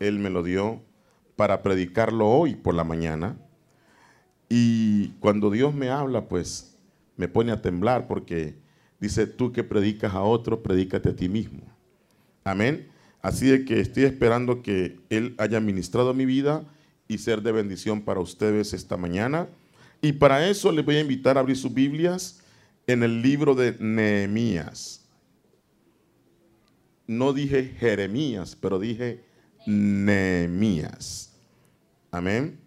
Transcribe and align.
Él 0.00 0.18
me 0.18 0.30
lo 0.30 0.42
dio 0.42 0.82
para 1.36 1.62
predicarlo 1.62 2.26
hoy 2.26 2.56
por 2.56 2.74
la 2.74 2.82
mañana. 2.82 3.36
Y 4.48 5.08
cuando 5.20 5.50
Dios 5.50 5.74
me 5.74 5.88
habla, 5.88 6.28
pues 6.28 6.76
me 7.16 7.28
pone 7.28 7.52
a 7.52 7.62
temblar 7.62 8.06
porque 8.06 8.54
dice, 9.00 9.26
tú 9.26 9.52
que 9.52 9.64
predicas 9.64 10.14
a 10.14 10.22
otro, 10.22 10.62
predícate 10.62 11.10
a 11.10 11.16
ti 11.16 11.28
mismo. 11.28 11.62
Amén. 12.44 12.88
Así 13.22 13.46
de 13.46 13.64
que 13.64 13.80
estoy 13.80 14.04
esperando 14.04 14.62
que 14.62 15.00
Él 15.10 15.34
haya 15.38 15.58
ministrado 15.60 16.14
mi 16.14 16.26
vida 16.26 16.64
y 17.08 17.18
ser 17.18 17.42
de 17.42 17.52
bendición 17.52 18.02
para 18.02 18.20
ustedes 18.20 18.72
esta 18.72 18.96
mañana. 18.96 19.48
Y 20.00 20.12
para 20.12 20.48
eso 20.48 20.70
les 20.70 20.84
voy 20.84 20.96
a 20.96 21.00
invitar 21.00 21.36
a 21.36 21.40
abrir 21.40 21.56
sus 21.56 21.74
Biblias 21.74 22.40
en 22.86 23.02
el 23.02 23.22
libro 23.22 23.54
de 23.54 23.76
Nehemías. 23.80 25.04
No 27.08 27.32
dije 27.32 27.74
Jeremías, 27.78 28.56
pero 28.60 28.78
dije 28.78 29.24
Nehemías. 29.66 31.32
Amén 32.12 32.65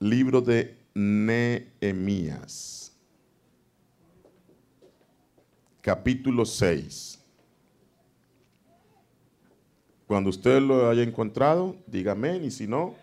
libro 0.00 0.40
de 0.40 0.76
Nehemías, 0.94 2.92
capítulo 5.80 6.44
6. 6.44 7.18
Cuando 10.06 10.30
usted 10.30 10.60
lo 10.60 10.88
haya 10.88 11.02
encontrado, 11.02 11.76
dígame, 11.86 12.36
y 12.38 12.50
si 12.50 12.66
no, 12.66 12.94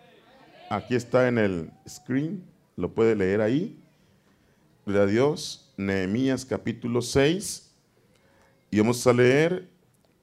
aquí 0.70 0.94
está 0.94 1.28
en 1.28 1.38
el 1.38 1.70
screen, 1.88 2.42
lo 2.76 2.92
puede 2.92 3.14
leer 3.14 3.40
ahí. 3.40 3.78
Gloria 4.84 5.06
Dios, 5.06 5.72
Nehemías 5.76 6.44
capítulo 6.44 7.02
6, 7.02 7.70
y 8.70 8.78
vamos 8.78 9.06
a 9.06 9.12
leer 9.12 9.68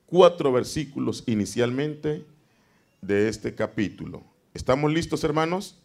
cuatro 0.07 0.51
versículos 0.51 1.23
inicialmente 1.27 2.25
de 3.01 3.29
este 3.29 3.53
capítulo. 3.53 4.23
¿Estamos 4.53 4.91
listos, 4.91 5.23
hermanos? 5.23 5.82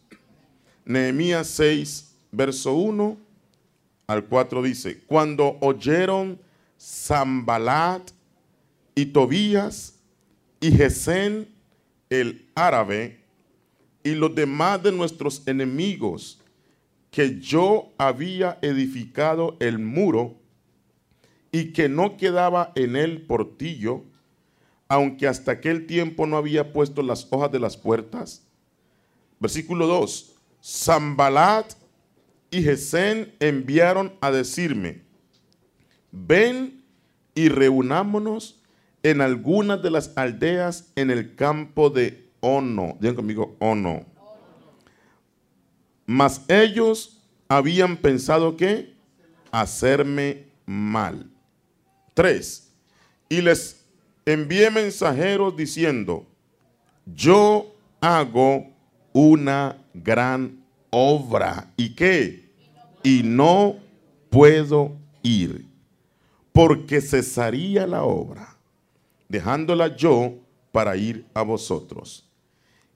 Nehemías 0.89 1.45
6, 1.49 2.15
verso 2.31 2.73
1 2.73 3.15
al 4.07 4.25
4 4.25 4.63
dice, 4.63 4.99
cuando 5.05 5.59
oyeron 5.61 6.39
Zambalat 6.81 8.09
y 8.95 9.05
Tobías 9.05 9.99
y 10.59 10.71
Gesén 10.71 11.47
el 12.09 12.49
árabe 12.55 13.19
y 14.03 14.15
los 14.15 14.33
demás 14.33 14.81
de 14.81 14.91
nuestros 14.91 15.47
enemigos 15.47 16.41
que 17.11 17.39
yo 17.39 17.93
había 17.99 18.57
edificado 18.63 19.57
el 19.59 19.77
muro 19.77 20.37
y 21.51 21.65
que 21.71 21.87
no 21.87 22.17
quedaba 22.17 22.71
en 22.73 22.95
él 22.95 23.27
portillo, 23.27 24.05
aunque 24.87 25.27
hasta 25.27 25.51
aquel 25.51 25.85
tiempo 25.85 26.25
no 26.25 26.35
había 26.35 26.73
puesto 26.73 27.03
las 27.03 27.27
hojas 27.29 27.51
de 27.51 27.59
las 27.59 27.77
puertas. 27.77 28.43
Versículo 29.39 29.85
2. 29.85 30.37
Zambalat 30.63 31.73
y 32.51 32.61
Gesén 32.63 33.35
enviaron 33.39 34.13
a 34.21 34.31
decirme, 34.31 35.03
ven 36.11 36.83
y 37.35 37.49
reunámonos 37.49 38.61
en 39.03 39.21
algunas 39.21 39.81
de 39.81 39.91
las 39.91 40.17
aldeas 40.17 40.91
en 40.95 41.11
el 41.11 41.35
campo 41.35 41.89
de 41.89 42.29
Ono. 42.41 42.97
Digan 42.99 43.15
conmigo, 43.15 43.55
Ono. 43.59 44.05
Mas 46.05 46.41
ellos 46.47 47.21
habían 47.47 47.97
pensado 47.97 48.57
que 48.57 48.95
hacerme 49.51 50.47
mal. 50.65 51.29
Tres. 52.13 52.71
Y 53.29 53.41
les 53.41 53.85
envié 54.25 54.69
mensajeros 54.71 55.55
diciendo, 55.55 56.27
yo 57.05 57.75
hago 58.01 58.73
una 59.13 59.77
gran 59.93 60.63
obra. 60.89 61.71
¿Y 61.77 61.95
qué? 61.95 62.49
Y 63.03 63.21
no 63.23 63.77
puedo 64.29 64.95
ir, 65.23 65.65
porque 66.51 67.01
cesaría 67.01 67.87
la 67.87 68.03
obra, 68.03 68.57
dejándola 69.27 69.95
yo 69.95 70.35
para 70.71 70.95
ir 70.97 71.25
a 71.33 71.41
vosotros. 71.41 72.25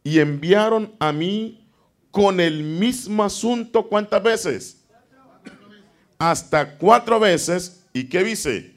Y 0.03 0.19
enviaron 0.19 0.93
a 0.99 1.11
mí 1.11 1.65
con 2.11 2.39
el 2.39 2.63
mismo 2.63 3.23
asunto, 3.23 3.87
¿cuántas 3.87 4.21
veces? 4.21 4.83
Hasta 6.19 6.77
cuatro 6.77 7.19
veces. 7.19 7.85
¿Y 7.93 8.05
qué 8.05 8.23
dice? 8.23 8.75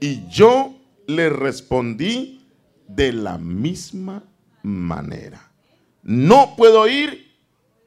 Y 0.00 0.26
yo 0.28 0.74
le 1.06 1.30
respondí 1.30 2.46
de 2.86 3.12
la 3.12 3.38
misma 3.38 4.22
manera. 4.62 5.45
No 6.06 6.54
puedo 6.54 6.86
ir 6.86 7.34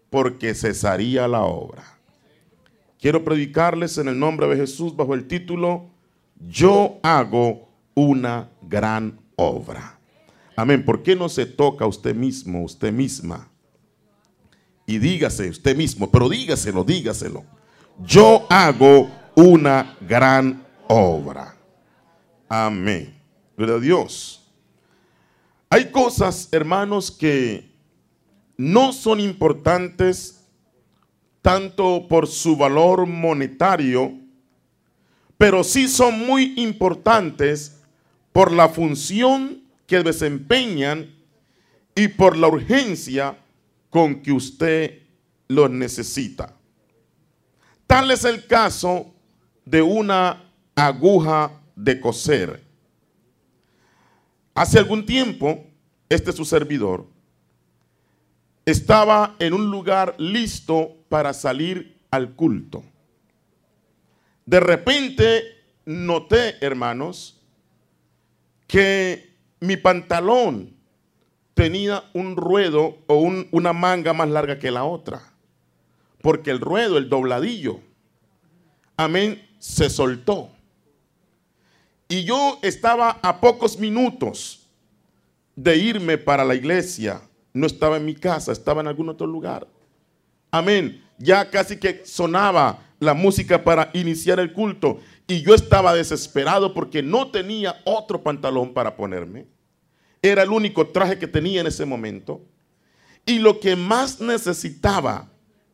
porque 0.09 0.53
cesaría 0.53 1.25
la 1.25 1.43
obra. 1.43 1.97
Quiero 2.99 3.23
predicarles 3.23 3.97
en 3.97 4.09
el 4.09 4.19
nombre 4.19 4.45
de 4.49 4.57
Jesús 4.57 4.93
bajo 4.93 5.13
el 5.13 5.25
título, 5.25 5.89
Yo 6.37 6.99
hago 7.01 7.69
una 7.95 8.49
gran 8.61 9.17
obra. 9.37 9.97
Amén. 10.57 10.83
¿Por 10.83 11.01
qué 11.01 11.15
no 11.15 11.29
se 11.29 11.45
toca 11.45 11.85
usted 11.85 12.13
mismo, 12.13 12.61
usted 12.61 12.91
misma? 12.91 13.47
Y 14.85 14.97
dígase 14.97 15.49
usted 15.49 15.77
mismo, 15.77 16.11
pero 16.11 16.27
dígaselo, 16.27 16.83
dígaselo. 16.83 17.45
Yo 18.03 18.45
hago 18.49 19.09
una 19.33 19.95
gran 20.01 20.61
obra. 20.89 21.55
Amén. 22.49 23.17
Gloria 23.55 23.75
a 23.75 23.79
Dios. 23.79 24.51
Hay 25.69 25.89
cosas, 25.89 26.49
hermanos, 26.51 27.11
que 27.11 27.68
no 28.59 28.91
son 28.91 29.21
importantes 29.21 30.43
tanto 31.41 32.09
por 32.09 32.27
su 32.27 32.57
valor 32.57 33.05
monetario, 33.05 34.11
pero 35.37 35.63
sí 35.63 35.87
son 35.87 36.27
muy 36.27 36.55
importantes 36.57 37.79
por 38.33 38.51
la 38.51 38.67
función 38.67 39.63
que 39.87 40.03
desempeñan 40.03 41.09
y 41.95 42.09
por 42.09 42.35
la 42.35 42.49
urgencia 42.49 43.37
con 43.89 44.21
que 44.21 44.33
usted 44.33 45.03
los 45.47 45.71
necesita. 45.71 46.53
Tal 47.87 48.11
es 48.11 48.25
el 48.25 48.45
caso 48.45 49.13
de 49.63 49.81
una 49.81 50.51
aguja 50.75 51.53
de 51.77 52.01
coser. 52.01 52.61
Hace 54.53 54.79
algún 54.79 55.05
tiempo, 55.05 55.63
este 56.09 56.33
su 56.33 56.43
servidor 56.43 57.07
estaba 58.71 59.35
en 59.39 59.53
un 59.53 59.71
lugar 59.71 60.15
listo 60.17 60.97
para 61.09 61.33
salir 61.33 61.97
al 62.11 62.35
culto. 62.35 62.83
De 64.45 64.59
repente 64.59 65.43
noté, 65.85 66.63
hermanos, 66.63 67.41
que 68.67 69.35
mi 69.59 69.77
pantalón 69.77 70.75
tenía 71.53 72.03
un 72.13 72.35
ruedo 72.35 72.99
o 73.07 73.15
una 73.51 73.73
manga 73.73 74.13
más 74.13 74.29
larga 74.29 74.59
que 74.59 74.71
la 74.71 74.83
otra. 74.83 75.33
Porque 76.21 76.51
el 76.51 76.59
ruedo, 76.59 76.97
el 76.97 77.09
dobladillo, 77.09 77.79
amén, 78.97 79.47
se 79.57 79.89
soltó. 79.89 80.49
Y 82.07 82.23
yo 82.23 82.59
estaba 82.61 83.19
a 83.21 83.39
pocos 83.39 83.77
minutos 83.77 84.67
de 85.55 85.77
irme 85.77 86.17
para 86.17 86.43
la 86.43 86.55
iglesia 86.55 87.21
no 87.53 87.65
estaba 87.65 87.97
en 87.97 88.05
mi 88.05 88.15
casa, 88.15 88.51
estaba 88.51 88.81
en 88.81 88.87
algún 88.87 89.09
otro 89.09 89.27
lugar. 89.27 89.67
Amén. 90.51 91.03
Ya 91.17 91.49
casi 91.49 91.77
que 91.77 92.05
sonaba 92.05 92.79
la 92.99 93.13
música 93.13 93.63
para 93.63 93.89
iniciar 93.93 94.39
el 94.39 94.53
culto 94.53 94.99
y 95.27 95.41
yo 95.41 95.53
estaba 95.53 95.93
desesperado 95.93 96.73
porque 96.73 97.03
no 97.03 97.29
tenía 97.31 97.81
otro 97.85 98.21
pantalón 98.21 98.73
para 98.73 98.95
ponerme. 98.95 99.47
Era 100.21 100.43
el 100.43 100.49
único 100.49 100.87
traje 100.87 101.17
que 101.17 101.27
tenía 101.27 101.61
en 101.61 101.67
ese 101.67 101.85
momento. 101.85 102.41
Y 103.25 103.39
lo 103.39 103.59
que 103.59 103.75
más 103.75 104.19
necesitaba 104.19 105.29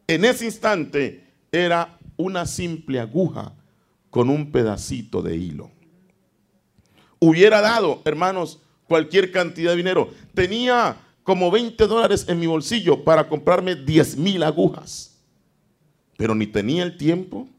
en 0.08 0.26
ese 0.26 0.46
instante 0.46 1.26
era 1.52 1.98
una 2.18 2.46
simple 2.46 3.00
aguja 3.00 3.54
con 4.10 4.30
un 4.30 4.52
pedacito 4.52 5.22
de 5.22 5.36
hilo. 5.38 5.72
Hubiera 7.20 7.62
dado, 7.62 8.02
hermanos, 8.06 8.62
cualquier 8.88 9.32
cantidad 9.32 9.72
de 9.72 9.78
dinero. 9.78 10.10
Tenía 10.34 10.98
como 11.26 11.50
20 11.50 11.88
dólares 11.88 12.26
en 12.30 12.40
mi 12.40 12.46
bolsillo 12.46 13.04
para 13.04 13.28
comprarme 13.28 13.76
10 13.76 14.18
mil 14.18 14.44
agujas. 14.44 15.18
Pero 16.18 16.36
ni 16.36 16.46
tenía 16.46 16.84
el 16.84 16.98
tiempo, 16.98 17.50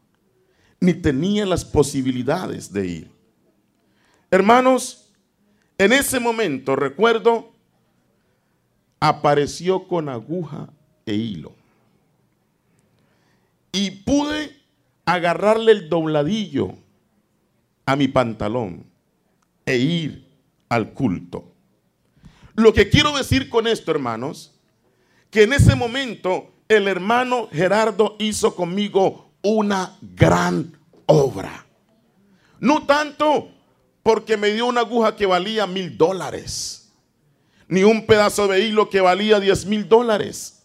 ni 0.79 0.93
tenía 0.93 1.45
las 1.45 1.65
posibilidades 1.65 2.71
de 2.71 2.87
ir. 2.87 3.11
Hermanos, 4.31 5.11
en 5.77 5.91
ese 5.91 6.21
momento, 6.21 6.77
recuerdo, 6.77 7.51
apareció 9.01 9.85
con 9.89 10.07
aguja 10.07 10.69
e 11.05 11.15
hilo. 11.15 11.51
Y 13.73 13.91
pude 13.91 14.55
agarrarle 15.03 15.73
el 15.73 15.89
dobladillo 15.89 16.73
a 17.85 17.97
mi 17.97 18.07
pantalón 18.07 18.85
e 19.65 19.75
ir 19.77 20.25
al 20.69 20.93
culto. 20.93 21.51
Lo 22.57 22.73
que 22.73 22.89
quiero 22.89 23.15
decir 23.15 23.49
con 23.49 23.67
esto, 23.67 23.91
hermanos, 23.91 24.59
que 25.29 25.43
en 25.43 25.53
ese 25.53 25.75
momento 25.75 26.51
el 26.67 26.87
hermano 26.87 27.49
Gerardo 27.51 28.15
hizo 28.17 28.55
conmigo 28.55 29.29
una 29.43 29.95
gran 30.01 30.75
obra. 31.05 31.67
No 32.59 32.87
tanto 32.87 33.51
porque 34.01 34.37
me 34.37 34.49
dio 34.49 34.65
una 34.65 34.81
aguja 34.81 35.15
que 35.15 35.27
valía 35.27 35.67
mil 35.67 35.99
dólares, 35.99 36.91
ni 37.67 37.83
un 37.83 38.07
pedazo 38.07 38.47
de 38.47 38.61
hilo 38.61 38.89
que 38.89 39.01
valía 39.01 39.39
diez 39.39 39.67
mil 39.67 39.87
dólares, 39.87 40.63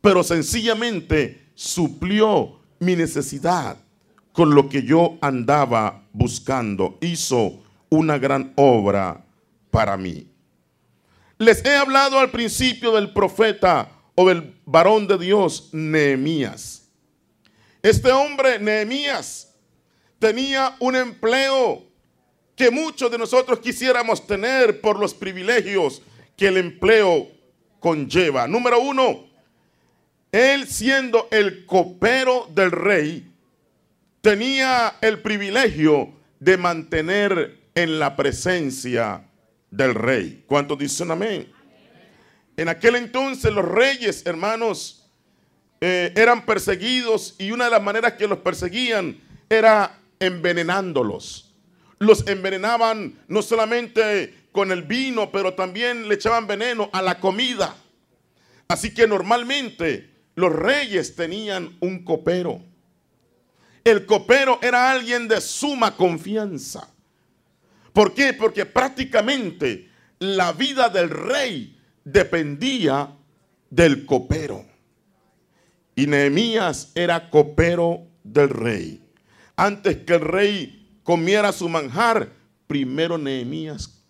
pero 0.00 0.24
sencillamente 0.24 1.50
suplió 1.54 2.58
mi 2.78 2.96
necesidad 2.96 3.76
con 4.32 4.54
lo 4.54 4.70
que 4.70 4.82
yo 4.82 5.18
andaba 5.20 6.06
buscando. 6.14 6.96
Hizo 7.02 7.62
una 7.90 8.16
gran 8.16 8.54
obra 8.56 9.26
para 9.70 9.98
mí. 9.98 10.26
Les 11.38 11.64
he 11.64 11.76
hablado 11.76 12.18
al 12.18 12.32
principio 12.32 12.92
del 12.92 13.12
profeta 13.12 13.92
o 14.16 14.28
del 14.28 14.60
varón 14.64 15.06
de 15.06 15.18
Dios, 15.18 15.68
Nehemías. 15.72 16.90
Este 17.80 18.10
hombre, 18.10 18.58
Nehemías, 18.58 19.54
tenía 20.18 20.74
un 20.80 20.96
empleo 20.96 21.84
que 22.56 22.72
muchos 22.72 23.08
de 23.12 23.18
nosotros 23.18 23.60
quisiéramos 23.60 24.26
tener 24.26 24.80
por 24.80 24.98
los 24.98 25.14
privilegios 25.14 26.02
que 26.36 26.48
el 26.48 26.56
empleo 26.56 27.30
conlleva. 27.78 28.48
Número 28.48 28.80
uno, 28.80 29.28
él 30.32 30.66
siendo 30.66 31.28
el 31.30 31.66
copero 31.66 32.48
del 32.52 32.72
rey, 32.72 33.32
tenía 34.20 34.96
el 35.00 35.22
privilegio 35.22 36.14
de 36.40 36.56
mantener 36.56 37.60
en 37.76 38.00
la 38.00 38.16
presencia 38.16 39.27
del 39.70 39.94
rey. 39.94 40.44
¿Cuántos 40.46 40.78
dicen 40.78 41.10
amén? 41.10 41.52
En 42.56 42.68
aquel 42.68 42.96
entonces 42.96 43.52
los 43.52 43.64
reyes, 43.64 44.26
hermanos, 44.26 45.10
eh, 45.80 46.12
eran 46.16 46.44
perseguidos 46.44 47.36
y 47.38 47.52
una 47.52 47.66
de 47.66 47.70
las 47.70 47.82
maneras 47.82 48.14
que 48.14 48.26
los 48.26 48.38
perseguían 48.38 49.20
era 49.48 49.98
envenenándolos. 50.18 51.54
Los 51.98 52.26
envenenaban 52.26 53.14
no 53.28 53.42
solamente 53.42 54.34
con 54.52 54.72
el 54.72 54.82
vino, 54.82 55.30
pero 55.30 55.54
también 55.54 56.08
le 56.08 56.14
echaban 56.14 56.46
veneno 56.46 56.90
a 56.92 57.02
la 57.02 57.20
comida. 57.20 57.76
Así 58.66 58.92
que 58.92 59.06
normalmente 59.06 60.10
los 60.34 60.52
reyes 60.52 61.14
tenían 61.14 61.76
un 61.80 62.04
copero. 62.04 62.60
El 63.84 64.04
copero 64.04 64.58
era 64.60 64.90
alguien 64.90 65.28
de 65.28 65.40
suma 65.40 65.96
confianza. 65.96 66.92
¿Por 67.98 68.14
qué? 68.14 68.32
Porque 68.32 68.64
prácticamente 68.64 69.90
la 70.20 70.52
vida 70.52 70.88
del 70.88 71.10
rey 71.10 71.76
dependía 72.04 73.12
del 73.70 74.06
copero. 74.06 74.64
Y 75.96 76.06
Nehemías 76.06 76.92
era 76.94 77.28
copero 77.28 78.06
del 78.22 78.50
rey. 78.50 79.02
Antes 79.56 79.96
que 79.96 80.14
el 80.14 80.20
rey 80.20 81.00
comiera 81.02 81.50
su 81.50 81.68
manjar, 81.68 82.30
primero 82.68 83.18
Nehemías 83.18 84.00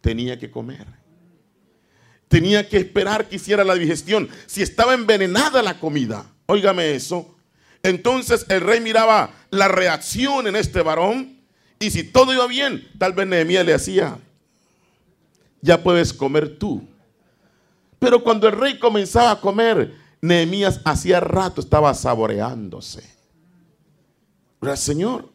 tenía 0.00 0.36
que 0.36 0.50
comer. 0.50 0.88
Tenía 2.26 2.68
que 2.68 2.78
esperar 2.78 3.28
que 3.28 3.36
hiciera 3.36 3.62
la 3.62 3.76
digestión. 3.76 4.28
Si 4.46 4.62
estaba 4.62 4.94
envenenada 4.94 5.62
la 5.62 5.78
comida, 5.78 6.26
óigame 6.46 6.96
eso. 6.96 7.36
Entonces 7.84 8.46
el 8.48 8.62
rey 8.62 8.80
miraba 8.80 9.32
la 9.50 9.68
reacción 9.68 10.48
en 10.48 10.56
este 10.56 10.82
varón 10.82 11.41
y 11.82 11.90
si 11.90 12.04
todo 12.04 12.32
iba 12.32 12.46
bien, 12.46 12.88
tal 12.96 13.12
vez 13.12 13.26
Nehemías 13.26 13.66
le 13.66 13.74
hacía, 13.74 14.16
ya 15.60 15.82
puedes 15.82 16.12
comer 16.12 16.56
tú. 16.56 16.86
Pero 17.98 18.22
cuando 18.22 18.46
el 18.46 18.56
rey 18.56 18.78
comenzaba 18.78 19.32
a 19.32 19.40
comer, 19.40 19.92
Nehemías 20.20 20.80
hacía 20.84 21.18
rato 21.18 21.60
estaba 21.60 21.92
saboreándose. 21.94 23.02
el 24.62 24.76
Señor. 24.76 25.28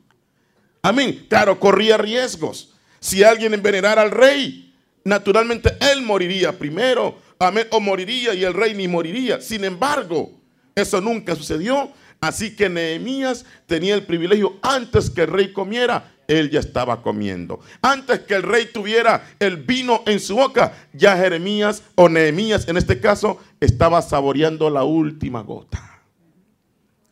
Amén. 0.82 1.26
Claro, 1.30 1.60
corría 1.60 1.98
riesgos. 1.98 2.74
Si 3.02 3.24
alguien 3.24 3.54
envenenara 3.54 4.02
al 4.02 4.12
rey, 4.12 4.74
naturalmente 5.04 5.76
él 5.92 6.02
moriría 6.02 6.58
primero. 6.58 7.18
Amén. 7.40 7.68
O 7.72 7.82
moriría 7.82 8.34
y 8.34 8.46
el 8.46 8.54
rey 8.54 8.74
ni 8.74 8.88
moriría. 8.88 9.42
Sin 9.42 9.66
embargo, 9.66 10.32
eso 10.76 11.02
nunca 11.02 11.36
sucedió. 11.36 11.92
Así 12.22 12.56
que 12.56 12.70
Nehemías 12.70 13.46
tenía 13.66 13.96
el 13.96 14.06
privilegio 14.06 14.58
antes 14.62 15.10
que 15.10 15.24
el 15.24 15.28
rey 15.28 15.52
comiera 15.52 16.14
él 16.28 16.50
ya 16.50 16.60
estaba 16.60 17.02
comiendo. 17.02 17.60
Antes 17.82 18.20
que 18.22 18.36
el 18.36 18.44
rey 18.44 18.70
tuviera 18.72 19.36
el 19.40 19.58
vino 19.58 20.04
en 20.06 20.20
su 20.20 20.36
boca, 20.36 20.74
ya 20.94 21.16
Jeremías 21.18 21.84
o 21.96 22.10
Nehemías 22.10 22.68
en 22.68 22.78
este 22.78 23.00
caso 23.00 23.40
estaba 23.60 24.02
saboreando 24.02 24.70
la 24.70 24.84
última 24.84 25.42
gota. 25.42 26.02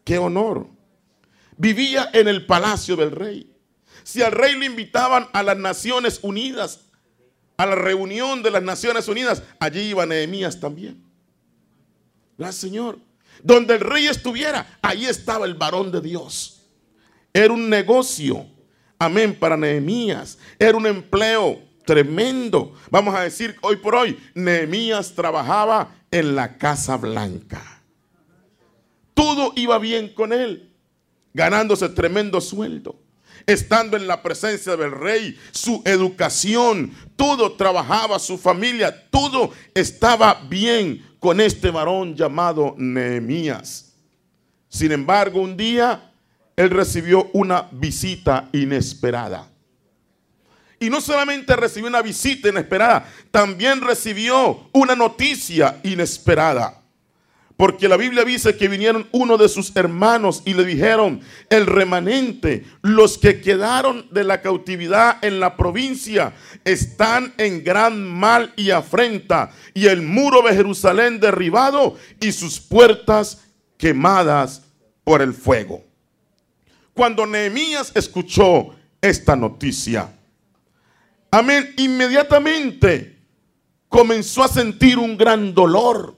¡Qué 0.03 0.17
honor! 0.17 0.67
Vivía 1.57 2.09
en 2.13 2.27
el 2.27 2.45
palacio 2.45 2.95
del 2.95 3.11
rey. 3.11 3.51
Si 4.03 4.21
al 4.21 4.33
rey 4.33 4.55
lo 4.55 4.65
invitaban 4.65 5.27
a 5.33 5.41
las 5.41 5.57
Naciones 5.57 6.19
Unidas, 6.21 6.81
a 7.57 7.65
la 7.65 7.75
reunión 7.75 8.43
de 8.43 8.51
las 8.51 8.61
Naciones 8.61 9.07
Unidas, 9.07 9.41
allí 9.59 9.81
iba 9.81 10.05
Nehemías 10.05 10.59
también. 10.59 11.01
Gracias, 12.37 12.61
Señor. 12.61 12.99
Donde 13.41 13.75
el 13.75 13.79
rey 13.79 14.07
estuviera, 14.07 14.77
ahí 14.81 15.05
estaba 15.05 15.45
el 15.45 15.55
varón 15.55 15.91
de 15.91 16.01
Dios. 16.01 16.63
Era 17.33 17.53
un 17.53 17.69
negocio 17.69 18.45
Amén, 18.97 19.35
para 19.37 19.57
Nehemías. 19.57 20.37
Era 20.57 20.77
un 20.77 20.87
empleo 20.87 21.61
tremendo. 21.85 22.73
Vamos 22.89 23.15
a 23.15 23.21
decir 23.21 23.55
hoy 23.61 23.77
por 23.77 23.95
hoy, 23.95 24.17
Nehemías 24.33 25.13
trabajaba 25.13 25.95
en 26.11 26.35
la 26.35 26.57
Casa 26.57 26.97
Blanca. 26.97 27.81
Todo 29.13 29.53
iba 29.55 29.77
bien 29.79 30.09
con 30.09 30.33
él, 30.33 30.71
ganándose 31.33 31.87
tremendo 31.89 32.41
sueldo, 32.41 32.99
estando 33.45 33.95
en 33.95 34.07
la 34.07 34.21
presencia 34.21 34.75
del 34.75 34.91
rey, 34.91 35.37
su 35.51 35.81
educación, 35.85 36.93
todo 37.15 37.53
trabajaba, 37.53 38.19
su 38.19 38.37
familia, 38.37 39.09
todo 39.09 39.51
estaba 39.73 40.41
bien 40.49 41.05
con 41.19 41.39
este 41.39 41.69
varón 41.69 42.15
llamado 42.15 42.75
Nehemías. 42.77 43.93
Sin 44.67 44.91
embargo, 44.91 45.39
un 45.39 45.55
día 45.55 46.11
él 46.55 46.69
recibió 46.69 47.29
una 47.33 47.67
visita 47.71 48.49
inesperada. 48.51 49.49
Y 50.79 50.89
no 50.89 51.01
solamente 51.01 51.55
recibió 51.55 51.87
una 51.89 52.01
visita 52.01 52.49
inesperada, 52.49 53.07
también 53.31 53.81
recibió 53.81 54.69
una 54.73 54.95
noticia 54.95 55.79
inesperada. 55.83 56.81
Porque 57.57 57.87
la 57.87 57.95
Biblia 57.95 58.25
dice 58.25 58.57
que 58.57 58.67
vinieron 58.67 59.07
uno 59.13 59.37
de 59.37 59.47
sus 59.47 59.73
hermanos 59.77 60.43
y 60.43 60.53
le 60.53 60.65
dijeron, 60.65 61.21
el 61.49 61.65
remanente, 61.65 62.65
los 62.81 63.17
que 63.17 63.39
quedaron 63.39 64.07
de 64.11 64.25
la 64.25 64.41
cautividad 64.41 65.23
en 65.23 65.39
la 65.39 65.55
provincia, 65.55 66.33
están 66.65 67.33
en 67.37 67.63
gran 67.63 68.03
mal 68.03 68.51
y 68.57 68.71
afrenta, 68.71 69.51
y 69.73 69.87
el 69.87 70.01
muro 70.01 70.41
de 70.41 70.53
Jerusalén 70.53 71.21
derribado 71.21 71.95
y 72.19 72.33
sus 72.33 72.59
puertas 72.59 73.45
quemadas 73.77 74.63
por 75.05 75.21
el 75.21 75.33
fuego. 75.33 75.81
Cuando 76.95 77.25
Nehemías 77.25 77.91
escuchó 77.93 78.73
esta 79.01 79.35
noticia, 79.35 80.17
amén, 81.29 81.73
inmediatamente 81.75 83.19
comenzó 83.89 84.45
a 84.45 84.47
sentir 84.47 84.97
un 84.97 85.17
gran 85.17 85.53
dolor. 85.53 86.15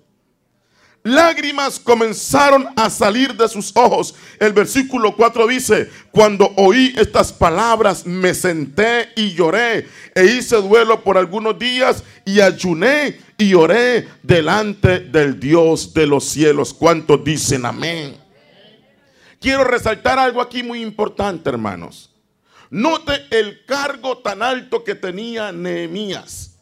Lágrimas 1.01 1.79
comenzaron 1.79 2.67
a 2.75 2.91
salir 2.91 3.33
de 3.35 3.47
sus 3.47 3.75
ojos. 3.75 4.13
El 4.39 4.53
versículo 4.53 5.15
4 5.15 5.47
dice, 5.47 5.89
cuando 6.11 6.53
oí 6.57 6.93
estas 6.95 7.33
palabras 7.33 8.05
me 8.05 8.35
senté 8.35 9.09
y 9.15 9.33
lloré 9.33 9.87
e 10.13 10.25
hice 10.25 10.57
duelo 10.57 11.03
por 11.03 11.17
algunos 11.17 11.57
días 11.57 12.03
y 12.23 12.39
ayuné 12.39 13.19
y 13.35 13.55
oré 13.55 14.07
delante 14.21 14.99
del 14.99 15.39
Dios 15.39 15.91
de 15.95 16.05
los 16.05 16.25
cielos. 16.25 16.71
¿Cuántos 16.71 17.23
dicen 17.23 17.65
amén? 17.65 18.26
Quiero 19.39 19.63
resaltar 19.63 20.17
algo 20.19 20.41
aquí 20.41 20.63
muy 20.63 20.81
importante, 20.81 21.49
hermanos. 21.49 22.13
Note 22.69 23.25
el 23.29 23.65
cargo 23.65 24.17
tan 24.17 24.41
alto 24.41 24.83
que 24.83 24.95
tenía 24.95 25.51
Nehemías. 25.51 26.56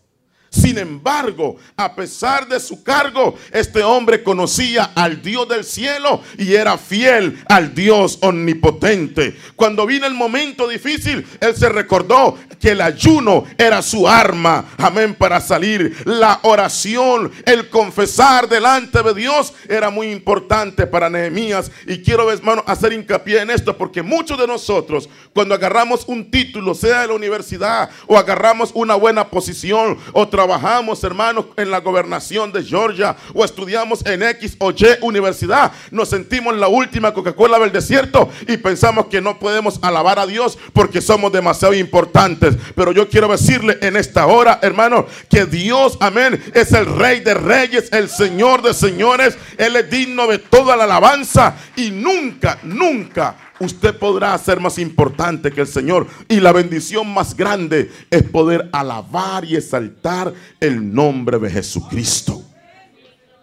Sin 0.55 0.77
embargo, 0.77 1.57
a 1.75 1.93
pesar 1.93 2.47
de 2.47 2.61
su 2.61 2.81
cargo, 2.81 3.37
este 3.51 3.83
hombre 3.83 4.23
conocía 4.23 4.91
al 4.95 5.21
Dios 5.21 5.49
del 5.49 5.65
cielo 5.65 6.21
y 6.37 6.53
era 6.53 6.77
fiel 6.77 7.43
al 7.49 7.75
Dios 7.75 8.19
omnipotente. 8.21 9.35
Cuando 9.57 9.85
vino 9.85 10.07
el 10.07 10.13
momento 10.13 10.67
difícil, 10.67 11.27
él 11.41 11.55
se 11.57 11.67
recordó 11.67 12.37
que 12.59 12.71
el 12.71 12.79
ayuno 12.79 13.43
era 13.57 13.81
su 13.81 14.07
arma, 14.07 14.65
amén, 14.77 15.13
para 15.13 15.41
salir. 15.41 15.95
La 16.05 16.39
oración, 16.43 17.31
el 17.45 17.69
confesar 17.69 18.47
delante 18.47 19.03
de 19.03 19.13
Dios 19.13 19.53
era 19.67 19.89
muy 19.89 20.09
importante 20.09 20.87
para 20.87 21.09
Nehemías. 21.09 21.69
Y 21.85 21.97
quiero, 21.99 22.31
hermano, 22.31 22.63
hacer 22.65 22.93
hincapié 22.93 23.41
en 23.41 23.49
esto 23.49 23.77
porque 23.77 24.01
muchos 24.01 24.39
de 24.39 24.47
nosotros, 24.47 25.09
cuando 25.33 25.53
agarramos 25.53 26.05
un 26.07 26.31
título, 26.31 26.73
sea 26.73 27.01
de 27.01 27.07
la 27.07 27.13
universidad 27.13 27.89
o 28.07 28.17
agarramos 28.17 28.71
una 28.73 28.95
buena 28.95 29.29
posición 29.29 29.97
o 30.13 30.27
trabajamos, 30.45 31.03
hermanos, 31.03 31.47
en 31.57 31.71
la 31.71 31.79
gobernación 31.79 32.51
de 32.51 32.63
Georgia 32.63 33.15
o 33.33 33.43
estudiamos 33.43 34.05
en 34.05 34.21
X 34.21 34.55
o 34.59 34.69
Y 34.69 34.85
universidad, 35.01 35.71
nos 35.89 36.09
sentimos 36.09 36.55
la 36.55 36.67
última 36.67 37.15
Coca-Cola 37.15 37.57
del 37.57 37.71
desierto 37.71 38.29
y 38.47 38.57
pensamos 38.57 39.07
que 39.07 39.21
no 39.21 39.39
podemos 39.39 39.79
alabar 39.81 40.19
a 40.19 40.27
Dios 40.27 40.59
porque 40.71 41.01
somos 41.01 41.31
demasiado 41.31 41.73
importantes. 41.73 42.55
Pero 42.75 42.91
yo 42.91 43.09
quiero 43.09 43.27
decirle 43.27 43.79
en 43.81 43.95
esta 43.95 44.27
hora, 44.27 44.59
hermano, 44.61 45.07
que 45.31 45.47
Dios, 45.47 45.97
amén, 45.99 46.39
es 46.53 46.71
el 46.73 46.85
rey 46.85 47.21
de 47.21 47.33
reyes, 47.33 47.91
el 47.91 48.07
señor 48.07 48.61
de 48.61 48.75
señores. 48.75 49.35
Él 49.57 49.75
es 49.75 49.89
digno 49.89 50.27
de 50.27 50.37
toda 50.37 50.75
la 50.75 50.83
alabanza 50.83 51.55
y 51.75 51.89
nunca, 51.89 52.59
nunca 52.61 53.44
usted 53.59 53.97
podrá 53.97 54.37
ser 54.37 54.59
más 54.59 54.77
importante 54.77 55.51
que 55.51 55.61
el 55.61 55.67
Señor. 55.67 56.07
Y 56.27 56.39
la 56.39 56.51
bendición 56.51 57.13
más 57.13 57.35
grande 57.35 57.91
es 58.09 58.23
poder 58.23 58.69
alabar 58.71 59.45
y 59.45 59.55
exaltar 59.55 60.33
el 60.59 60.93
nombre 60.93 61.39
de 61.39 61.49
Jesucristo. 61.49 62.43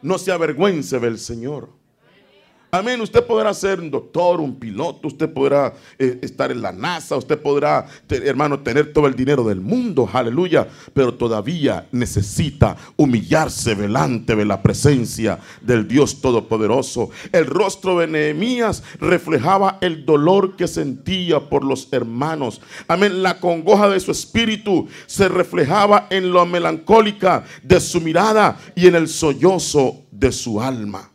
No 0.00 0.19
se 0.19 0.33
avergüence 0.33 0.99
del 0.99 1.19
Señor. 1.19 1.82
Amén. 2.75 3.02
Usted 3.02 3.23
podrá 3.26 3.52
ser 3.52 3.81
un 3.81 3.91
doctor, 3.91 4.41
un 4.41 4.59
piloto, 4.59 5.09
usted 5.09 5.31
podrá 5.31 5.75
eh, 5.99 6.19
estar 6.23 6.50
en 6.50 6.62
la 6.62 6.73
NASA, 6.73 7.19
usted 7.19 7.38
podrá, 7.38 7.87
hermano, 8.09 8.61
tener 8.61 8.95
todo 8.95 9.07
el 9.07 9.14
dinero 9.14 9.45
del 9.45 9.61
mundo, 9.61 10.09
aleluya, 10.11 10.67
pero 10.95 11.12
todavía 11.12 11.87
necesita 11.93 12.75
humillarse 12.97 13.75
delante 13.75 14.35
de 14.35 14.47
la 14.47 14.62
presencia 14.62 15.38
del 15.61 15.87
Dios 15.87 16.23
Todopoderoso. 16.23 17.11
El 17.31 17.45
rostro 17.45 17.99
de 17.99 18.07
Nehemías 18.07 18.83
reflejaba 18.99 19.76
el 19.83 20.07
dolor 20.07 20.57
que 20.57 20.67
sentía 20.67 21.50
por 21.50 21.64
los 21.64 21.93
hermanos. 21.93 22.62
Amén. 22.88 23.23
La 23.23 23.38
congoja 23.38 23.91
de 23.91 24.00
su 24.00 24.12
espíritu 24.12 24.88
se 25.05 25.29
reflejaba 25.29 26.07
en 26.09 26.33
lo 26.33 26.47
melancólica 26.47 27.45
de 27.62 27.79
su 27.81 28.00
mirada 28.00 28.59
y 28.75 28.87
en 28.87 28.95
el 28.95 29.09
sollozo 29.09 30.07
de 30.11 30.33
su 30.33 30.59
alma. 30.59 31.12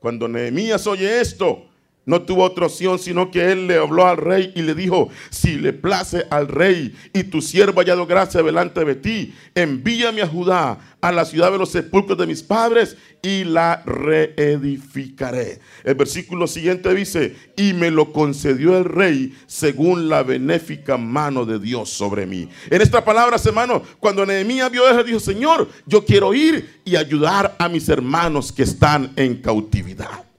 Cuando 0.00 0.26
Nehemías 0.28 0.86
oye 0.86 1.20
esto, 1.20 1.69
no 2.10 2.22
tuvo 2.22 2.42
otra 2.42 2.66
opción 2.66 2.98
sino 2.98 3.30
que 3.30 3.52
él 3.52 3.68
le 3.68 3.76
habló 3.76 4.06
al 4.06 4.16
rey 4.16 4.52
y 4.56 4.62
le 4.62 4.74
dijo, 4.74 5.08
si 5.30 5.56
le 5.56 5.72
place 5.72 6.26
al 6.30 6.48
rey 6.48 6.94
y 7.12 7.24
tu 7.24 7.40
siervo 7.40 7.80
hallado 7.80 8.06
gracia 8.06 8.42
delante 8.42 8.84
de 8.84 8.96
ti, 8.96 9.34
envíame 9.54 10.20
a 10.20 10.26
Judá, 10.26 10.78
a 11.00 11.12
la 11.12 11.24
ciudad 11.24 11.52
de 11.52 11.58
los 11.58 11.70
sepulcros 11.70 12.18
de 12.18 12.26
mis 12.26 12.42
padres 12.42 12.96
y 13.22 13.44
la 13.44 13.82
reedificaré. 13.86 15.60
El 15.84 15.94
versículo 15.94 16.46
siguiente 16.46 16.92
dice, 16.94 17.36
y 17.56 17.74
me 17.74 17.90
lo 17.90 18.12
concedió 18.12 18.76
el 18.76 18.84
rey 18.84 19.34
según 19.46 20.08
la 20.08 20.22
benéfica 20.22 20.96
mano 20.96 21.44
de 21.44 21.58
Dios 21.58 21.90
sobre 21.90 22.26
mí. 22.26 22.48
En 22.70 22.82
esta 22.82 23.04
palabra, 23.04 23.36
hermano, 23.44 23.82
cuando 24.00 24.26
Nehemías 24.26 24.70
vio 24.70 24.88
eso, 24.88 25.04
dijo, 25.04 25.20
Señor, 25.20 25.68
yo 25.86 26.04
quiero 26.04 26.34
ir 26.34 26.80
y 26.84 26.96
ayudar 26.96 27.54
a 27.58 27.68
mis 27.68 27.88
hermanos 27.88 28.50
que 28.52 28.64
están 28.64 29.12
en 29.16 29.36
cautividad. 29.36 30.29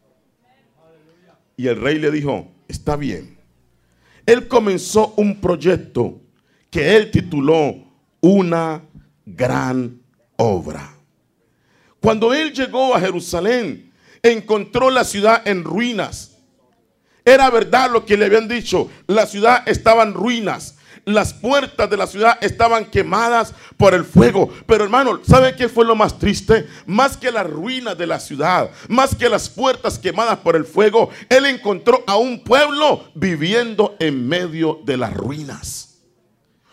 Y 1.62 1.68
el 1.68 1.80
rey 1.80 2.00
le 2.00 2.10
dijo, 2.10 2.48
está 2.68 2.96
bien. 2.96 3.38
Él 4.26 4.48
comenzó 4.48 5.14
un 5.18 5.40
proyecto 5.40 6.20
que 6.72 6.98
él 6.98 7.12
tituló 7.12 7.76
Una 8.20 8.82
gran 9.28 10.02
obra. 10.38 10.92
Cuando 12.00 12.34
él 12.34 12.52
llegó 12.52 12.96
a 12.96 13.00
Jerusalén, 13.00 13.94
encontró 14.24 14.90
la 14.90 15.04
ciudad 15.04 15.48
en 15.48 15.64
ruinas. 15.64 16.40
Era 17.24 17.52
verdad 17.52 17.92
lo 17.92 18.08
que 18.08 18.18
le 18.18 18.26
habían 18.26 18.48
dicho, 18.48 18.90
la 19.06 19.28
ciudad 19.28 19.62
estaba 19.68 20.02
en 20.02 20.16
ruinas. 20.16 20.80
Las 21.06 21.34
puertas 21.34 21.90
de 21.90 21.98
la 21.98 22.06
ciudad 22.06 22.38
estaban 22.42 22.86
quemadas 22.86 23.54
por 23.78 23.94
el 23.94 24.06
fuego. 24.06 24.50
Pero 24.68 24.84
hermano, 24.84 25.20
¿sabe 25.28 25.56
qué 25.56 25.68
fue 25.68 25.86
lo 25.86 25.96
más 25.96 26.20
triste? 26.20 26.68
Más 26.86 27.18
que 27.18 27.32
la 27.32 27.44
ruina 27.44 27.96
de 27.96 28.08
la 28.08 28.20
ciudad, 28.20 28.70
más 28.88 29.16
que 29.16 29.30
las 29.30 29.50
puertas 29.50 29.98
quemadas 29.98 30.40
por 30.40 30.56
el 30.56 30.66
fuego, 30.66 31.10
él 31.30 31.46
encontró 31.46 32.04
a 32.06 32.18
un 32.18 32.44
pueblo 32.44 33.12
viviendo 33.16 33.96
en 34.00 34.28
medio 34.28 34.80
de 34.86 34.98
las 34.98 35.14
ruinas. 35.14 36.00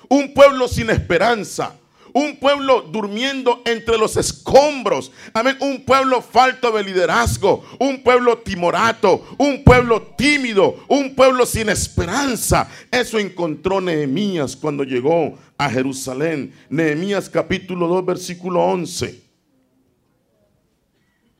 Un 0.09 0.35
pueblo 0.35 0.69
sin 0.69 0.91
esperanza 0.91 1.75
un 2.13 2.37
pueblo 2.39 2.83
durmiendo 2.83 3.63
entre 3.65 3.99
los 3.99 4.17
escombros. 4.17 5.13
Amén. 5.33 5.57
Un 5.61 5.85
pueblo 5.85 6.23
falto 6.23 6.71
de 6.73 6.85
liderazgo. 6.85 7.65
Un 7.79 8.03
pueblo 8.03 8.39
timorato. 8.39 9.25
Un 9.39 9.63
pueblo 9.65 10.03
tímido. 10.17 10.77
Un 10.89 11.15
pueblo 11.15 11.47
sin 11.47 11.69
esperanza. 11.69 12.69
Eso 12.91 13.19
encontró 13.19 13.81
Nehemías 13.81 14.57
cuando 14.57 14.85
llegó 14.85 15.39
a 15.57 15.71
Jerusalén. 15.71 16.53
Nehemías 16.69 17.29
capítulo 17.29 17.87
2 17.89 18.07
versículo 18.07 18.65
11. 18.65 19.23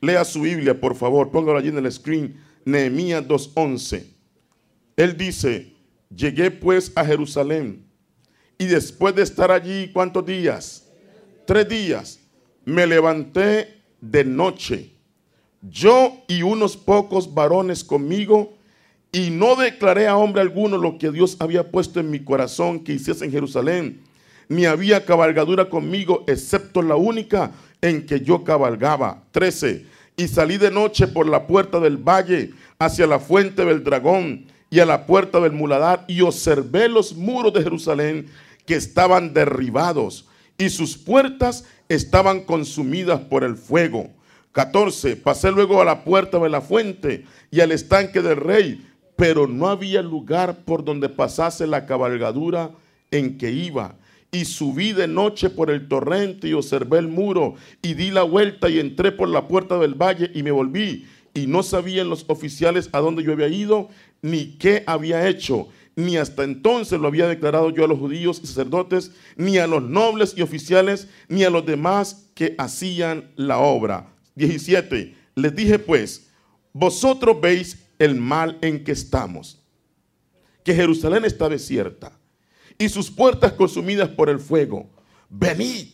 Lea 0.01 0.23
su 0.23 0.41
Biblia, 0.41 0.79
por 0.79 0.95
favor. 0.95 1.31
Póngalo 1.31 1.57
allí 1.57 1.69
en 1.69 1.77
el 1.77 1.91
screen. 1.91 2.39
Nehemías 2.65 3.27
2.11. 3.27 4.05
Él 4.95 5.17
dice, 5.17 5.73
llegué 6.13 6.51
pues 6.51 6.91
a 6.95 7.05
Jerusalén 7.05 7.88
y 8.59 8.65
después 8.65 9.15
de 9.15 9.23
estar 9.23 9.51
allí, 9.51 9.89
¿cuántos 9.91 10.25
días? 10.25 10.85
Tres 11.47 11.67
días. 11.67 12.19
Me 12.65 12.85
levanté 12.85 13.81
de 14.01 14.23
noche, 14.25 14.91
yo 15.61 16.23
y 16.27 16.43
unos 16.43 16.75
pocos 16.75 17.33
varones 17.33 17.83
conmigo, 17.83 18.53
y 19.13 19.29
no 19.31 19.55
declaré 19.55 20.07
a 20.07 20.17
hombre 20.17 20.41
alguno 20.41 20.77
lo 20.77 20.97
que 20.97 21.09
Dios 21.09 21.37
había 21.39 21.71
puesto 21.71 21.99
en 22.01 22.11
mi 22.11 22.19
corazón 22.19 22.81
que 22.81 22.93
hiciese 22.93 23.25
en 23.25 23.31
Jerusalén, 23.31 24.01
ni 24.49 24.65
había 24.65 25.05
cabalgadura 25.05 25.69
conmigo, 25.69 26.25
excepto 26.27 26.81
la 26.81 26.97
única 26.97 27.51
en 27.81 28.05
que 28.05 28.19
yo 28.19 28.43
cabalgaba. 28.43 29.23
13. 29.31 29.85
Y 30.17 30.27
salí 30.27 30.57
de 30.57 30.69
noche 30.69 31.07
por 31.07 31.27
la 31.27 31.47
puerta 31.47 31.79
del 31.79 31.95
valle 31.95 32.51
hacia 32.77 33.07
la 33.07 33.19
fuente 33.19 33.63
del 33.63 33.85
dragón 33.85 34.47
y 34.69 34.79
a 34.79 34.85
la 34.85 35.05
puerta 35.05 35.39
del 35.39 35.53
muladar 35.53 36.03
y 36.07 36.21
observé 36.21 36.89
los 36.89 37.15
muros 37.15 37.53
de 37.53 37.63
Jerusalén 37.63 38.27
que 38.69 38.75
estaban 38.75 39.33
derribados 39.33 40.27
y 40.55 40.69
sus 40.69 40.95
puertas 40.95 41.65
estaban 41.87 42.41
consumidas 42.41 43.19
por 43.21 43.43
el 43.43 43.55
fuego. 43.55 44.11
14. 44.51 45.15
Pasé 45.15 45.51
luego 45.51 45.81
a 45.81 45.85
la 45.85 46.03
puerta 46.03 46.37
de 46.37 46.49
la 46.49 46.61
fuente 46.61 47.25
y 47.49 47.61
al 47.61 47.71
estanque 47.71 48.21
del 48.21 48.35
rey, 48.35 48.85
pero 49.15 49.47
no 49.47 49.69
había 49.69 50.03
lugar 50.03 50.65
por 50.65 50.85
donde 50.85 51.09
pasase 51.09 51.65
la 51.65 51.87
cabalgadura 51.87 52.69
en 53.09 53.39
que 53.39 53.49
iba. 53.49 53.95
Y 54.31 54.45
subí 54.45 54.93
de 54.93 55.07
noche 55.07 55.49
por 55.49 55.71
el 55.71 55.87
torrente 55.87 56.49
y 56.49 56.53
observé 56.53 56.99
el 56.99 57.07
muro 57.07 57.55
y 57.81 57.95
di 57.95 58.11
la 58.11 58.21
vuelta 58.21 58.69
y 58.69 58.77
entré 58.77 59.11
por 59.11 59.29
la 59.29 59.47
puerta 59.47 59.79
del 59.79 59.95
valle 59.95 60.29
y 60.35 60.43
me 60.43 60.51
volví. 60.51 61.07
Y 61.33 61.47
no 61.47 61.63
sabían 61.63 62.07
los 62.07 62.23
oficiales 62.27 62.87
a 62.91 62.99
dónde 62.99 63.23
yo 63.23 63.31
había 63.31 63.47
ido 63.47 63.89
ni 64.21 64.57
qué 64.59 64.83
había 64.85 65.27
hecho 65.27 65.69
ni 65.95 66.17
hasta 66.17 66.43
entonces 66.43 66.99
lo 66.99 67.07
había 67.07 67.27
declarado 67.27 67.69
yo 67.69 67.85
a 67.85 67.87
los 67.87 67.99
judíos 67.99 68.39
y 68.43 68.47
sacerdotes, 68.47 69.11
ni 69.35 69.57
a 69.57 69.67
los 69.67 69.83
nobles 69.83 70.33
y 70.35 70.41
oficiales, 70.41 71.07
ni 71.27 71.43
a 71.43 71.49
los 71.49 71.65
demás 71.65 72.29
que 72.33 72.55
hacían 72.57 73.31
la 73.35 73.59
obra. 73.59 74.13
17. 74.35 75.15
Les 75.35 75.55
dije 75.55 75.79
pues, 75.79 76.29
vosotros 76.73 77.39
veis 77.41 77.77
el 77.97 78.15
mal 78.15 78.57
en 78.61 78.83
que 78.83 78.93
estamos, 78.93 79.61
que 80.63 80.73
Jerusalén 80.73 81.25
está 81.25 81.49
desierta 81.49 82.17
y 82.77 82.87
sus 82.89 83.11
puertas 83.11 83.53
consumidas 83.53 84.09
por 84.09 84.29
el 84.29 84.39
fuego. 84.39 84.89
Venid 85.29 85.87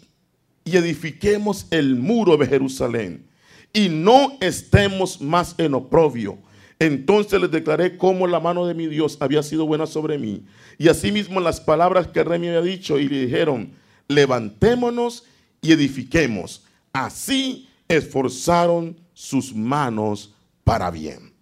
y 0.64 0.78
edifiquemos 0.78 1.68
el 1.72 1.96
muro 1.96 2.38
de 2.38 2.48
Jerusalén 2.48 3.28
y 3.74 3.90
no 3.90 4.38
estemos 4.40 5.20
más 5.20 5.56
en 5.58 5.74
oprobio 5.74 6.38
entonces 6.80 7.40
les 7.40 7.52
declaré 7.52 7.98
cómo 7.98 8.28
la 8.28 8.40
mano 8.40 8.66
de 8.66 8.74
mi 8.74 8.88
Dios 8.88 9.18
había 9.22 9.44
sido 9.44 9.66
buena 9.66 9.88
sobre 9.88 10.18
mí. 10.18 10.46
Y 10.78 10.90
asimismo 10.90 11.40
las 11.40 11.62
palabras 11.62 12.08
que 12.08 12.20
el 12.20 12.26
rey 12.26 12.40
me 12.40 12.50
había 12.50 12.62
dicho 12.62 13.00
y 13.00 13.08
le 13.08 13.26
dijeron, 13.26 13.72
levantémonos 14.08 15.24
y 15.62 15.72
edifiquemos. 15.72 16.64
Así 16.92 17.70
esforzaron 17.88 19.00
sus 19.14 19.56
manos 19.56 20.34
para 20.64 20.92
bien. 20.92 21.34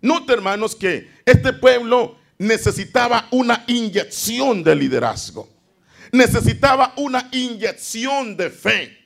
Note 0.00 0.32
hermanos 0.32 0.74
que 0.74 1.08
este 1.26 1.52
pueblo 1.52 2.16
necesitaba 2.38 3.28
una 3.30 3.64
inyección 3.68 4.64
de 4.64 4.74
liderazgo. 4.74 5.48
necesitaba 6.12 6.92
una 6.98 7.28
inyección 7.32 8.36
de 8.36 8.50
fe 8.50 9.01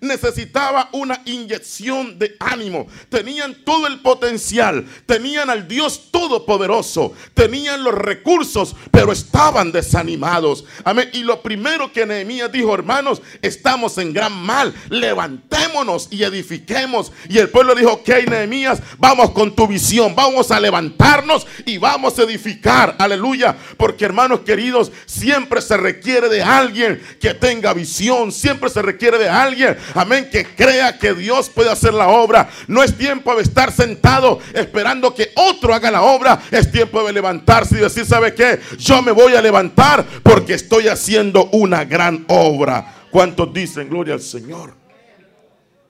necesitaba 0.00 0.88
una 0.92 1.20
inyección 1.24 2.18
de 2.18 2.36
ánimo. 2.40 2.86
Tenían 3.08 3.64
todo 3.64 3.86
el 3.86 4.00
potencial, 4.00 4.86
tenían 5.06 5.50
al 5.50 5.68
Dios 5.68 6.10
todopoderoso, 6.10 7.12
tenían 7.34 7.84
los 7.84 7.94
recursos, 7.94 8.74
pero 8.90 9.12
estaban 9.12 9.72
desanimados. 9.72 10.64
Amén. 10.84 11.10
Y 11.12 11.22
lo 11.22 11.42
primero 11.42 11.92
que 11.92 12.06
Nehemías 12.06 12.50
dijo, 12.52 12.74
hermanos, 12.74 13.22
estamos 13.42 13.98
en 13.98 14.12
gran 14.12 14.32
mal, 14.32 14.74
levantémonos 14.90 16.08
y 16.10 16.22
edifiquemos. 16.22 17.12
Y 17.28 17.38
el 17.38 17.48
pueblo 17.48 17.74
dijo, 17.74 17.92
ok, 17.92 18.08
Nehemías, 18.28 18.80
vamos 18.98 19.30
con 19.30 19.54
tu 19.54 19.66
visión, 19.66 20.14
vamos 20.14 20.50
a 20.50 20.60
levantarnos 20.60 21.46
y 21.64 21.78
vamos 21.78 22.18
a 22.18 22.22
edificar. 22.22 22.96
Aleluya. 22.98 23.56
Porque 23.76 24.04
hermanos 24.04 24.40
queridos, 24.40 24.92
siempre 25.06 25.60
se 25.60 25.76
requiere 25.76 26.28
de 26.28 26.42
alguien 26.42 27.00
que 27.20 27.34
tenga 27.34 27.72
visión, 27.72 28.32
siempre 28.32 28.70
se 28.70 28.82
requiere 28.82 29.18
de 29.18 29.28
alguien 29.28 29.76
amén, 29.94 30.28
que 30.30 30.44
crea 30.44 30.98
que 30.98 31.14
Dios 31.14 31.48
puede 31.50 31.70
hacer 31.70 31.94
la 31.94 32.08
obra. 32.08 32.48
No 32.68 32.82
es 32.82 32.96
tiempo 32.96 33.34
de 33.34 33.42
estar 33.42 33.72
sentado 33.72 34.38
esperando 34.54 35.14
que 35.14 35.30
otro 35.36 35.74
haga 35.74 35.90
la 35.90 36.02
obra. 36.02 36.40
Es 36.50 36.70
tiempo 36.70 37.04
de 37.06 37.12
levantarse 37.12 37.76
y 37.76 37.80
decir, 37.80 38.06
¿sabe 38.06 38.34
qué? 38.34 38.60
Yo 38.78 39.02
me 39.02 39.12
voy 39.12 39.34
a 39.34 39.42
levantar 39.42 40.04
porque 40.22 40.54
estoy 40.54 40.88
haciendo 40.88 41.46
una 41.52 41.84
gran 41.84 42.24
obra. 42.28 42.94
¿Cuántos 43.10 43.52
dicen 43.52 43.88
gloria 43.88 44.14
al 44.14 44.20
Señor? 44.20 44.74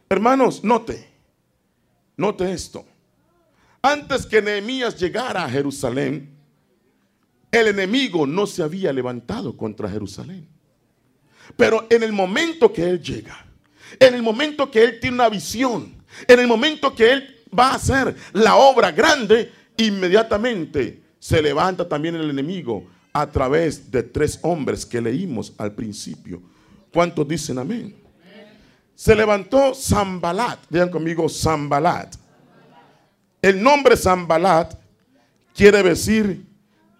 Hermanos, 0.09 0.63
note, 0.63 1.09
note 2.17 2.53
esto. 2.53 2.85
Antes 3.83 4.27
que 4.27 4.43
Nehemías 4.43 4.99
llegara 4.99 5.45
a 5.45 5.49
Jerusalén, 5.49 6.37
el 7.51 7.69
enemigo 7.69 8.27
no 8.27 8.47
se 8.47 8.63
había 8.63 8.93
levantado 8.93 9.57
contra 9.57 9.89
Jerusalén. 9.89 10.49
Pero 11.57 11.87
en 11.91 12.03
el 12.03 12.13
momento 12.13 12.73
que 12.73 12.83
él 12.83 13.01
llega, 13.01 13.46
en 13.99 14.15
el 14.15 14.23
momento 14.23 14.71
que 14.71 14.83
Él 14.83 15.01
tiene 15.01 15.17
una 15.17 15.29
visión, 15.29 15.95
en 16.27 16.41
el 16.41 16.47
momento 16.47 16.95
que 16.95 17.13
Él 17.13 17.37
va 17.57 17.71
a 17.71 17.75
hacer 17.75 18.15
la 18.33 18.57
obra 18.57 18.91
grande, 18.93 19.53
inmediatamente 19.77 21.03
se 21.19 21.43
levanta 21.43 21.89
también 21.89 22.15
el 22.15 22.31
enemigo 22.31 22.87
a 23.13 23.31
través 23.31 23.91
de 23.91 24.03
tres 24.03 24.39
hombres 24.43 24.85
que 24.85 25.01
leímos 25.01 25.53
al 25.59 25.73
principio. 25.73 26.43
¿Cuántos 26.93 27.27
dicen 27.27 27.59
amén? 27.59 27.97
Se 28.95 29.15
levantó 29.15 29.75
Zambalat, 29.75 30.59
digan 30.71 30.89
conmigo 30.89 31.29
Zambalat. 31.29 32.17
El 33.43 33.63
nombre 33.63 33.97
Zambalat 33.97 34.75
quiere 35.55 35.83
decir 35.83 36.47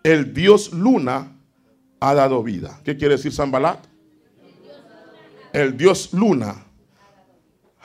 el 0.03 0.33
dios 0.33 0.73
luna 0.73 1.33
ha 2.01 2.15
dado 2.15 2.43
vida. 2.43 2.81
¿Qué 2.85 2.97
quiere 2.97 3.17
decir 3.17 3.33
Zambalat? 3.33 3.85
El 5.53 5.77
dios 5.77 6.13
luna 6.13 6.66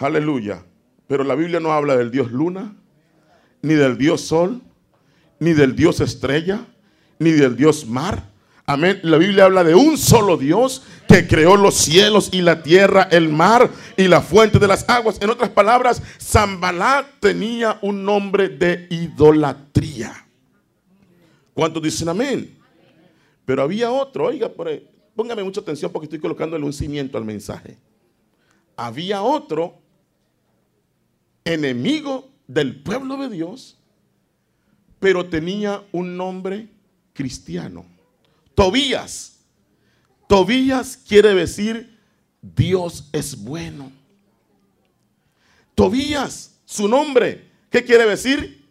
Aleluya. 0.02 0.64
Pero 1.08 1.24
la 1.24 1.36
Biblia 1.36 1.60
no 1.60 1.72
habla 1.72 1.96
del 1.96 2.10
Dios 2.10 2.32
luna, 2.32 2.76
ni 3.62 3.74
del 3.74 3.98
Dios 3.98 4.22
sol, 4.22 4.62
ni 5.40 5.54
del 5.54 5.76
Dios 5.76 6.00
estrella, 6.00 6.66
ni 7.20 7.32
del 7.32 7.56
Dios 7.56 7.86
mar. 7.86 8.32
Amén. 8.66 9.00
La 9.04 9.18
Biblia 9.18 9.46
habla 9.46 9.64
de 9.64 9.76
un 9.76 9.98
solo 9.98 10.38
Dios 10.38 10.84
que 11.08 11.28
creó 11.28 11.58
los 11.58 11.76
cielos 11.76 12.30
y 12.32 12.42
la 12.42 12.64
tierra, 12.64 13.08
el 13.12 13.28
mar 13.28 13.70
y 13.98 14.08
la 14.08 14.22
fuente 14.22 14.60
de 14.60 14.68
las 14.68 14.88
aguas. 14.90 15.22
En 15.22 15.30
otras 15.30 15.50
palabras, 15.50 16.02
Zambalá 16.22 17.06
tenía 17.20 17.78
un 17.82 18.06
nombre 18.06 18.50
de 18.50 18.88
idolatría. 18.90 20.26
¿Cuántos 21.54 21.84
dicen 21.84 22.08
amén? 22.08 22.58
Pero 23.44 23.64
había 23.64 23.92
otro, 23.92 24.28
oiga, 24.28 24.50
póngame 25.16 25.44
mucha 25.44 25.60
atención 25.60 25.92
porque 25.92 26.06
estoy 26.06 26.20
colocándole 26.20 26.64
un 26.64 26.72
cimiento 26.72 27.18
al 27.18 27.26
mensaje. 27.26 27.78
Había 28.78 29.22
otro 29.22 29.81
enemigo 31.46 32.30
del 32.48 32.82
pueblo 32.82 33.18
de 33.18 33.30
Dios, 33.30 33.78
pero 35.00 35.28
tenía 35.28 35.84
un 35.92 36.16
nombre 36.18 36.68
cristiano. 37.14 37.86
Tobías. 38.56 39.40
Tobías 40.28 40.98
quiere 40.98 41.34
decir 41.34 41.98
Dios 42.42 43.10
es 43.12 43.42
bueno. 43.42 43.92
Tobías, 45.76 46.60
su 46.66 46.88
nombre, 46.88 47.46
¿qué 47.70 47.84
quiere 47.84 48.06
decir? 48.06 48.66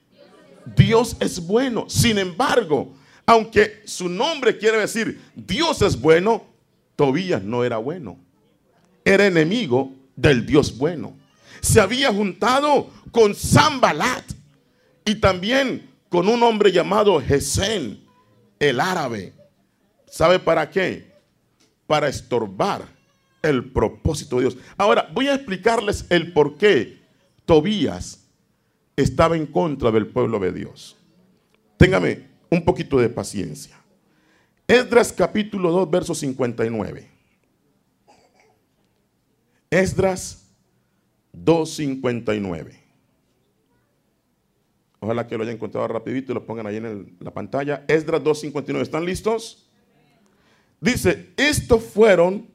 Dios 0.77 1.17
es 1.21 1.45
bueno. 1.45 1.87
Sin 1.89 2.19
embargo, 2.19 2.95
aunque 3.27 3.83
su 3.85 4.09
nombre 4.09 4.57
quiere 4.59 4.79
decir 4.79 5.21
Dios 5.35 5.83
es 5.83 6.01
bueno, 6.01 6.45
Tobías 6.97 7.43
no 7.43 7.65
era 7.65 7.79
bueno. 7.79 8.19
Era 9.05 9.27
enemigo 9.27 9.93
del 10.17 10.47
Dios 10.47 10.77
bueno 10.77 11.20
se 11.61 11.81
había 11.81 12.13
juntado 12.13 12.91
con 13.11 13.35
Zambalat 13.35 14.25
y 15.05 15.17
también 15.17 15.91
con 16.09 16.29
un 16.29 16.43
hombre 16.43 16.73
llamado 16.73 17.21
Gesén, 17.21 18.05
el 18.59 18.81
árabe. 18.81 19.33
¿Sabe 20.07 20.39
para 20.39 20.71
qué? 20.71 21.13
Para 21.87 22.09
estorbar 22.09 22.83
el 23.43 23.71
propósito 23.71 24.37
de 24.37 24.43
Dios. 24.43 24.57
Ahora, 24.77 25.09
voy 25.13 25.29
a 25.29 25.35
explicarles 25.35 26.07
el 26.11 26.33
por 26.33 26.57
qué 26.57 27.01
Tobías 27.45 28.25
estaba 28.97 29.37
en 29.37 29.47
contra 29.47 29.91
del 29.91 30.07
pueblo 30.09 30.39
de 30.39 30.53
Dios. 30.53 30.97
Téngame 31.77 32.29
un 32.51 32.65
poquito 32.65 32.99
de 32.99 33.09
paciencia. 33.09 33.77
Esdras 34.67 35.13
capítulo 35.13 35.71
2, 35.73 35.91
verso 35.91 36.15
59. 36.15 37.09
Esdras 39.71 40.40
2.59. 41.35 42.81
Ojalá 45.01 45.27
que 45.27 45.37
lo 45.37 45.43
hayan 45.43 45.57
encontrado 45.57 45.89
rapidito 45.89 46.33
y 46.33 46.35
lo 46.35 46.45
pongan 46.45 46.67
ahí 46.67 46.77
en 46.77 47.17
la 47.21 47.33
pantalla. 47.33 47.85
Esdras 47.89 48.23
2.59. 48.23 48.83
¿Están 48.83 49.05
listos? 49.05 49.71
Dice, 50.81 51.33
estos 51.37 51.83
fueron 51.85 52.49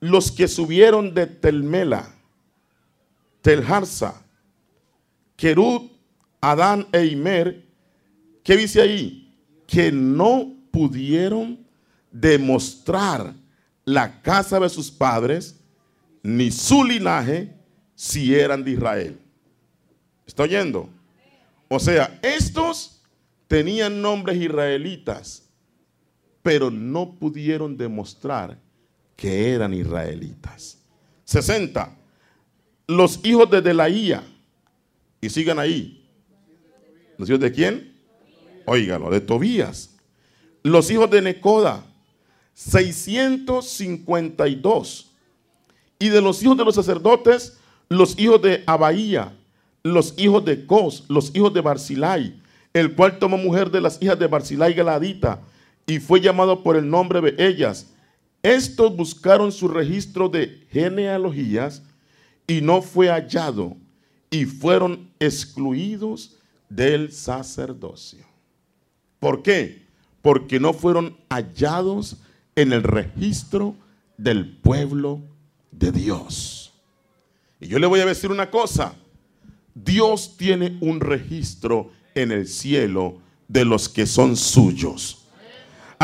los 0.00 0.30
que 0.30 0.48
subieron 0.48 1.14
de 1.14 1.26
Telmela, 1.26 2.14
Telharsa, 3.42 4.22
Kerut, 5.36 5.92
Adán 6.40 6.86
e 6.92 7.06
Imer. 7.06 7.64
¿Qué 8.42 8.56
dice 8.56 8.82
ahí? 8.82 9.34
Que 9.66 9.90
no 9.90 10.54
pudieron 10.70 11.66
demostrar 12.10 13.34
la 13.84 14.22
casa 14.22 14.60
de 14.60 14.68
sus 14.68 14.90
padres, 14.90 15.60
ni 16.22 16.50
su 16.50 16.84
linaje, 16.84 17.54
si 17.94 18.34
eran 18.34 18.64
de 18.64 18.72
Israel. 18.72 19.18
¿Está 20.26 20.42
oyendo? 20.44 20.88
O 21.68 21.78
sea, 21.78 22.18
estos 22.22 23.02
tenían 23.48 24.02
nombres 24.02 24.40
israelitas, 24.40 25.42
pero 26.42 26.70
no 26.70 27.14
pudieron 27.14 27.76
demostrar 27.76 28.58
que 29.16 29.50
eran 29.50 29.74
israelitas. 29.74 30.78
60. 31.24 31.96
Los 32.86 33.18
hijos 33.24 33.50
de 33.50 33.60
Delaía. 33.62 34.22
Y 35.20 35.28
sigan 35.30 35.58
ahí. 35.58 36.08
¿Los 37.16 37.28
hijos 37.28 37.40
de 37.40 37.52
quién? 37.52 37.96
Óigalo, 38.66 39.10
de 39.10 39.20
Tobías. 39.20 39.96
Los 40.62 40.90
hijos 40.90 41.10
de 41.10 41.22
Necoda. 41.22 41.84
652. 42.54 45.10
Y 45.98 46.08
de 46.08 46.20
los 46.20 46.42
hijos 46.42 46.56
de 46.56 46.64
los 46.64 46.74
sacerdotes, 46.74 47.58
los 47.88 48.18
hijos 48.18 48.42
de 48.42 48.62
Abaía, 48.66 49.36
los 49.82 50.14
hijos 50.16 50.44
de 50.44 50.66
Cos, 50.66 51.04
los 51.08 51.34
hijos 51.34 51.52
de 51.52 51.60
Barzilai, 51.60 52.40
el 52.72 52.94
cual 52.94 53.18
tomó 53.18 53.36
mujer 53.36 53.70
de 53.70 53.80
las 53.80 54.00
hijas 54.02 54.18
de 54.18 54.26
Barzilai 54.26 54.74
Galadita 54.74 55.40
y 55.86 55.98
fue 56.00 56.20
llamado 56.20 56.62
por 56.62 56.76
el 56.76 56.88
nombre 56.88 57.20
de 57.20 57.46
ellas. 57.46 57.92
Estos 58.42 58.96
buscaron 58.96 59.52
su 59.52 59.68
registro 59.68 60.28
de 60.28 60.66
genealogías 60.70 61.82
y 62.46 62.60
no 62.60 62.82
fue 62.82 63.08
hallado 63.08 63.76
y 64.30 64.44
fueron 64.44 65.10
excluidos 65.18 66.36
del 66.68 67.12
sacerdocio. 67.12 68.26
¿Por 69.20 69.42
qué? 69.42 69.86
Porque 70.22 70.58
no 70.58 70.72
fueron 70.72 71.16
hallados 71.30 72.16
en 72.56 72.72
el 72.72 72.82
registro 72.82 73.76
del 74.16 74.56
pueblo 74.56 75.20
de 75.70 75.92
Dios. 75.92 76.63
Y 77.60 77.68
yo 77.68 77.78
le 77.78 77.86
voy 77.86 78.00
a 78.00 78.06
decir 78.06 78.30
una 78.30 78.50
cosa. 78.50 78.94
Dios 79.74 80.36
tiene 80.36 80.78
un 80.80 81.00
registro 81.00 81.90
en 82.14 82.30
el 82.30 82.46
cielo 82.46 83.18
de 83.48 83.64
los 83.64 83.88
que 83.88 84.06
son 84.06 84.36
suyos. 84.36 85.23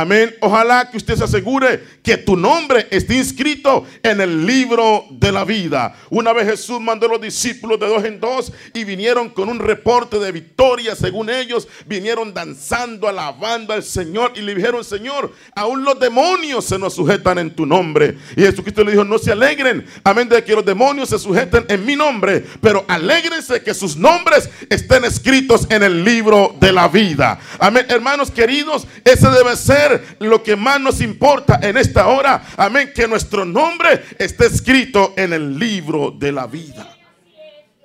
Amén. 0.00 0.34
Ojalá 0.40 0.90
que 0.90 0.96
usted 0.96 1.14
se 1.14 1.24
asegure 1.24 1.84
que 2.02 2.16
tu 2.16 2.34
nombre 2.34 2.86
esté 2.90 3.16
inscrito 3.16 3.86
en 4.02 4.22
el 4.22 4.46
libro 4.46 5.04
de 5.10 5.30
la 5.30 5.44
vida. 5.44 5.94
Una 6.08 6.32
vez 6.32 6.48
Jesús 6.48 6.80
mandó 6.80 7.04
a 7.04 7.10
los 7.10 7.20
discípulos 7.20 7.78
de 7.78 7.86
dos 7.86 8.02
en 8.04 8.18
dos 8.18 8.50
y 8.72 8.84
vinieron 8.84 9.28
con 9.28 9.50
un 9.50 9.58
reporte 9.58 10.18
de 10.18 10.32
victoria. 10.32 10.96
Según 10.96 11.28
ellos, 11.28 11.68
vinieron 11.84 12.32
danzando, 12.32 13.08
alabando 13.08 13.74
al 13.74 13.82
Señor 13.82 14.32
y 14.36 14.40
le 14.40 14.54
dijeron, 14.54 14.82
Señor, 14.84 15.34
aún 15.54 15.84
los 15.84 16.00
demonios 16.00 16.64
se 16.64 16.78
nos 16.78 16.94
sujetan 16.94 17.36
en 17.36 17.54
tu 17.54 17.66
nombre. 17.66 18.16
Y 18.36 18.40
Jesucristo 18.40 18.82
le 18.82 18.92
dijo, 18.92 19.04
no 19.04 19.18
se 19.18 19.32
alegren, 19.32 19.84
amén, 20.02 20.30
de 20.30 20.42
que 20.42 20.54
los 20.54 20.64
demonios 20.64 21.10
se 21.10 21.18
sujeten 21.18 21.66
en 21.68 21.84
mi 21.84 21.94
nombre, 21.94 22.42
pero 22.62 22.86
alégrense 22.88 23.62
que 23.62 23.74
sus 23.74 23.98
nombres 23.98 24.48
estén 24.70 25.04
escritos 25.04 25.66
en 25.68 25.82
el 25.82 26.02
libro 26.04 26.56
de 26.58 26.72
la 26.72 26.88
vida. 26.88 27.38
Amén, 27.58 27.84
hermanos 27.90 28.30
queridos, 28.30 28.86
ese 29.04 29.28
debe 29.28 29.54
ser 29.56 29.89
lo 30.18 30.42
que 30.42 30.56
más 30.56 30.80
nos 30.80 31.00
importa 31.00 31.60
en 31.62 31.76
esta 31.76 32.08
hora. 32.08 32.42
Amén. 32.56 32.92
Que 32.94 33.06
nuestro 33.08 33.44
nombre 33.44 34.02
esté 34.18 34.46
escrito 34.46 35.14
en 35.16 35.32
el 35.32 35.58
libro 35.58 36.10
de 36.10 36.32
la 36.32 36.46
vida. 36.46 36.96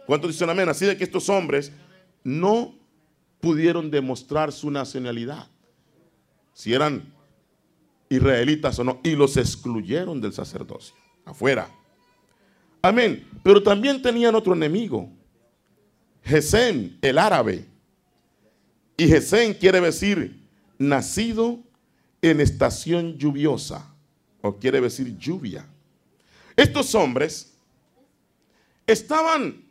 ¿Cuántos 0.06 0.32
dicen 0.32 0.50
amén? 0.50 0.70
Así 0.70 0.86
de 0.86 0.98
que 0.98 1.04
estos 1.04 1.30
hombres 1.30 1.72
no 2.24 2.76
pudieron 3.39 3.89
demostrar 3.91 4.52
su 4.52 4.72
nacionalidad. 4.72 5.48
Si 6.54 6.74
eran 6.74 7.13
israelitas 8.10 8.78
o 8.80 8.84
no. 8.84 9.00
Y 9.04 9.15
los 9.15 9.38
excluyeron 9.38 10.22
del 10.22 10.34
sacerdocio. 10.34 10.96
Afuera. 11.26 11.70
Amén. 12.82 13.28
Pero 13.44 13.62
también 13.62 14.02
tenían 14.02 14.36
otro 14.36 14.54
enemigo. 14.54 15.10
Gesén, 16.24 16.98
el 17.02 17.18
árabe. 17.18 17.65
Y 18.98 19.08
Gesén 19.08 19.54
quiere 19.54 19.82
decir 19.82 20.44
nacido 20.78 21.60
en 22.31 22.41
estación 22.41 23.17
lluviosa, 23.17 23.88
o 24.41 24.57
quiere 24.57 24.81
decir 24.81 25.15
lluvia. 25.17 25.65
Estos 26.55 26.95
hombres 26.95 27.53
estaban 28.88 29.63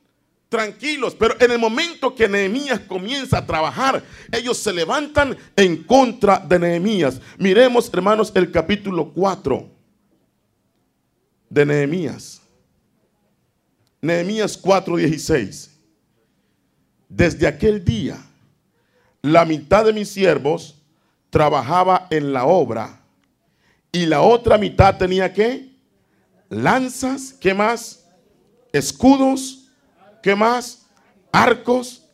tranquilos, 0.49 1.17
pero 1.17 1.35
en 1.41 1.51
el 1.51 1.59
momento 1.59 2.15
que 2.15 2.29
Nehemías 2.29 2.79
comienza 2.81 3.39
a 3.39 3.47
trabajar, 3.47 4.05
ellos 4.31 4.57
se 4.57 4.73
levantan 4.73 5.37
en 5.57 5.83
contra 5.83 6.39
de 6.39 6.61
Nehemías. 6.61 7.21
Miremos, 7.39 7.91
hermanos, 7.93 8.31
el 8.37 8.53
capítulo 8.53 9.13
4 9.13 9.69
de 11.49 11.67
Nehemías. 11.67 12.41
Nehemías 14.01 14.57
4:16. 14.57 15.71
Desde 17.09 17.49
aquel 17.49 17.85
día, 17.85 18.25
la 19.23 19.45
mitad 19.45 19.85
de 19.85 19.93
mis 19.93 20.09
siervos 20.09 20.84
trabajaba 21.35 22.07
en 22.11 22.33
la 22.33 22.45
obra 22.45 23.01
y 23.91 24.07
la 24.07 24.21
otra 24.21 24.57
mitad 24.57 24.97
tenía 24.97 25.33
que 25.33 25.77
lanzas, 26.49 27.33
¿qué 27.41 27.53
más? 27.53 28.07
Escudos, 28.73 29.69
¿qué 30.23 30.37
más? 30.37 30.87
Arcos 31.33 32.05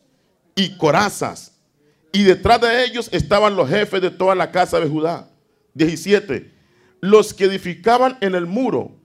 y 0.55 0.75
corazas. 0.75 1.55
Y 2.11 2.23
detrás 2.23 2.61
de 2.61 2.83
ellos 2.83 3.09
estaban 3.11 3.55
los 3.55 3.69
jefes 3.69 4.01
de 4.01 4.09
toda 4.09 4.33
la 4.33 4.49
casa 4.49 4.79
de 4.79 4.89
Judá. 4.89 5.29
17. 5.75 6.51
Los 6.99 7.31
que 7.35 7.45
edificaban 7.45 8.17
en 8.21 8.33
el 8.33 8.47
muro, 8.47 8.95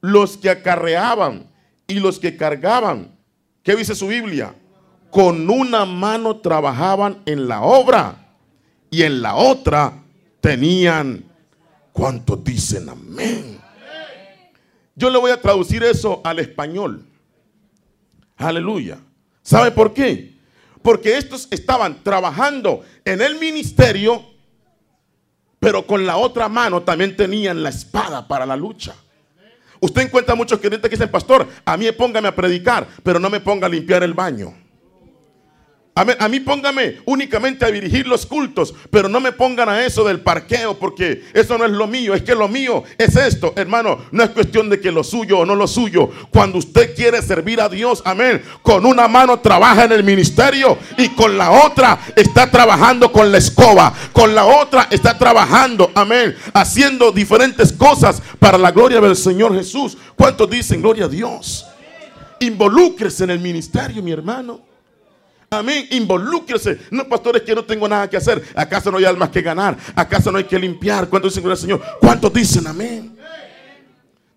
los 0.00 0.36
que 0.36 0.50
acarreaban 0.50 1.50
y 1.88 1.94
los 1.94 2.20
que 2.20 2.36
cargaban. 2.36 3.18
¿Qué 3.64 3.74
dice 3.74 3.96
su 3.96 4.06
Biblia? 4.06 4.54
Con 5.10 5.50
una 5.50 5.84
mano 5.84 6.36
trabajaban 6.36 7.22
en 7.26 7.48
la 7.48 7.62
obra 7.62 8.27
y 8.90 9.02
en 9.02 9.22
la 9.22 9.34
otra 9.34 9.92
tenían, 10.40 11.24
¿cuántos 11.92 12.42
dicen 12.42 12.88
amén? 12.88 13.58
Yo 14.94 15.10
le 15.10 15.18
voy 15.18 15.30
a 15.30 15.40
traducir 15.40 15.82
eso 15.84 16.20
al 16.24 16.40
español. 16.40 17.06
Aleluya. 18.36 18.98
¿Sabe 19.42 19.70
por 19.70 19.94
qué? 19.94 20.36
Porque 20.82 21.16
estos 21.16 21.48
estaban 21.50 22.02
trabajando 22.02 22.84
en 23.04 23.20
el 23.20 23.38
ministerio, 23.38 24.24
pero 25.60 25.86
con 25.86 26.06
la 26.06 26.16
otra 26.16 26.48
mano 26.48 26.82
también 26.82 27.16
tenían 27.16 27.62
la 27.62 27.68
espada 27.68 28.26
para 28.26 28.44
la 28.44 28.56
lucha. 28.56 28.94
Usted 29.80 30.02
encuentra 30.02 30.34
muchos 30.34 30.58
creyentes 30.58 30.90
que 30.90 30.96
dicen, 30.96 31.10
pastor, 31.10 31.46
a 31.64 31.76
mí 31.76 31.90
póngame 31.92 32.28
a 32.28 32.34
predicar, 32.34 32.86
pero 33.02 33.20
no 33.20 33.30
me 33.30 33.40
ponga 33.40 33.66
a 33.66 33.70
limpiar 33.70 34.02
el 34.02 34.14
baño. 34.14 34.54
A 35.98 36.28
mí, 36.28 36.38
póngame 36.38 36.98
únicamente 37.06 37.64
a 37.64 37.72
dirigir 37.72 38.06
los 38.06 38.24
cultos, 38.24 38.72
pero 38.88 39.08
no 39.08 39.18
me 39.18 39.32
pongan 39.32 39.68
a 39.68 39.84
eso 39.84 40.04
del 40.04 40.20
parqueo, 40.20 40.78
porque 40.78 41.24
eso 41.34 41.58
no 41.58 41.64
es 41.64 41.72
lo 41.72 41.88
mío. 41.88 42.14
Es 42.14 42.22
que 42.22 42.36
lo 42.36 42.46
mío 42.46 42.84
es 42.96 43.16
esto, 43.16 43.52
hermano. 43.56 43.98
No 44.12 44.22
es 44.22 44.30
cuestión 44.30 44.70
de 44.70 44.80
que 44.80 44.92
lo 44.92 45.02
suyo 45.02 45.40
o 45.40 45.44
no 45.44 45.56
lo 45.56 45.66
suyo. 45.66 46.08
Cuando 46.30 46.58
usted 46.58 46.94
quiere 46.94 47.20
servir 47.20 47.60
a 47.60 47.68
Dios, 47.68 48.00
amén, 48.04 48.40
con 48.62 48.86
una 48.86 49.08
mano 49.08 49.40
trabaja 49.40 49.86
en 49.86 49.92
el 49.92 50.04
ministerio 50.04 50.78
y 50.96 51.08
con 51.08 51.36
la 51.36 51.50
otra 51.50 51.98
está 52.14 52.48
trabajando 52.48 53.10
con 53.10 53.32
la 53.32 53.38
escoba. 53.38 53.92
Con 54.12 54.36
la 54.36 54.44
otra 54.46 54.86
está 54.92 55.18
trabajando, 55.18 55.90
amén, 55.96 56.36
haciendo 56.54 57.10
diferentes 57.10 57.72
cosas 57.72 58.22
para 58.38 58.56
la 58.56 58.70
gloria 58.70 59.00
del 59.00 59.16
Señor 59.16 59.52
Jesús. 59.52 59.98
¿Cuántos 60.14 60.48
dicen 60.48 60.80
gloria 60.80 61.06
a 61.06 61.08
Dios? 61.08 61.66
Involúcrese 62.38 63.24
en 63.24 63.30
el 63.30 63.40
ministerio, 63.40 64.00
mi 64.00 64.12
hermano. 64.12 64.67
Amén. 65.50 65.86
Involúcrese. 65.90 66.78
No, 66.90 67.08
pastores, 67.08 67.42
que 67.42 67.54
no 67.54 67.64
tengo 67.64 67.88
nada 67.88 68.08
que 68.08 68.16
hacer. 68.16 68.42
¿Acaso 68.54 68.90
no 68.90 68.98
hay 68.98 69.04
almas 69.04 69.30
que 69.30 69.40
ganar? 69.40 69.76
¿Acaso 69.94 70.30
no 70.30 70.38
hay 70.38 70.44
que 70.44 70.58
limpiar? 70.58 71.08
¿Cuántos 71.08 71.34
dicen, 71.34 71.56
Señor? 71.56 71.82
¿Cuántos 72.00 72.32
dicen 72.32 72.66
amén? 72.66 73.16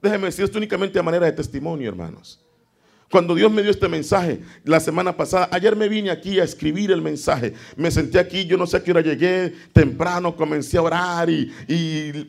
Déjeme 0.02 0.28
decir 0.28 0.46
esto 0.46 0.58
únicamente 0.58 0.98
a 0.98 1.04
manera 1.04 1.26
de 1.26 1.34
testimonio, 1.34 1.90
hermanos. 1.90 2.40
Cuando 3.12 3.36
Dios 3.36 3.52
me 3.52 3.62
dio 3.62 3.72
este 3.72 3.90
mensaje 3.90 4.40
la 4.64 4.80
semana 4.80 5.18
pasada, 5.18 5.50
ayer 5.52 5.76
me 5.76 5.90
vine 5.90 6.10
aquí 6.10 6.40
a 6.40 6.46
escribir 6.46 6.92
el 6.92 7.02
mensaje. 7.02 7.54
Me 7.76 7.92
senté 7.92 8.18
aquí, 8.18 8.46
yo 8.46 8.56
no 8.56 8.66
sé 8.66 8.78
a 8.78 8.84
qué 8.84 8.92
hora 8.92 9.02
llegué, 9.02 9.54
temprano 9.74 10.36
comencé 10.36 10.78
a 10.78 10.82
orar 10.82 11.30
y, 11.30 11.52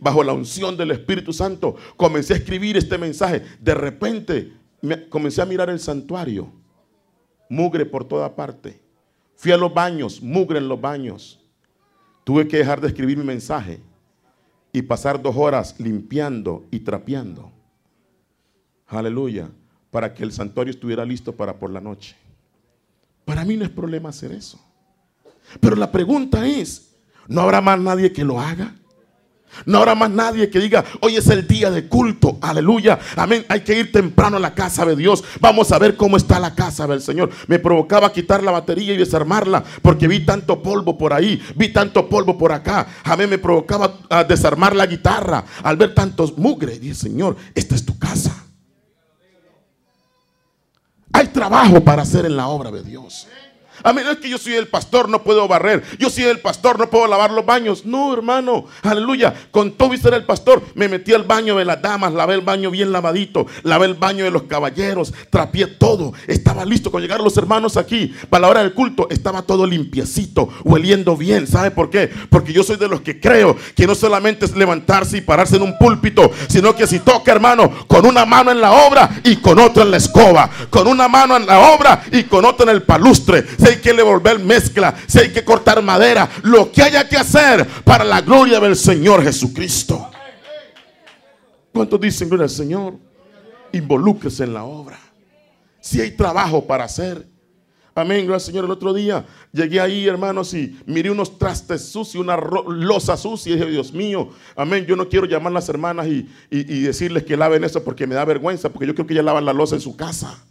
bajo 0.00 0.24
la 0.24 0.32
unción 0.32 0.76
del 0.76 0.90
Espíritu 0.90 1.32
Santo 1.32 1.76
comencé 1.96 2.34
a 2.34 2.36
escribir 2.36 2.76
este 2.76 2.98
mensaje. 2.98 3.42
De 3.60 3.74
repente 3.74 4.52
me, 4.80 5.08
comencé 5.08 5.40
a 5.40 5.46
mirar 5.46 5.70
el 5.70 5.78
santuario 5.78 6.52
mugre 7.52 7.84
por 7.84 8.04
toda 8.04 8.34
parte. 8.34 8.80
Fui 9.36 9.52
a 9.52 9.58
los 9.58 9.74
baños, 9.74 10.22
mugre 10.22 10.58
en 10.58 10.68
los 10.68 10.80
baños. 10.80 11.38
Tuve 12.24 12.48
que 12.48 12.56
dejar 12.56 12.80
de 12.80 12.88
escribir 12.88 13.18
mi 13.18 13.24
mensaje 13.24 13.78
y 14.72 14.80
pasar 14.80 15.20
dos 15.20 15.36
horas 15.36 15.78
limpiando 15.78 16.64
y 16.70 16.80
trapeando. 16.80 17.52
Aleluya. 18.86 19.50
Para 19.90 20.14
que 20.14 20.22
el 20.22 20.32
santuario 20.32 20.70
estuviera 20.70 21.04
listo 21.04 21.36
para 21.36 21.58
por 21.58 21.70
la 21.70 21.82
noche. 21.82 22.16
Para 23.26 23.44
mí 23.44 23.58
no 23.58 23.64
es 23.64 23.70
problema 23.70 24.08
hacer 24.08 24.32
eso. 24.32 24.58
Pero 25.60 25.76
la 25.76 25.92
pregunta 25.92 26.46
es, 26.46 26.94
¿no 27.28 27.42
habrá 27.42 27.60
más 27.60 27.78
nadie 27.78 28.10
que 28.14 28.24
lo 28.24 28.40
haga? 28.40 28.74
No 29.66 29.78
habrá 29.78 29.94
más 29.94 30.10
nadie 30.10 30.50
que 30.50 30.58
diga, 30.58 30.84
hoy 31.00 31.16
es 31.16 31.28
el 31.28 31.46
día 31.46 31.70
de 31.70 31.88
culto, 31.88 32.38
aleluya, 32.40 32.98
amén. 33.16 33.44
Hay 33.48 33.60
que 33.60 33.78
ir 33.78 33.92
temprano 33.92 34.36
a 34.36 34.40
la 34.40 34.54
casa 34.54 34.84
de 34.84 34.96
Dios. 34.96 35.22
Vamos 35.40 35.72
a 35.72 35.78
ver 35.78 35.96
cómo 35.96 36.16
está 36.16 36.38
la 36.40 36.54
casa 36.54 36.86
del 36.86 37.00
Señor. 37.00 37.30
Me 37.46 37.58
provocaba 37.58 38.12
quitar 38.12 38.42
la 38.42 38.50
batería 38.50 38.94
y 38.94 38.96
desarmarla 38.96 39.62
porque 39.82 40.08
vi 40.08 40.20
tanto 40.20 40.62
polvo 40.62 40.96
por 40.98 41.12
ahí, 41.12 41.40
vi 41.56 41.72
tanto 41.72 42.08
polvo 42.08 42.36
por 42.36 42.52
acá. 42.52 42.86
Amén, 43.04 43.30
me 43.30 43.38
provocaba 43.38 43.98
ah, 44.10 44.24
desarmar 44.24 44.74
la 44.74 44.86
guitarra 44.86 45.44
al 45.62 45.76
ver 45.76 45.94
tantos 45.94 46.36
mugre. 46.36 46.78
Dije, 46.78 46.94
Señor, 46.94 47.36
esta 47.54 47.74
es 47.74 47.84
tu 47.84 47.98
casa. 47.98 48.44
Hay 51.12 51.28
trabajo 51.28 51.82
para 51.82 52.02
hacer 52.02 52.24
en 52.24 52.36
la 52.36 52.48
obra 52.48 52.70
de 52.70 52.82
Dios. 52.82 53.28
A 53.82 53.92
menos 53.92 54.18
que 54.18 54.28
yo 54.28 54.38
soy 54.38 54.54
el 54.54 54.68
pastor, 54.68 55.08
no 55.08 55.22
puedo 55.22 55.48
barrer. 55.48 55.82
Yo 55.98 56.10
soy 56.10 56.24
el 56.24 56.40
pastor, 56.40 56.78
no 56.78 56.90
puedo 56.90 57.06
lavar 57.06 57.30
los 57.30 57.44
baños. 57.44 57.84
No, 57.84 58.12
hermano. 58.12 58.66
Aleluya. 58.82 59.34
Con 59.50 59.72
todo 59.72 59.94
y 59.94 59.98
ser 59.98 60.14
el 60.14 60.24
pastor, 60.24 60.62
me 60.74 60.88
metí 60.88 61.12
al 61.12 61.24
baño 61.24 61.56
de 61.56 61.64
las 61.64 61.82
damas, 61.82 62.12
lavé 62.12 62.34
el 62.34 62.40
baño 62.42 62.70
bien 62.70 62.92
lavadito, 62.92 63.46
lavé 63.62 63.86
el 63.86 63.94
baño 63.94 64.24
de 64.24 64.30
los 64.30 64.44
caballeros, 64.44 65.12
trapié 65.30 65.66
todo. 65.66 66.12
Estaba 66.26 66.64
listo. 66.64 66.90
Cuando 66.90 67.06
llegaron 67.06 67.24
los 67.24 67.36
hermanos 67.36 67.76
aquí, 67.76 68.14
para 68.30 68.42
la 68.42 68.48
hora 68.48 68.60
del 68.62 68.74
culto, 68.74 69.08
estaba 69.10 69.42
todo 69.42 69.66
limpiecito, 69.66 70.48
hueliendo 70.64 71.16
bien. 71.16 71.46
¿Sabe 71.46 71.70
por 71.70 71.90
qué? 71.90 72.10
Porque 72.30 72.52
yo 72.52 72.62
soy 72.62 72.76
de 72.76 72.88
los 72.88 73.00
que 73.00 73.20
creo 73.20 73.56
que 73.74 73.86
no 73.86 73.94
solamente 73.94 74.44
es 74.44 74.56
levantarse 74.56 75.18
y 75.18 75.20
pararse 75.22 75.56
en 75.56 75.62
un 75.62 75.78
púlpito, 75.78 76.30
sino 76.48 76.74
que 76.74 76.86
si 76.86 77.00
toca, 77.00 77.32
hermano, 77.32 77.70
con 77.86 78.06
una 78.06 78.24
mano 78.24 78.50
en 78.50 78.60
la 78.60 78.72
obra 78.72 79.20
y 79.24 79.36
con 79.36 79.58
otra 79.58 79.82
en 79.82 79.90
la 79.90 79.96
escoba, 79.96 80.48
con 80.70 80.86
una 80.86 81.08
mano 81.08 81.36
en 81.36 81.46
la 81.46 81.58
obra 81.60 82.04
y 82.12 82.24
con 82.24 82.44
otra 82.44 82.64
en 82.64 82.76
el 82.76 82.82
palustre 82.82 83.44
hay 83.72 83.80
que 83.80 83.92
devolver 83.92 84.38
mezcla, 84.38 84.94
si 85.06 85.18
hay 85.18 85.32
que 85.32 85.44
cortar 85.44 85.82
madera, 85.82 86.28
lo 86.42 86.70
que 86.70 86.82
haya 86.82 87.08
que 87.08 87.16
hacer 87.16 87.66
para 87.84 88.04
la 88.04 88.20
gloria 88.20 88.60
del 88.60 88.76
Señor 88.76 89.22
Jesucristo. 89.22 90.10
¿Cuántos 91.72 92.00
dicen 92.00 92.28
gloria 92.28 92.44
al 92.44 92.50
Señor? 92.50 92.98
Involúquese 93.72 94.44
en 94.44 94.54
la 94.54 94.64
obra. 94.64 94.98
Si 95.80 96.00
hay 96.00 96.12
trabajo 96.12 96.66
para 96.66 96.84
hacer, 96.84 97.26
Amén, 97.94 98.26
gracias 98.26 98.46
Señor. 98.46 98.64
El 98.64 98.70
otro 98.70 98.94
día 98.94 99.26
llegué 99.52 99.78
ahí, 99.78 100.06
hermanos, 100.06 100.54
y 100.54 100.78
miré 100.86 101.10
unos 101.10 101.38
trastes 101.38 101.90
sucios, 101.90 102.22
una 102.22 102.36
losa 102.36 103.16
sucia. 103.18 103.52
Y 103.52 103.56
dije, 103.56 103.70
Dios 103.70 103.92
mío, 103.92 104.30
amén. 104.56 104.86
Yo 104.86 104.96
no 104.96 105.08
quiero 105.08 105.26
llamar 105.26 105.52
a 105.52 105.54
las 105.54 105.68
hermanas 105.68 106.06
y, 106.06 106.26
y, 106.50 106.80
decirles 106.82 107.24
que 107.24 107.36
laven 107.36 107.64
eso 107.64 107.84
porque 107.84 108.06
me 108.06 108.14
da 108.14 108.24
vergüenza, 108.24 108.70
porque 108.70 108.86
yo 108.86 108.94
creo 108.94 109.06
que 109.06 109.12
ellas 109.12 109.26
lavan 109.26 109.44
la 109.44 109.52
losa 109.52 109.74
en 109.74 109.82
su 109.82 109.94
casa. 109.94 110.42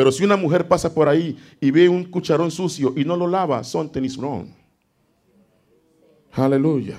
Pero 0.00 0.10
si 0.10 0.24
una 0.24 0.38
mujer 0.38 0.66
pasa 0.66 0.94
por 0.94 1.10
ahí 1.10 1.36
y 1.60 1.70
ve 1.70 1.86
un 1.86 2.04
cucharón 2.04 2.50
sucio 2.50 2.94
y 2.96 3.04
no 3.04 3.16
lo 3.18 3.26
lava, 3.26 3.62
son 3.62 3.92
tenis 3.92 4.18
Aleluya. 6.32 6.96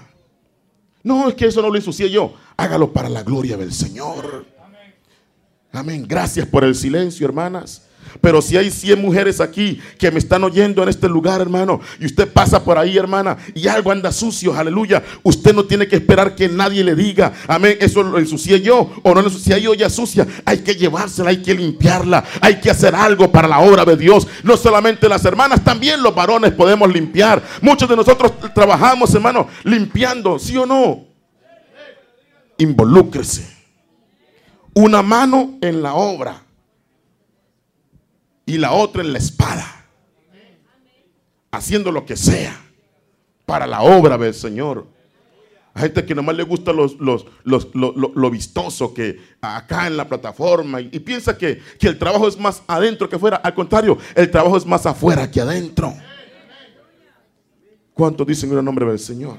No, 1.02 1.28
es 1.28 1.34
que 1.34 1.48
eso 1.48 1.64
no 1.64 1.70
lo 1.70 1.78
ensucié 1.78 2.12
yo. 2.12 2.36
Hágalo 2.56 2.94
para 2.94 3.10
la 3.10 3.24
gloria 3.24 3.58
del 3.58 3.74
Señor. 3.74 4.46
Amén. 5.72 6.06
Gracias 6.08 6.48
por 6.48 6.64
el 6.64 6.76
silencio, 6.76 7.26
hermanas. 7.26 7.88
Pero 8.20 8.42
si 8.42 8.58
hay 8.58 8.72
100 8.72 9.02
mujeres 9.02 9.40
aquí 9.40 9.80
que 9.98 10.12
me 10.12 10.20
están 10.20 10.44
oyendo 10.44 10.84
en 10.84 10.90
este 10.90 11.08
lugar, 11.08 11.42
hermano, 11.42 11.80
y 12.00 12.06
usted 12.06 12.28
pasa 12.28 12.64
por 12.64 12.78
ahí, 12.78 12.98
hermana, 12.98 13.38
y 13.56 13.68
algo 13.68 13.92
anda 13.92 14.12
sucio, 14.12 14.54
aleluya, 14.54 15.04
usted 15.24 15.54
no 15.54 15.66
tiene 15.66 15.88
que 15.88 15.96
esperar 15.96 16.36
que 16.36 16.50
nadie 16.50 16.84
le 16.84 16.96
diga, 16.96 17.34
amén, 17.48 17.78
eso 17.80 18.04
lo 18.04 18.20
ensucié 18.20 18.62
yo 18.62 18.92
o 19.04 19.14
no 19.14 19.22
lo 19.22 19.28
ensucié 19.28 19.62
yo 19.62 19.74
ya 19.74 19.90
sucia. 19.90 20.28
Hay 20.46 20.60
que 20.60 20.76
llevársela, 20.76 21.30
hay 21.30 21.42
que 21.42 21.54
limpiarla, 21.54 22.24
hay 22.42 22.60
que 22.60 22.70
hacer 22.70 22.96
algo 22.96 23.32
para 23.32 23.48
la 23.48 23.60
obra 23.60 23.86
de 23.86 23.96
Dios. 23.96 24.28
No 24.44 24.58
solamente 24.58 25.08
las 25.08 25.24
hermanas, 25.26 25.64
también 25.64 26.02
los 26.02 26.14
varones 26.14 26.52
podemos 26.54 26.92
limpiar. 26.92 27.42
Muchos 27.62 27.88
de 27.88 27.96
nosotros 27.96 28.34
trabajamos, 28.54 29.14
hermano, 29.14 29.48
limpiando, 29.64 30.40
¿sí 30.40 30.58
o 30.58 30.66
no? 30.66 31.06
Involúcrese 32.58 33.62
una 34.74 35.02
mano 35.02 35.58
en 35.62 35.82
la 35.82 35.94
obra 35.96 36.42
y 38.52 38.58
la 38.58 38.74
otra 38.74 39.02
en 39.02 39.14
la 39.14 39.18
espada, 39.18 39.86
haciendo 41.52 41.90
lo 41.90 42.06
que 42.06 42.18
sea 42.18 42.62
para 43.46 43.66
la 43.66 43.82
obra 43.82 44.18
del 44.18 44.34
Señor. 44.34 44.88
Hay 45.74 45.84
gente 45.84 46.06
que 46.06 46.14
nomás 46.14 46.36
le 46.36 46.44
gusta 46.44 46.74
los, 46.74 46.98
lo, 47.00 48.30
vistoso 48.30 48.94
que 48.94 49.22
acá 49.40 49.88
en 49.88 49.96
la 49.96 50.06
plataforma 50.06 50.82
y, 50.82 51.00
piensa 51.00 51.38
que, 51.38 51.62
que, 51.80 51.88
el 51.88 51.98
trabajo 51.98 52.28
es 52.28 52.38
más 52.38 52.62
adentro 52.68 53.08
que 53.08 53.16
afuera. 53.16 53.38
Al 53.38 53.54
contrario, 53.54 53.98
el 54.16 54.30
trabajo 54.30 54.58
es 54.58 54.66
más 54.66 54.86
afuera 54.86 55.32
que 55.32 55.40
adentro. 55.40 55.94
¿Cuántos 57.94 58.28
dicen 58.28 58.52
en 58.52 58.58
el 58.58 58.66
nombre 58.66 58.86
del 58.86 59.00
Señor? 59.00 59.38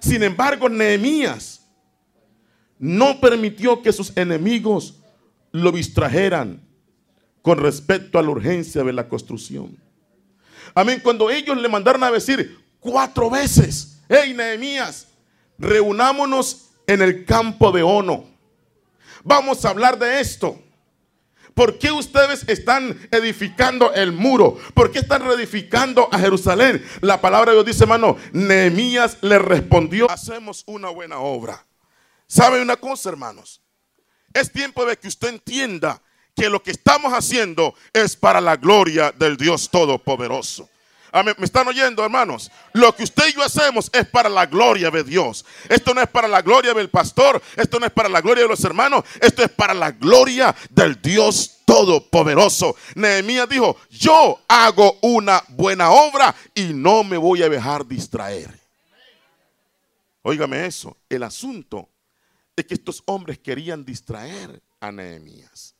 Sin 0.00 0.24
embargo, 0.24 0.68
Nehemías 0.68 1.64
no 2.76 3.20
permitió 3.20 3.82
que 3.82 3.92
sus 3.92 4.16
enemigos 4.16 4.98
lo 5.52 5.70
distrajeran 5.70 6.67
con 7.48 7.60
respecto 7.60 8.18
a 8.18 8.22
la 8.22 8.28
urgencia 8.28 8.84
de 8.84 8.92
la 8.92 9.08
construcción. 9.08 9.74
Amén. 10.74 11.00
Cuando 11.02 11.30
ellos 11.30 11.56
le 11.56 11.66
mandaron 11.66 12.04
a 12.04 12.10
decir 12.10 12.62
cuatro 12.78 13.30
veces, 13.30 14.02
hey 14.06 14.34
Nehemías, 14.34 15.08
reunámonos 15.56 16.68
en 16.86 17.00
el 17.00 17.24
campo 17.24 17.72
de 17.72 17.82
Ono. 17.82 18.26
Vamos 19.24 19.64
a 19.64 19.70
hablar 19.70 19.98
de 19.98 20.20
esto. 20.20 20.60
¿Por 21.54 21.78
qué 21.78 21.90
ustedes 21.90 22.46
están 22.50 22.98
edificando 23.10 23.94
el 23.94 24.12
muro? 24.12 24.58
¿Por 24.74 24.92
qué 24.92 24.98
están 24.98 25.24
reedificando 25.26 26.06
a 26.12 26.18
Jerusalén? 26.18 26.84
La 27.00 27.18
palabra 27.22 27.52
de 27.52 27.56
Dios 27.56 27.64
dice, 27.64 27.84
hermano, 27.84 28.18
Nehemías 28.32 29.16
le 29.22 29.38
respondió, 29.38 30.10
hacemos 30.10 30.64
una 30.66 30.90
buena 30.90 31.20
obra. 31.20 31.66
¿Sabe 32.26 32.60
una 32.60 32.76
cosa, 32.76 33.08
hermanos? 33.08 33.62
Es 34.34 34.52
tiempo 34.52 34.84
de 34.84 34.98
que 34.98 35.08
usted 35.08 35.28
entienda 35.28 36.02
que 36.38 36.48
lo 36.48 36.62
que 36.62 36.70
estamos 36.70 37.12
haciendo 37.12 37.74
es 37.92 38.14
para 38.14 38.40
la 38.40 38.56
gloria 38.56 39.12
del 39.12 39.36
Dios 39.36 39.68
Todopoderoso. 39.68 40.68
¿Me 41.12 41.44
están 41.44 41.66
oyendo, 41.66 42.04
hermanos? 42.04 42.50
Lo 42.74 42.94
que 42.94 43.02
usted 43.02 43.28
y 43.28 43.32
yo 43.32 43.42
hacemos 43.42 43.90
es 43.92 44.06
para 44.06 44.28
la 44.28 44.46
gloria 44.46 44.90
de 44.90 45.02
Dios. 45.02 45.44
Esto 45.68 45.94
no 45.94 46.02
es 46.02 46.08
para 46.08 46.28
la 46.28 46.42
gloria 46.42 46.74
del 46.74 46.90
pastor, 46.90 47.42
esto 47.56 47.80
no 47.80 47.86
es 47.86 47.92
para 47.92 48.08
la 48.08 48.20
gloria 48.20 48.44
de 48.44 48.48
los 48.48 48.62
hermanos, 48.62 49.04
esto 49.20 49.42
es 49.42 49.50
para 49.50 49.74
la 49.74 49.90
gloria 49.90 50.54
del 50.70 51.00
Dios 51.00 51.56
Todopoderoso. 51.64 52.76
Nehemías 52.94 53.48
dijo, 53.48 53.76
yo 53.90 54.38
hago 54.46 54.98
una 55.02 55.42
buena 55.48 55.90
obra 55.90 56.34
y 56.54 56.72
no 56.72 57.02
me 57.02 57.16
voy 57.16 57.42
a 57.42 57.48
dejar 57.48 57.86
distraer. 57.86 58.60
Óigame 60.22 60.66
eso, 60.66 60.96
el 61.08 61.22
asunto 61.22 61.88
de 62.54 62.66
que 62.66 62.74
estos 62.74 63.02
hombres 63.06 63.38
querían 63.38 63.84
distraer 63.84 64.62
a 64.78 64.92
Nehemías 64.92 65.77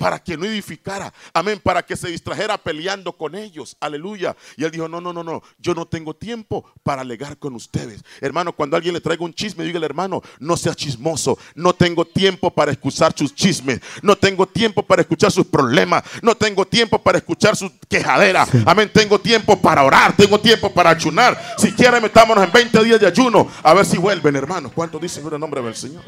para 0.00 0.18
que 0.18 0.34
no 0.38 0.46
edificara, 0.46 1.12
amén, 1.34 1.60
para 1.62 1.82
que 1.82 1.94
se 1.94 2.08
distrajera 2.08 2.56
peleando 2.56 3.12
con 3.12 3.34
ellos, 3.34 3.76
aleluya. 3.80 4.34
Y 4.56 4.64
él 4.64 4.70
dijo, 4.70 4.88
no, 4.88 4.98
no, 4.98 5.12
no, 5.12 5.22
no, 5.22 5.42
yo 5.58 5.74
no 5.74 5.86
tengo 5.86 6.16
tiempo 6.16 6.64
para 6.82 7.02
alegar 7.02 7.36
con 7.36 7.54
ustedes. 7.54 8.02
Hermano, 8.22 8.54
cuando 8.54 8.78
alguien 8.78 8.94
le 8.94 9.02
traiga 9.02 9.26
un 9.26 9.34
chisme, 9.34 9.62
dígale, 9.62 9.84
hermano, 9.84 10.22
no 10.38 10.56
sea 10.56 10.74
chismoso, 10.74 11.38
no 11.54 11.74
tengo 11.74 12.06
tiempo 12.06 12.50
para 12.50 12.72
escuchar 12.72 13.12
sus 13.14 13.34
chismes, 13.34 13.80
no 14.00 14.16
tengo 14.16 14.46
tiempo 14.46 14.82
para 14.82 15.02
escuchar 15.02 15.30
sus 15.30 15.46
problemas, 15.46 16.02
no 16.22 16.34
tengo 16.34 16.66
tiempo 16.66 16.98
para 16.98 17.18
escuchar 17.18 17.54
sus 17.54 17.70
quejaderas, 17.86 18.48
amén, 18.64 18.90
tengo 18.90 19.20
tiempo 19.20 19.60
para 19.60 19.84
orar, 19.84 20.16
tengo 20.16 20.40
tiempo 20.40 20.72
para 20.72 20.88
ayunar. 20.88 21.38
Si 21.58 21.72
quieren, 21.72 22.02
metámonos 22.02 22.42
en 22.42 22.50
20 22.50 22.84
días 22.84 23.00
de 23.00 23.06
ayuno, 23.06 23.46
a 23.62 23.74
ver 23.74 23.84
si 23.84 23.98
vuelven, 23.98 24.34
hermano. 24.34 24.72
¿Cuánto 24.74 24.98
dicen 24.98 25.26
en 25.26 25.34
el 25.34 25.40
nombre 25.40 25.60
del 25.60 25.76
Señor? 25.76 26.04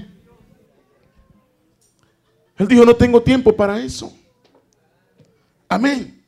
Él 2.63 2.69
dijo, 2.69 2.85
no 2.85 2.95
tengo 2.95 3.21
tiempo 3.21 3.57
para 3.57 3.81
eso. 3.81 4.17
Amén. 5.69 6.25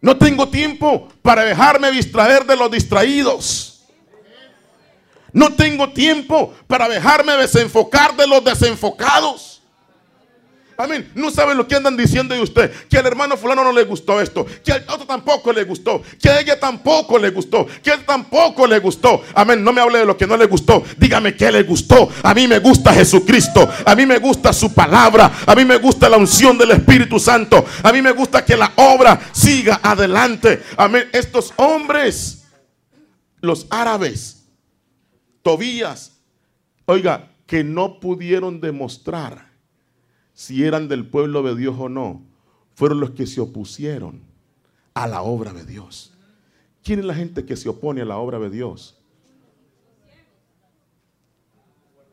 No 0.00 0.16
tengo 0.16 0.48
tiempo 0.48 1.08
para 1.22 1.44
dejarme 1.44 1.90
distraer 1.90 2.46
de 2.46 2.54
los 2.54 2.70
distraídos. 2.70 3.84
No 5.32 5.52
tengo 5.54 5.90
tiempo 5.92 6.54
para 6.68 6.88
dejarme 6.88 7.32
desenfocar 7.32 8.14
de 8.16 8.28
los 8.28 8.44
desenfocados. 8.44 9.55
Amén. 10.78 11.10
No 11.14 11.30
saben 11.30 11.56
lo 11.56 11.66
que 11.66 11.74
andan 11.74 11.96
diciendo 11.96 12.34
de 12.34 12.40
usted. 12.40 12.70
Que 12.88 12.98
al 12.98 13.06
hermano 13.06 13.36
fulano 13.36 13.64
no 13.64 13.72
le 13.72 13.84
gustó 13.84 14.20
esto. 14.20 14.46
Que 14.64 14.72
al 14.72 14.84
otro 14.88 15.06
tampoco 15.06 15.52
le 15.52 15.64
gustó. 15.64 16.02
Que 16.20 16.28
a 16.28 16.40
ella 16.40 16.60
tampoco 16.60 17.18
le 17.18 17.30
gustó. 17.30 17.66
Que 17.82 17.90
él 17.90 18.04
tampoco 18.04 18.66
le 18.66 18.78
gustó. 18.78 19.22
Amén. 19.34 19.64
No 19.64 19.72
me 19.72 19.80
hable 19.80 20.00
de 20.00 20.04
lo 20.04 20.16
que 20.16 20.26
no 20.26 20.36
le 20.36 20.46
gustó. 20.46 20.84
Dígame 20.98 21.34
qué 21.34 21.50
le 21.50 21.62
gustó. 21.62 22.10
A 22.22 22.34
mí 22.34 22.46
me 22.46 22.58
gusta 22.58 22.92
Jesucristo. 22.92 23.68
A 23.86 23.94
mí 23.94 24.04
me 24.04 24.18
gusta 24.18 24.52
su 24.52 24.74
palabra. 24.74 25.32
A 25.46 25.54
mí 25.54 25.64
me 25.64 25.78
gusta 25.78 26.08
la 26.08 26.18
unción 26.18 26.58
del 26.58 26.72
Espíritu 26.72 27.18
Santo. 27.18 27.64
A 27.82 27.92
mí 27.92 28.02
me 28.02 28.12
gusta 28.12 28.44
que 28.44 28.56
la 28.56 28.72
obra 28.76 29.18
siga 29.32 29.80
adelante. 29.82 30.62
Amén. 30.76 31.08
Estos 31.12 31.54
hombres, 31.56 32.44
los 33.40 33.66
árabes, 33.70 34.44
Tobías, 35.42 36.12
oiga, 36.84 37.30
que 37.46 37.62
no 37.62 38.00
pudieron 38.00 38.60
demostrar 38.60 39.45
si 40.36 40.64
eran 40.64 40.86
del 40.86 41.06
pueblo 41.06 41.42
de 41.42 41.56
Dios 41.56 41.74
o 41.78 41.88
no, 41.88 42.22
fueron 42.74 43.00
los 43.00 43.12
que 43.12 43.26
se 43.26 43.40
opusieron 43.40 44.20
a 44.92 45.06
la 45.06 45.22
obra 45.22 45.54
de 45.54 45.64
Dios. 45.64 46.12
¿Quién 46.84 46.98
es 46.98 47.06
la 47.06 47.14
gente 47.14 47.46
que 47.46 47.56
se 47.56 47.70
opone 47.70 48.02
a 48.02 48.04
la 48.04 48.18
obra 48.18 48.38
de 48.38 48.50
Dios? 48.50 49.00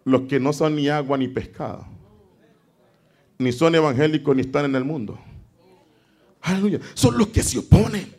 Los 0.05 0.21
que 0.21 0.39
no 0.39 0.53
son 0.53 0.77
ni 0.77 0.87
agua 0.87 1.17
ni 1.17 1.27
pescado, 1.27 1.85
ni 3.37 3.51
son 3.51 3.75
evangélicos 3.75 4.33
ni 4.33 4.43
están 4.43 4.63
en 4.63 4.75
el 4.77 4.85
mundo. 4.85 5.19
Aleluya. 6.41 6.79
Son 6.93 7.17
los 7.17 7.27
que 7.27 7.43
se 7.43 7.59
oponen. 7.59 8.15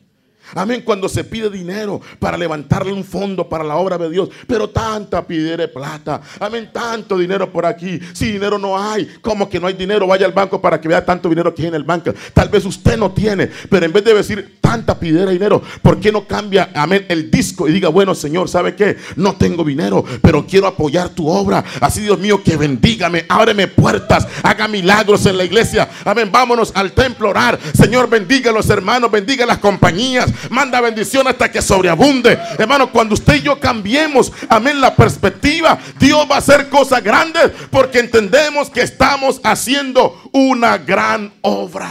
Amén. 0.55 0.83
Cuando 0.85 1.09
se 1.09 1.25
pide 1.25 1.51
dinero 1.51 2.01
para 2.19 2.37
levantarle 2.37 2.93
un 2.93 3.05
fondo 3.05 3.49
para 3.49 3.65
la 3.65 3.77
obra 3.77 3.99
de 3.99 4.11
Dios. 4.11 4.29
Pero 4.47 4.69
tanta 4.69 5.27
pidere 5.27 5.69
plata. 5.69 6.21
Amén. 6.41 6.71
Tanto 6.73 7.17
dinero 7.19 7.51
por 7.51 7.67
aquí. 7.67 7.99
Si 8.13 8.33
dinero 8.33 8.59
no 8.59 8.79
hay. 8.79 9.07
¿Cómo 9.21 9.49
que 9.49 9.59
no 9.59 9.67
hay 9.67 9.75
dinero? 9.75 10.07
Vaya 10.07 10.27
al 10.27 10.33
banco 10.33 10.61
para 10.61 10.81
que 10.81 10.89
vea 10.89 11.05
tanto 11.05 11.29
dinero 11.29 11.55
que 11.55 11.63
hay 11.63 11.69
en 11.69 11.75
el 11.75 11.85
banco. 11.85 12.13
Tal 12.33 12.49
vez 12.49 12.65
usted 12.65 12.97
no 12.97 13.13
tiene. 13.13 13.49
Pero 13.69 13.87
en 13.87 13.93
vez 13.93 14.05
de 14.05 14.15
decir 14.15 14.59
tanta 14.61 14.99
pidera 14.99 15.31
dinero, 15.31 15.63
¿por 15.83 16.01
qué 16.01 16.11
no 16.11 16.27
cambia, 16.27 16.71
amén, 16.75 17.07
el 17.09 17.31
disco 17.31 17.69
y 17.69 17.73
diga, 17.73 17.91
bueno, 17.91 18.15
Señor, 18.15 18.49
¿sabe 18.49 18.75
qué? 18.75 18.97
No 19.17 19.37
tengo 19.37 19.63
dinero, 19.63 20.05
pero 20.21 20.47
quiero 20.47 20.67
apoyar 20.67 21.11
tu 21.11 21.29
obra. 21.29 21.65
Así, 21.81 22.01
Dios 22.01 22.19
mío, 22.19 22.43
que 22.43 22.57
bendígame, 22.57 23.25
ábreme 23.29 23.69
puertas, 23.69 24.27
haga 24.43 24.67
milagros 24.67 25.27
en 25.27 25.37
la 25.37 25.45
iglesia. 25.45 25.89
Amén. 26.05 26.31
Vámonos 26.33 26.73
al 26.75 26.93
templo 26.93 27.31
orar. 27.31 27.59
Señor, 27.75 28.09
bendiga 28.09 28.51
a 28.51 28.55
los 28.55 28.69
hermanos, 28.69 29.11
bendiga 29.11 29.45
a 29.45 29.47
las 29.47 29.59
compañías 29.59 30.34
manda 30.51 30.81
bendición 30.81 31.27
hasta 31.27 31.51
que 31.51 31.63
sobreabunde. 31.63 32.39
Hermano, 32.59 32.91
cuando 32.91 33.15
usted 33.15 33.37
y 33.37 33.43
yo 33.43 33.59
cambiemos, 33.59 34.33
amén, 34.49 34.81
la 34.81 34.95
perspectiva, 34.95 35.79
Dios 35.99 36.27
va 36.31 36.37
a 36.37 36.39
hacer 36.39 36.69
cosas 36.69 37.03
grandes 37.03 37.51
porque 37.71 38.01
entendemos 38.01 38.71
que 38.71 38.83
estamos 38.83 39.41
haciendo 39.45 40.31
una 40.33 40.79
gran 40.79 41.33
obra. 41.43 41.91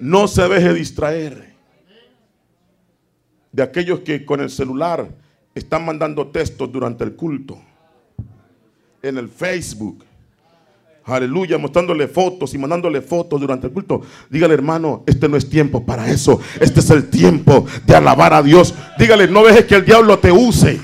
No 0.00 0.28
se 0.28 0.48
deje 0.48 0.74
distraer 0.74 1.54
de 3.52 3.62
aquellos 3.62 4.00
que 4.00 4.24
con 4.24 4.40
el 4.40 4.50
celular 4.50 5.08
están 5.54 5.84
mandando 5.84 6.28
textos 6.28 6.70
durante 6.70 7.04
el 7.04 7.16
culto, 7.16 7.60
en 9.02 9.18
el 9.18 9.28
Facebook. 9.28 10.04
Aleluya, 11.08 11.58
mostrándole 11.58 12.08
fotos 12.08 12.54
y 12.54 12.58
mandándole 12.58 13.00
fotos 13.00 13.40
durante 13.40 13.66
el 13.66 13.72
culto. 13.72 14.02
Dígale, 14.30 14.54
hermano, 14.54 15.04
este 15.06 15.28
no 15.28 15.36
es 15.36 15.48
tiempo 15.48 15.84
para 15.84 16.10
eso. 16.10 16.40
Este 16.60 16.80
es 16.80 16.90
el 16.90 17.08
tiempo 17.08 17.66
de 17.86 17.94
alabar 17.94 18.34
a 18.34 18.42
Dios. 18.42 18.74
Dígale, 18.98 19.28
no 19.28 19.44
dejes 19.44 19.64
que 19.64 19.76
el 19.76 19.84
diablo 19.84 20.18
te 20.18 20.30
use. 20.30 20.80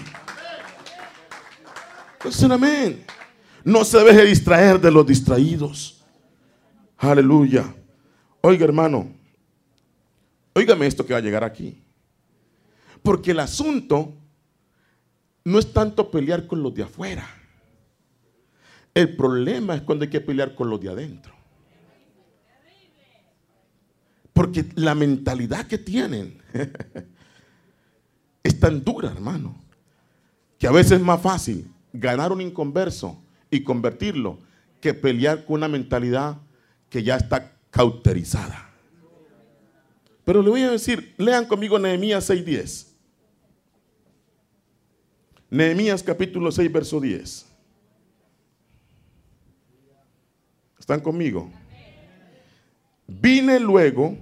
amén. 2.50 3.04
No 3.64 3.84
se 3.84 3.98
deje 3.98 4.24
distraer 4.24 4.80
de 4.80 4.90
los 4.90 5.06
distraídos. 5.06 6.04
Aleluya. 6.98 7.64
Oiga, 8.40 8.64
hermano, 8.64 9.08
óigame 10.52 10.86
esto 10.86 11.04
que 11.06 11.14
va 11.14 11.18
a 11.18 11.22
llegar 11.22 11.44
aquí. 11.44 11.82
Porque 13.02 13.30
el 13.30 13.40
asunto 13.40 14.12
no 15.44 15.58
es 15.58 15.72
tanto 15.72 16.10
pelear 16.10 16.46
con 16.46 16.62
los 16.62 16.74
de 16.74 16.82
afuera. 16.82 17.26
El 18.94 19.16
problema 19.16 19.74
es 19.74 19.82
cuando 19.82 20.04
hay 20.04 20.10
que 20.10 20.20
pelear 20.20 20.54
con 20.54 20.70
los 20.70 20.80
de 20.80 20.88
adentro. 20.88 21.34
Porque 24.32 24.64
la 24.76 24.94
mentalidad 24.94 25.66
que 25.66 25.78
tienen 25.78 26.40
es 28.42 28.60
tan 28.60 28.84
dura, 28.84 29.10
hermano, 29.10 29.56
que 30.58 30.66
a 30.66 30.72
veces 30.72 30.92
es 30.92 31.00
más 31.00 31.20
fácil 31.20 31.70
ganar 31.92 32.32
un 32.32 32.40
inconverso 32.40 33.20
y 33.50 33.62
convertirlo 33.62 34.38
que 34.80 34.94
pelear 34.94 35.44
con 35.44 35.56
una 35.56 35.68
mentalidad 35.68 36.38
que 36.88 37.02
ya 37.02 37.16
está 37.16 37.56
cauterizada. 37.70 38.70
Pero 40.24 40.42
le 40.42 40.50
voy 40.50 40.62
a 40.62 40.70
decir, 40.70 41.14
lean 41.18 41.46
conmigo 41.46 41.78
Nehemías 41.78 42.28
6:10. 42.28 42.92
Nehemías 45.50 46.02
capítulo 46.02 46.50
6, 46.50 46.72
verso 46.72 47.00
10. 47.00 47.53
¿Están 50.84 51.00
conmigo? 51.00 51.50
Vine 53.06 53.58
luego 53.58 54.18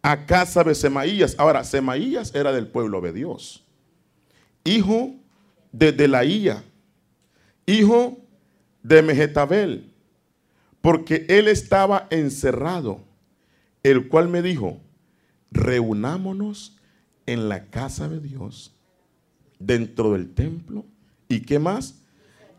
a 0.00 0.24
casa 0.24 0.62
de 0.62 0.76
Semaías. 0.76 1.34
Ahora, 1.40 1.64
Semaías 1.64 2.32
era 2.36 2.52
del 2.52 2.68
pueblo 2.68 3.00
de 3.00 3.12
Dios. 3.12 3.66
Hijo 4.62 5.16
de 5.72 5.90
Delaía. 5.90 6.62
Hijo 7.66 8.16
de 8.84 9.02
Mejetabel. 9.02 9.90
Porque 10.82 11.26
él 11.28 11.48
estaba 11.48 12.06
encerrado. 12.10 13.00
El 13.82 14.06
cual 14.06 14.28
me 14.28 14.42
dijo, 14.42 14.80
reunámonos 15.50 16.78
en 17.26 17.48
la 17.48 17.64
casa 17.70 18.08
de 18.08 18.20
Dios 18.20 18.72
dentro 19.58 20.12
del 20.12 20.32
templo. 20.32 20.84
¿Y 21.28 21.40
qué 21.40 21.58
más? 21.58 22.02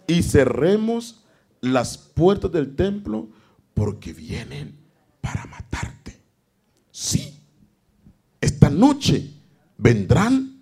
Y 0.07 0.23
cerremos 0.23 1.23
las 1.61 1.97
puertas 1.97 2.51
del 2.51 2.75
templo 2.75 3.29
porque 3.73 4.13
vienen 4.13 4.77
para 5.21 5.45
matarte. 5.45 6.19
Sí, 6.91 7.39
esta 8.41 8.69
noche 8.69 9.31
vendrán 9.77 10.61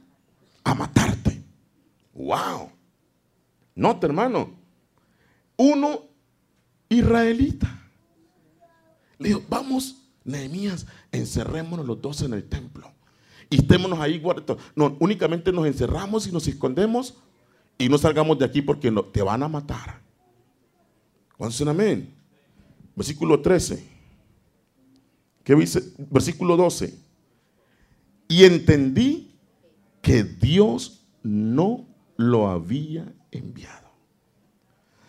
a 0.63 0.73
matarte. 0.73 1.43
Wow. 2.13 2.71
Nota, 3.75 4.08
hermano. 4.08 4.55
Uno 5.58 6.01
israelita. 6.89 7.88
Le 9.17 9.29
dijo, 9.29 9.43
vamos, 9.47 10.01
Nehemías, 10.23 10.86
encerrémonos 11.12 11.86
los 11.86 12.01
dos 12.01 12.21
en 12.21 12.34
el 12.34 12.43
templo 12.43 12.91
y 13.49 13.58
estémonos 13.58 13.99
ahí 13.99 14.19
guardados. 14.19 14.62
No, 14.75 14.97
únicamente 14.99 15.51
nos 15.51 15.65
encerramos 15.67 16.27
y 16.27 16.31
nos 16.31 16.47
escondemos 16.47 17.15
y 17.77 17.89
no 17.89 17.97
salgamos 17.97 18.39
de 18.39 18.45
aquí 18.45 18.62
porque 18.62 18.91
no, 18.91 19.03
te 19.03 19.21
van 19.21 19.43
a 19.43 19.47
matar. 19.47 20.01
¿Cuántos 21.38 21.62
amén? 21.67 22.13
Versículo 22.95 23.41
13. 23.41 23.84
¿Qué 25.43 25.56
dice? 25.56 25.93
Versículo 26.10 26.58
12. 26.58 26.98
Y 28.28 28.43
entendí 28.45 29.36
que 30.02 30.24
Dios 30.24 31.06
no 31.24 31.86
lo 32.17 32.48
había 32.48 33.13
enviado, 33.32 33.89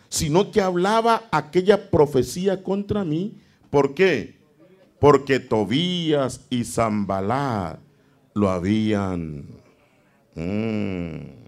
sino 0.09 0.51
que 0.51 0.61
hablaba 0.61 1.29
aquella 1.31 1.91
profecía 1.91 2.62
contra 2.62 3.05
mí. 3.05 3.41
¿Por 3.71 3.95
qué? 3.95 4.37
Porque 4.99 5.41
Tobías 5.41 6.47
y 6.51 6.65
Zambalat 6.65 7.79
lo 8.35 8.51
habían. 8.51 9.47
Mm. 10.35 11.47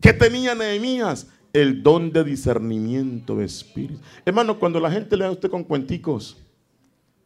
¿Qué 0.00 0.12
tenía 0.12 0.54
Nehemías? 0.54 1.28
El 1.56 1.82
don 1.82 2.12
de 2.12 2.22
discernimiento 2.22 3.34
de 3.34 3.46
espíritu. 3.46 3.98
Hermano, 4.26 4.58
cuando 4.58 4.78
la 4.78 4.90
gente 4.90 5.16
le 5.16 5.24
da 5.24 5.30
a 5.30 5.32
usted 5.32 5.48
con 5.48 5.64
cuenticos, 5.64 6.36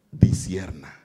disierna. 0.09 0.97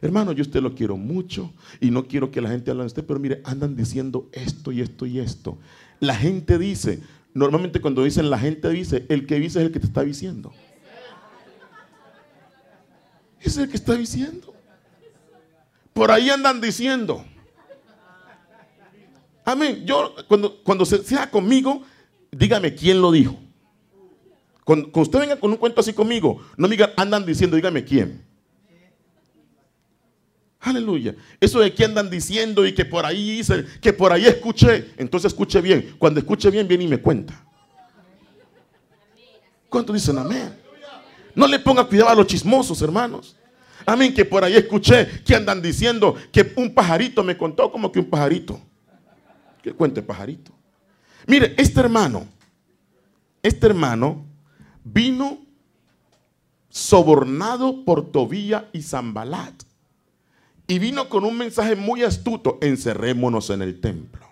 Hermano, 0.00 0.32
yo 0.32 0.42
usted 0.42 0.60
lo 0.60 0.74
quiero 0.74 0.96
mucho 0.96 1.52
y 1.80 1.92
no 1.92 2.08
quiero 2.08 2.32
que 2.32 2.40
la 2.40 2.48
gente 2.48 2.72
hable 2.72 2.82
de 2.82 2.88
usted, 2.88 3.04
pero 3.06 3.20
mire, 3.20 3.40
andan 3.44 3.76
diciendo 3.76 4.28
esto 4.32 4.72
y 4.72 4.80
esto 4.80 5.06
y 5.06 5.20
esto. 5.20 5.58
La 6.00 6.16
gente 6.16 6.58
dice, 6.58 7.00
normalmente 7.34 7.80
cuando 7.80 8.02
dicen 8.02 8.28
la 8.30 8.38
gente 8.40 8.68
dice, 8.70 9.06
el 9.08 9.28
que 9.28 9.38
dice 9.38 9.60
es 9.60 9.66
el 9.66 9.70
que 9.70 9.78
te 9.78 9.86
está 9.86 10.02
diciendo. 10.02 10.52
Es 13.40 13.56
el 13.58 13.68
que 13.68 13.76
está 13.76 13.94
diciendo. 13.94 14.52
Por 15.92 16.10
ahí 16.10 16.30
andan 16.30 16.60
diciendo. 16.60 17.24
Amén. 19.44 19.84
Yo, 19.86 20.16
cuando, 20.26 20.60
cuando 20.64 20.84
sea 20.84 21.30
conmigo, 21.30 21.84
dígame 22.32 22.74
quién 22.74 23.00
lo 23.00 23.12
dijo. 23.12 23.38
Cuando, 24.64 24.90
usted 24.94 25.18
venga 25.18 25.36
con 25.36 25.50
un 25.50 25.56
cuento 25.56 25.80
así 25.80 25.92
conmigo, 25.92 26.40
no 26.56 26.66
me 26.66 26.76
andan 26.96 27.24
diciendo, 27.26 27.56
dígame 27.56 27.84
quién. 27.84 28.24
Aleluya. 30.60 31.16
Eso 31.40 31.58
de 31.60 31.74
que 31.74 31.84
andan 31.84 32.08
diciendo 32.08 32.64
y 32.64 32.72
que 32.72 32.84
por 32.84 33.04
ahí 33.04 33.40
hice, 33.40 33.64
que 33.80 33.92
por 33.92 34.12
ahí 34.12 34.26
escuché, 34.26 34.92
entonces 34.96 35.32
escuche 35.32 35.60
bien. 35.60 35.96
Cuando 35.98 36.20
escuche 36.20 36.50
bien, 36.50 36.68
viene 36.68 36.84
y 36.84 36.88
me 36.88 36.98
cuenta. 36.98 37.44
¿Cuántos 39.68 39.94
dicen 39.94 40.18
amén? 40.18 40.56
No 41.34 41.48
le 41.48 41.58
ponga 41.58 41.84
cuidado 41.84 42.10
a 42.10 42.14
los 42.14 42.26
chismosos, 42.26 42.80
hermanos. 42.80 43.36
Amén, 43.84 44.14
que 44.14 44.24
por 44.24 44.44
ahí 44.44 44.54
escuché 44.54 45.22
que 45.24 45.34
andan 45.34 45.60
diciendo 45.60 46.14
que 46.30 46.52
un 46.56 46.72
pajarito 46.72 47.24
me 47.24 47.36
contó 47.36 47.72
como 47.72 47.90
que 47.90 47.98
un 47.98 48.08
pajarito. 48.08 48.60
¿Qué 49.62 49.72
cuente 49.72 50.00
pajarito? 50.00 50.52
Mire, 51.26 51.54
este 51.56 51.80
hermano, 51.80 52.26
este 53.42 53.66
hermano 53.66 54.24
vino 54.84 55.38
sobornado 56.68 57.84
por 57.84 58.10
Tobía 58.10 58.68
y 58.72 58.82
Zambalat. 58.82 59.62
Y 60.66 60.78
vino 60.78 61.08
con 61.08 61.24
un 61.24 61.36
mensaje 61.36 61.76
muy 61.76 62.02
astuto, 62.02 62.58
encerrémonos 62.62 63.50
en 63.50 63.62
el 63.62 63.80
templo. 63.80 64.26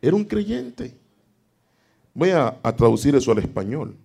Era 0.00 0.14
un 0.14 0.24
creyente. 0.24 0.96
Voy 2.14 2.30
a, 2.30 2.60
a 2.62 2.76
traducir 2.76 3.14
eso 3.16 3.32
al 3.32 3.38
español. 3.38 3.96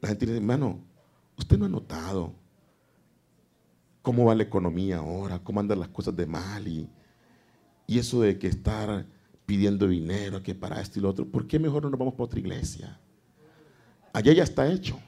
La 0.00 0.08
gente 0.08 0.26
dice, 0.26 0.38
hermano, 0.38 0.78
usted 1.36 1.58
no 1.58 1.64
ha 1.64 1.68
notado 1.68 2.32
cómo 4.02 4.26
va 4.26 4.34
la 4.34 4.42
economía 4.42 4.98
ahora, 4.98 5.38
cómo 5.38 5.60
andan 5.60 5.78
las 5.80 5.88
cosas 5.88 6.14
de 6.16 6.26
mal 6.26 6.66
y, 6.68 6.88
eso 7.86 8.22
de 8.22 8.38
que 8.38 8.46
estar 8.46 9.04
pidiendo 9.52 9.86
dinero, 9.86 10.42
que 10.42 10.54
para 10.54 10.80
esto 10.80 10.98
y 10.98 11.02
lo 11.02 11.10
otro, 11.10 11.26
¿por 11.26 11.46
qué 11.46 11.58
mejor 11.58 11.82
no 11.82 11.90
nos 11.90 11.98
vamos 11.98 12.14
para 12.14 12.24
otra 12.24 12.40
iglesia? 12.40 12.98
Allá 14.10 14.32
ya 14.32 14.44
está 14.44 14.66
hecho. 14.72 14.98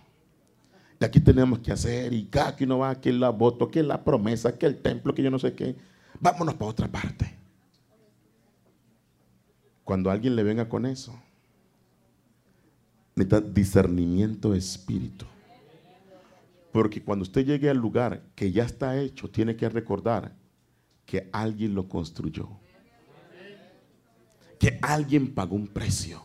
Y 1.01 1.03
aquí 1.07 1.19
tenemos 1.19 1.61
que 1.61 1.73
hacer, 1.73 2.13
y 2.13 2.27
cada 2.27 2.55
que 2.55 2.65
uno 2.65 2.77
va, 2.77 3.01
que 3.01 3.11
la 3.11 3.31
voto, 3.31 3.71
que 3.71 3.83
la 3.83 4.05
promesa, 4.05 4.59
que 4.59 4.67
el 4.67 4.77
templo, 4.83 5.15
que 5.15 5.23
yo 5.23 5.31
no 5.31 5.39
sé 5.39 5.55
qué. 5.55 5.75
Vámonos 6.21 6.57
para 6.57 6.71
otra 6.71 6.93
parte. 6.93 7.35
Cuando 9.83 10.11
alguien 10.11 10.37
le 10.37 10.43
venga 10.43 10.69
con 10.69 10.85
eso, 10.85 11.19
necesita 13.15 13.41
discernimiento 13.41 14.51
de 14.51 14.59
espíritu. 14.59 15.25
Porque 16.71 17.03
cuando 17.03 17.23
usted 17.23 17.47
llegue 17.47 17.71
al 17.71 17.79
lugar 17.79 18.21
que 18.35 18.53
ya 18.53 18.65
está 18.65 19.01
hecho, 19.01 19.31
tiene 19.31 19.57
que 19.57 19.71
recordar 19.71 20.35
que 21.07 21.31
alguien 21.33 21.75
lo 21.75 21.89
construyó. 21.89 22.63
Que 24.64 24.79
alguien 24.81 25.35
pagó 25.35 25.57
un 25.57 25.66
precio. 25.66 26.22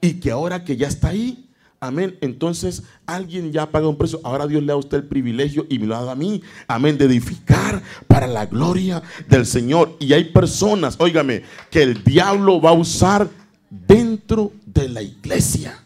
Y 0.00 0.14
que 0.14 0.30
ahora 0.30 0.64
que 0.64 0.78
ya 0.78 0.88
está 0.88 1.08
ahí, 1.08 1.50
amén, 1.78 2.16
entonces 2.22 2.84
alguien 3.04 3.52
ya 3.52 3.70
pagó 3.70 3.90
un 3.90 3.98
precio. 3.98 4.22
Ahora 4.24 4.46
Dios 4.46 4.62
le 4.62 4.68
da 4.68 4.72
a 4.72 4.78
usted 4.78 4.96
el 4.96 5.04
privilegio 5.04 5.66
y 5.68 5.78
me 5.78 5.84
lo 5.84 5.96
ha 5.96 5.98
dado 5.98 6.12
a 6.12 6.14
mí, 6.14 6.40
amén, 6.66 6.96
de 6.96 7.04
edificar 7.04 7.82
para 8.08 8.26
la 8.26 8.46
gloria 8.46 9.02
del 9.28 9.44
Señor. 9.44 9.98
Y 10.00 10.14
hay 10.14 10.32
personas, 10.32 10.96
óigame, 10.98 11.42
que 11.70 11.82
el 11.82 12.02
diablo 12.02 12.58
va 12.58 12.70
a 12.70 12.72
usar 12.72 13.28
dentro 13.68 14.52
de 14.64 14.88
la 14.88 15.02
iglesia 15.02 15.78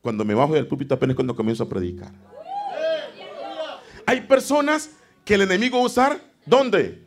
cuando 0.00 0.24
me 0.24 0.34
bajo 0.34 0.54
del 0.54 0.68
púlpito 0.68 0.94
apenas 0.94 1.16
cuando 1.16 1.34
comienzo 1.34 1.64
a 1.64 1.68
predicar. 1.68 2.12
Hay 4.06 4.20
personas 4.20 4.90
que 5.24 5.34
el 5.34 5.40
enemigo 5.40 5.78
va 5.78 5.82
a 5.82 5.86
usar, 5.86 6.20
¿dónde? 6.46 7.01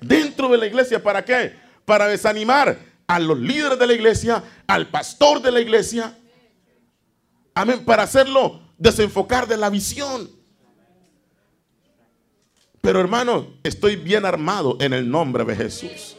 Dentro 0.00 0.48
de 0.48 0.58
la 0.58 0.66
iglesia, 0.66 1.02
¿para 1.02 1.24
qué? 1.24 1.54
Para 1.84 2.06
desanimar. 2.06 2.86
a 3.08 3.18
los 3.18 3.38
líderes 3.38 3.78
de 3.78 3.86
la 3.86 3.94
iglesia, 3.94 4.44
al 4.66 4.88
pastor 4.88 5.40
de 5.40 5.50
la 5.50 5.60
iglesia. 5.60 6.14
Amén, 7.54 7.82
para 7.84 8.02
hacerlo 8.02 8.60
desenfocar 8.76 9.48
de 9.48 9.56
la 9.56 9.70
visión. 9.70 10.30
Pero 12.82 13.00
hermano, 13.00 13.54
estoy 13.64 13.96
bien 13.96 14.24
armado 14.24 14.76
en 14.80 14.92
el 14.92 15.10
nombre 15.10 15.44
de 15.44 15.56
Jesús. 15.56 16.16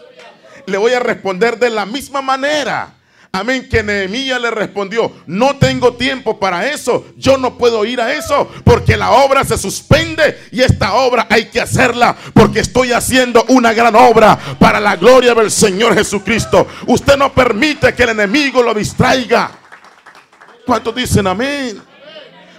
Le 0.65 0.77
voy 0.77 0.93
a 0.93 0.99
responder 0.99 1.57
de 1.57 1.69
la 1.69 1.85
misma 1.85 2.21
manera. 2.21 2.98
Amén, 3.31 3.69
que 3.69 3.83
Nehemías 3.83 4.41
le 4.41 4.49
respondió, 4.49 5.11
no 5.27 5.55
tengo 5.57 5.93
tiempo 5.93 6.39
para 6.39 6.71
eso, 6.71 7.05
yo 7.15 7.37
no 7.37 7.59
puedo 7.59 7.85
ir 7.85 8.01
a 8.01 8.11
eso, 8.13 8.49
porque 8.63 8.97
la 8.97 9.11
obra 9.11 9.43
se 9.43 9.55
suspende 9.55 10.47
y 10.51 10.61
esta 10.61 10.95
obra 10.95 11.27
hay 11.29 11.45
que 11.45 11.61
hacerla, 11.61 12.17
porque 12.33 12.59
estoy 12.61 12.91
haciendo 12.91 13.45
una 13.49 13.71
gran 13.71 13.95
obra 13.95 14.37
para 14.57 14.79
la 14.79 14.95
gloria 14.95 15.35
del 15.35 15.51
Señor 15.51 15.93
Jesucristo. 15.93 16.65
Usted 16.87 17.17
no 17.17 17.31
permite 17.31 17.93
que 17.93 18.01
el 18.01 18.09
enemigo 18.09 18.63
lo 18.63 18.73
distraiga. 18.73 19.51
¿Cuántos 20.65 20.95
dicen 20.95 21.27
amén? 21.27 21.79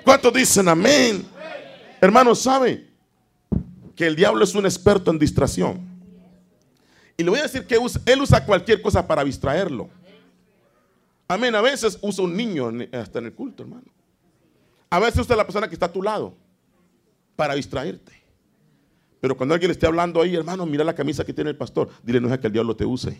¿Cuántos 0.05 0.33
dicen 0.33 0.68
amén? 0.68 1.27
Hermanos, 2.01 2.43
¿sabe 2.43 2.87
que 3.97 4.07
el 4.07 4.14
diablo 4.14 4.45
es 4.45 4.55
un 4.55 4.66
experto 4.66 5.11
en 5.11 5.18
distracción? 5.18 5.81
Y 7.16 7.25
le 7.25 7.31
voy 7.31 7.41
a 7.41 7.43
decir 7.43 7.66
que 7.66 7.77
él 8.07 8.21
usa 8.23 8.47
cualquier 8.47 8.81
cosa 8.81 9.07
para 9.07 9.25
distraerlo. 9.25 9.91
Amén. 11.31 11.55
A 11.55 11.61
veces 11.61 11.97
usa 12.03 12.24
un 12.24 12.37
niño 12.37 12.72
hasta 12.91 13.20
en 13.20 13.26
el 13.26 13.33
culto, 13.33 13.62
hermano. 13.62 13.87
A 14.91 14.99
veces 14.99 15.20
usa 15.20 15.37
la 15.37 15.45
persona 15.45 15.68
que 15.68 15.74
está 15.74 15.87
a 15.87 15.93
tu 15.93 16.03
lado 16.03 16.35
para 17.37 17.55
distraerte. 17.55 18.20
Pero 19.20 19.37
cuando 19.37 19.55
alguien 19.55 19.70
esté 19.70 19.87
hablando 19.87 20.20
ahí, 20.20 20.35
hermano, 20.35 20.66
mira 20.66 20.83
la 20.83 20.93
camisa 20.93 21.24
que 21.24 21.33
tiene 21.33 21.51
el 21.51 21.57
pastor. 21.57 21.89
Dile, 22.03 22.20
no 22.20 22.35
es 22.35 22.41
que 22.41 22.49
el 22.49 22.53
diablo 22.53 22.74
te 22.74 22.85
use. 22.85 23.16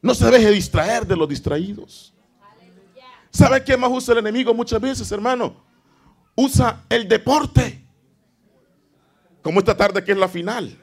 No 0.00 0.14
se 0.14 0.30
deje 0.30 0.50
distraer 0.50 1.06
de 1.06 1.16
los 1.16 1.28
distraídos. 1.28 2.14
¿Sabe 3.30 3.62
qué 3.62 3.76
más 3.76 3.90
usa 3.92 4.12
el 4.12 4.20
enemigo 4.20 4.54
muchas 4.54 4.80
veces, 4.80 5.12
hermano? 5.12 5.54
Usa 6.34 6.82
el 6.88 7.06
deporte. 7.06 7.84
Como 9.42 9.58
esta 9.58 9.76
tarde 9.76 10.02
que 10.02 10.12
es 10.12 10.18
la 10.18 10.28
final. 10.28 10.74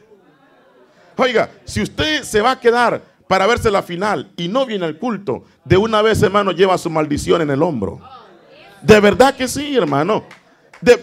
Oiga, 1.18 1.50
si 1.66 1.82
usted 1.82 2.22
se 2.22 2.40
va 2.40 2.52
a 2.52 2.60
quedar 2.60 3.11
para 3.32 3.48
verse 3.48 3.72
la 3.72 3.82
final 3.82 4.30
y 4.36 4.50
no 4.50 4.66
viene 4.66 4.86
al 4.86 4.98
culto, 4.98 5.46
de 5.64 5.78
una 5.78 6.02
vez, 6.02 6.22
hermano, 6.22 6.52
lleva 6.52 6.78
su 6.78 6.90
maldición 6.90 7.42
en 7.42 7.50
el 7.50 7.64
hombro. 7.64 8.02
De 8.82 9.00
verdad 9.00 9.38
que 9.38 9.48
sí, 9.48 9.74
hermano. 9.74 10.26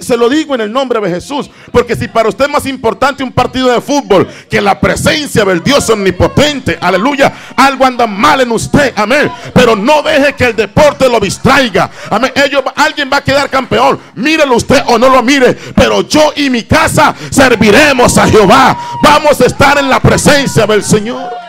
se 0.00 0.14
lo 0.14 0.28
digo 0.28 0.54
en 0.54 0.60
el 0.60 0.70
nombre 0.70 1.00
de 1.00 1.08
Jesús. 1.08 1.48
Porque 1.72 1.96
si 1.96 2.06
para 2.06 2.28
usted 2.28 2.44
es 2.44 2.50
más 2.50 2.66
importante 2.66 3.22
un 3.22 3.32
partido 3.32 3.72
de 3.72 3.80
fútbol 3.80 4.28
que 4.50 4.60
la 4.60 4.78
presencia 4.78 5.42
del 5.42 5.64
Dios 5.64 5.88
omnipotente, 5.88 6.76
aleluya, 6.78 7.32
algo 7.56 7.86
anda 7.86 8.06
mal 8.06 8.42
en 8.42 8.52
usted, 8.52 8.92
amén. 8.94 9.32
Pero 9.54 9.74
no 9.74 10.02
deje 10.02 10.34
que 10.34 10.48
el 10.48 10.56
deporte 10.56 11.08
lo 11.08 11.20
distraiga, 11.20 11.90
amén. 12.10 12.30
Ellos, 12.34 12.62
alguien 12.76 13.08
va 13.10 13.16
a 13.16 13.24
quedar 13.24 13.48
campeón, 13.48 13.98
mírelo 14.16 14.56
usted 14.56 14.82
o 14.88 14.98
no 14.98 15.08
lo 15.08 15.22
mire. 15.22 15.54
Pero 15.74 16.02
yo 16.02 16.34
y 16.36 16.50
mi 16.50 16.64
casa 16.64 17.14
serviremos 17.30 18.18
a 18.18 18.28
Jehová. 18.28 18.78
Vamos 19.02 19.40
a 19.40 19.46
estar 19.46 19.78
en 19.78 19.88
la 19.88 19.98
presencia 19.98 20.66
del 20.66 20.84
Señor. 20.84 21.47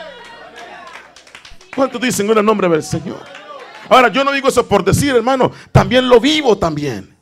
¿Cuántos 1.79 2.01
dicen 2.01 2.29
en 2.29 2.37
el 2.37 2.43
nombre 2.43 2.67
del 2.67 2.83
Señor? 2.83 3.21
Ahora, 3.87 4.09
yo 4.09 4.25
no 4.25 4.33
digo 4.33 4.49
eso 4.49 4.67
por 4.67 4.83
decir, 4.83 5.15
hermano, 5.15 5.49
también 5.71 6.09
lo 6.09 6.19
vivo 6.19 6.57
también. 6.57 7.15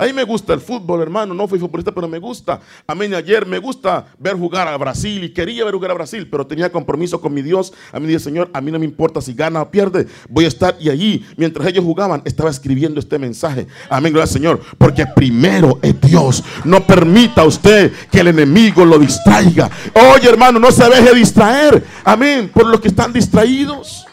A 0.00 0.06
mí 0.06 0.14
me 0.14 0.24
gusta 0.24 0.54
el 0.54 0.62
fútbol, 0.62 1.02
hermano. 1.02 1.34
No 1.34 1.46
fui 1.46 1.58
futbolista, 1.58 1.92
pero 1.92 2.08
me 2.08 2.18
gusta. 2.18 2.58
Amén. 2.86 3.12
Ayer 3.12 3.44
me 3.44 3.58
gusta 3.58 4.06
ver 4.18 4.34
jugar 4.34 4.66
a 4.66 4.74
Brasil 4.78 5.22
y 5.24 5.28
quería 5.28 5.62
ver 5.62 5.74
jugar 5.74 5.90
a 5.90 5.94
Brasil, 5.94 6.26
pero 6.26 6.46
tenía 6.46 6.72
compromiso 6.72 7.20
con 7.20 7.34
mi 7.34 7.42
Dios. 7.42 7.74
A 7.92 8.00
mí 8.00 8.06
dije, 8.06 8.18
Señor, 8.18 8.48
a 8.54 8.62
mí 8.62 8.70
no 8.70 8.78
me 8.78 8.86
importa 8.86 9.20
si 9.20 9.34
gana 9.34 9.60
o 9.60 9.70
pierde. 9.70 10.06
Voy 10.30 10.46
a 10.46 10.48
estar 10.48 10.74
y 10.80 10.88
allí, 10.88 11.26
mientras 11.36 11.68
ellos 11.68 11.84
jugaban, 11.84 12.22
estaba 12.24 12.48
escribiendo 12.48 12.98
este 12.98 13.18
mensaje. 13.18 13.66
Amén, 13.90 14.14
gracias, 14.14 14.32
Señor. 14.32 14.62
Porque 14.78 15.04
primero 15.04 15.78
es 15.82 16.00
Dios. 16.00 16.44
No 16.64 16.86
permita 16.86 17.44
usted 17.44 17.92
que 18.10 18.20
el 18.20 18.28
enemigo 18.28 18.86
lo 18.86 18.98
distraiga. 18.98 19.70
Oye, 19.92 20.30
hermano, 20.30 20.58
no 20.58 20.72
se 20.72 20.88
deje 20.88 21.14
distraer. 21.14 21.84
Amén. 22.04 22.50
Por 22.54 22.66
los 22.66 22.80
que 22.80 22.88
están 22.88 23.12
distraídos. 23.12 24.06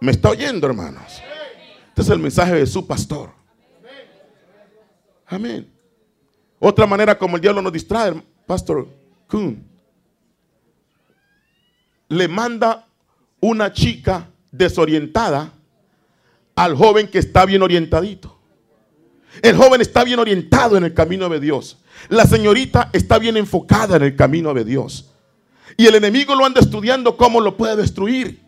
¿Me 0.00 0.12
está 0.12 0.30
oyendo, 0.30 0.68
hermanos? 0.68 1.20
Este 1.88 2.02
es 2.02 2.08
el 2.10 2.20
mensaje 2.20 2.54
de 2.54 2.66
su 2.68 2.86
pastor. 2.86 3.39
Amén. 5.30 5.70
Otra 6.58 6.86
manera 6.86 7.16
como 7.16 7.36
el 7.36 7.42
diablo 7.42 7.62
nos 7.62 7.72
distrae, 7.72 8.20
Pastor 8.46 8.88
Kuhn, 9.28 9.64
le 12.08 12.28
manda 12.28 12.86
una 13.40 13.72
chica 13.72 14.28
desorientada 14.50 15.52
al 16.56 16.74
joven 16.74 17.08
que 17.08 17.18
está 17.18 17.46
bien 17.46 17.62
orientadito. 17.62 18.36
El 19.40 19.56
joven 19.56 19.80
está 19.80 20.02
bien 20.02 20.18
orientado 20.18 20.76
en 20.76 20.82
el 20.82 20.92
camino 20.92 21.28
de 21.28 21.38
Dios. 21.38 21.78
La 22.08 22.24
señorita 22.24 22.90
está 22.92 23.18
bien 23.18 23.36
enfocada 23.36 23.96
en 23.96 24.02
el 24.02 24.16
camino 24.16 24.52
de 24.52 24.64
Dios. 24.64 25.12
Y 25.76 25.86
el 25.86 25.94
enemigo 25.94 26.34
lo 26.34 26.44
anda 26.44 26.60
estudiando 26.60 27.16
cómo 27.16 27.40
lo 27.40 27.56
puede 27.56 27.76
destruir. 27.76 28.40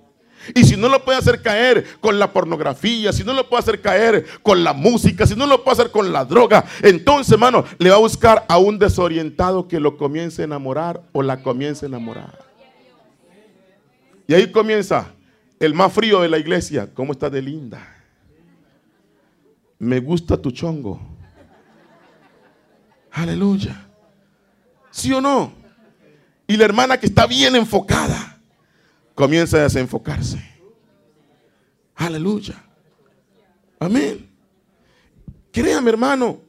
Y 0.55 0.65
si 0.65 0.77
no 0.77 0.89
lo 0.89 1.05
puede 1.05 1.19
hacer 1.19 1.43
caer 1.43 1.99
con 2.01 2.19
la 2.19 2.33
pornografía, 2.33 3.13
si 3.13 3.25
no 3.25 3.33
lo 3.33 3.49
puede 3.49 3.63
hacer 3.63 3.81
caer 3.81 4.27
con 4.43 4.65
la 4.65 4.73
música, 4.73 5.27
si 5.27 5.35
no 5.37 5.47
lo 5.47 5.63
puede 5.63 5.75
hacer 5.81 5.91
con 5.91 6.13
la 6.13 6.25
droga, 6.25 6.65
entonces, 6.83 7.33
hermano, 7.33 7.65
le 7.79 7.91
va 7.91 7.97
a 7.97 8.01
buscar 8.01 8.45
a 8.49 8.59
un 8.59 8.79
desorientado 8.79 9.69
que 9.69 9.81
lo 9.81 9.97
comience 9.97 10.43
a 10.43 10.45
enamorar 10.45 11.03
o 11.13 11.23
la 11.23 11.43
comience 11.43 11.85
a 11.85 11.89
enamorar. 11.89 12.39
Y 14.27 14.35
ahí 14.35 14.51
comienza 14.51 15.13
el 15.61 15.75
más 15.75 15.93
frío 15.93 16.21
de 16.21 16.29
la 16.29 16.39
iglesia. 16.39 16.89
¿Cómo 16.93 17.13
está 17.13 17.29
de 17.29 17.43
linda? 17.43 17.87
Me 19.79 20.01
gusta 20.01 20.37
tu 20.37 20.51
chongo. 20.51 21.01
Aleluya. 23.11 23.89
¿Sí 24.91 25.13
o 25.13 25.21
no? 25.21 25.53
Y 26.47 26.57
la 26.57 26.65
hermana 26.65 26.99
que 26.99 27.07
está 27.07 27.27
bien 27.27 27.57
enfocada 27.57 28.32
comienza 29.15 29.59
a 29.59 29.63
desenfocarse. 29.63 30.43
Aleluya. 31.95 32.63
Amén. 33.79 34.31
Créame, 35.51 35.91
hermano. 35.91 36.41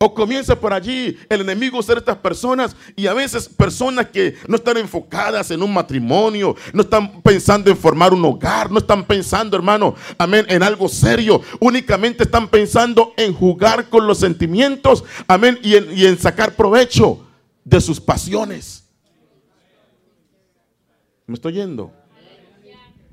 O 0.00 0.14
comienza 0.14 0.54
por 0.54 0.72
allí 0.72 1.18
el 1.28 1.40
enemigo 1.40 1.82
ser 1.82 1.98
estas 1.98 2.18
personas 2.18 2.76
y 2.94 3.08
a 3.08 3.14
veces 3.14 3.48
personas 3.48 4.06
que 4.10 4.36
no 4.46 4.54
están 4.54 4.76
enfocadas 4.76 5.50
en 5.50 5.60
un 5.60 5.74
matrimonio, 5.74 6.54
no 6.72 6.82
están 6.82 7.20
pensando 7.20 7.68
en 7.68 7.76
formar 7.76 8.14
un 8.14 8.24
hogar, 8.24 8.70
no 8.70 8.78
están 8.78 9.04
pensando, 9.04 9.56
hermano, 9.56 9.96
amén, 10.16 10.46
en 10.48 10.62
algo 10.62 10.88
serio. 10.88 11.40
Únicamente 11.58 12.22
están 12.22 12.46
pensando 12.46 13.12
en 13.16 13.34
jugar 13.34 13.88
con 13.88 14.06
los 14.06 14.18
sentimientos, 14.18 15.02
amén, 15.26 15.58
y 15.64 15.74
en, 15.74 15.98
y 15.98 16.06
en 16.06 16.16
sacar 16.16 16.54
provecho 16.54 17.26
de 17.64 17.80
sus 17.80 18.00
pasiones. 18.00 18.87
¿Me 21.28 21.34
estoy 21.34 21.52
yendo? 21.52 21.92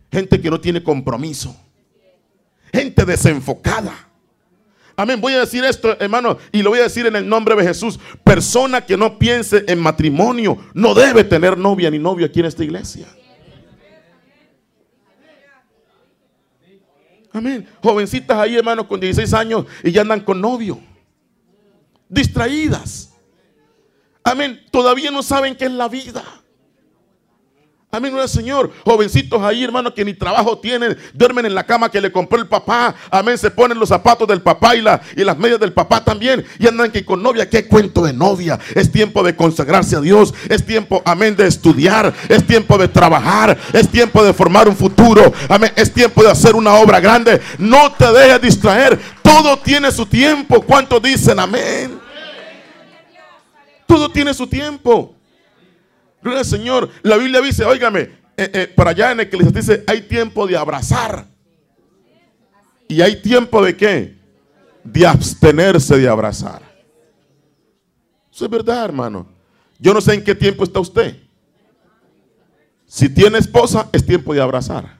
Gente 0.09 0.39
que 0.39 0.49
no 0.49 0.59
tiene 0.59 0.82
compromiso. 0.82 1.53
Gente 2.74 3.03
desenfocada. 3.03 3.93
Amén. 4.95 5.20
Voy 5.20 5.34
a 5.34 5.41
decir 5.41 5.66
esto, 5.66 5.99
hermano, 5.99 6.38
y 6.53 6.61
lo 6.61 6.70
voy 6.70 6.80
a 6.80 6.84
decir 6.84 7.05
en 7.05 7.18
el 7.18 7.28
nombre 7.28 7.53
de 7.55 7.63
Jesús. 7.63 7.99
Persona 8.24 8.86
que 8.86 8.95
no 8.95 9.20
piense 9.20 9.66
en 9.68 9.80
matrimonio 9.80 10.57
no 10.74 10.93
debe 10.93 11.26
tener 11.26 11.57
novia 11.57 11.91
ni 11.91 11.99
novio 11.99 12.26
aquí 12.26 12.39
en 12.39 12.45
esta 12.45 12.63
iglesia. 12.63 13.05
Amén. 17.34 17.68
Jovencitas 17.84 18.38
ahí, 18.38 18.55
hermano, 18.55 18.88
con 18.88 19.01
16 19.01 19.34
años 19.34 19.66
y 19.84 19.91
ya 19.91 20.01
andan 20.01 20.22
con 20.22 20.39
novio. 20.39 20.80
Distraídas. 22.07 23.13
Amén. 24.24 24.66
Todavía 24.72 25.11
no 25.11 25.22
saben 25.22 25.53
qué 25.53 25.66
es 25.66 25.72
la 25.72 25.89
vida. 25.89 26.24
Amén, 27.96 28.14
no 28.14 28.28
Señor. 28.28 28.72
Jovencitos 28.84 29.41
ahí, 29.41 29.64
hermano, 29.64 29.93
que 29.93 30.04
ni 30.04 30.14
trabajo 30.14 30.58
tienen, 30.58 30.98
duermen 31.14 31.46
en 31.46 31.56
la 31.56 31.66
cama 31.66 31.89
que 31.89 32.02
le 32.02 32.12
compró 32.12 32.38
el 32.38 32.48
papá. 32.48 32.93
Amén, 33.10 33.38
se 33.38 33.50
ponen 33.50 33.80
los 33.80 33.88
zapatos 33.88 34.28
del 34.28 34.41
papá 34.41 34.76
y, 34.76 34.82
la, 34.82 35.02
y 35.16 35.24
las 35.24 35.38
medias 35.38 35.62
del 35.62 35.72
papá 35.72 36.04
también. 36.04 36.46
Y 36.60 36.68
andan 36.68 36.91
que 36.91 37.06
con 37.06 37.24
novia, 37.24 37.50
qué 37.50 37.68
cuento 37.68 38.04
de 38.04 38.12
novia. 38.12 38.60
Es 38.74 38.91
tiempo 38.91 39.24
de 39.24 39.34
consagrarse 39.34 39.96
a 39.96 40.02
Dios. 40.02 40.34
Es 40.50 40.66
tiempo, 40.66 41.02
amén, 41.06 41.38
de 41.38 41.48
estudiar. 41.48 42.14
Es 42.28 42.46
tiempo 42.46 42.78
de 42.78 42.89
trabajar. 42.89 43.58
Es 43.72 43.88
tiempo 43.88 44.26
de 44.26 44.34
formar 44.34 44.68
un 44.68 44.76
futuro. 44.76 45.32
Amén, 45.48 45.72
es 45.78 45.93
tiempo 45.93 46.22
de 46.22 46.32
hacer 46.32 46.54
una 46.54 46.74
obra 46.74 47.00
grande. 47.00 47.41
No 47.58 47.93
te 47.93 48.12
dejes 48.12 48.41
distraer. 48.41 49.00
Todo 49.22 49.58
tiene 49.58 49.89
su 49.89 50.06
tiempo. 50.06 50.62
¿Cuántos 50.62 51.02
dicen 51.02 51.39
amén? 51.39 51.98
Todo 53.88 54.10
tiene 54.10 54.34
su 54.34 54.48
tiempo. 54.48 55.16
Señor. 56.43 56.89
La 57.03 57.17
Biblia 57.17 57.41
dice, 57.41 57.63
óigame, 57.65 58.01
eh, 58.38 58.51
eh, 58.53 58.73
para 58.76 58.91
allá 58.91 59.11
en 59.11 59.17
les 59.17 59.53
dice, 59.53 59.84
hay 59.88 60.01
tiempo 60.01 60.47
de 60.47 60.57
abrazar. 60.57 61.26
Y 62.88 63.01
hay 63.01 63.21
tiempo 63.21 63.63
de 63.63 63.76
qué? 63.76 64.15
De 64.84 65.05
abstenerse 65.05 65.97
de 65.97 66.07
abrazar. 66.07 66.61
Eso 68.32 68.45
es 68.45 68.51
verdad, 68.51 68.86
hermano. 68.86 69.28
Yo 69.80 69.93
no 69.93 70.01
sé 70.01 70.13
en 70.13 70.23
qué 70.23 70.36
tiempo 70.36 70.63
está 70.63 70.80
usted. 70.80 71.15
Si 72.86 73.09
tiene 73.09 73.39
esposa, 73.39 73.89
es 73.91 74.05
tiempo 74.05 74.34
de 74.34 74.41
abrazar. 74.41 74.97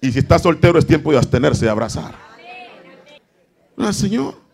Y 0.00 0.12
si 0.12 0.18
está 0.18 0.38
soltero, 0.38 0.78
es 0.78 0.86
tiempo 0.86 1.10
de 1.10 1.18
abstenerse 1.18 1.64
de 1.64 1.70
abrazar. 1.70 2.14
Señor. 3.92 4.47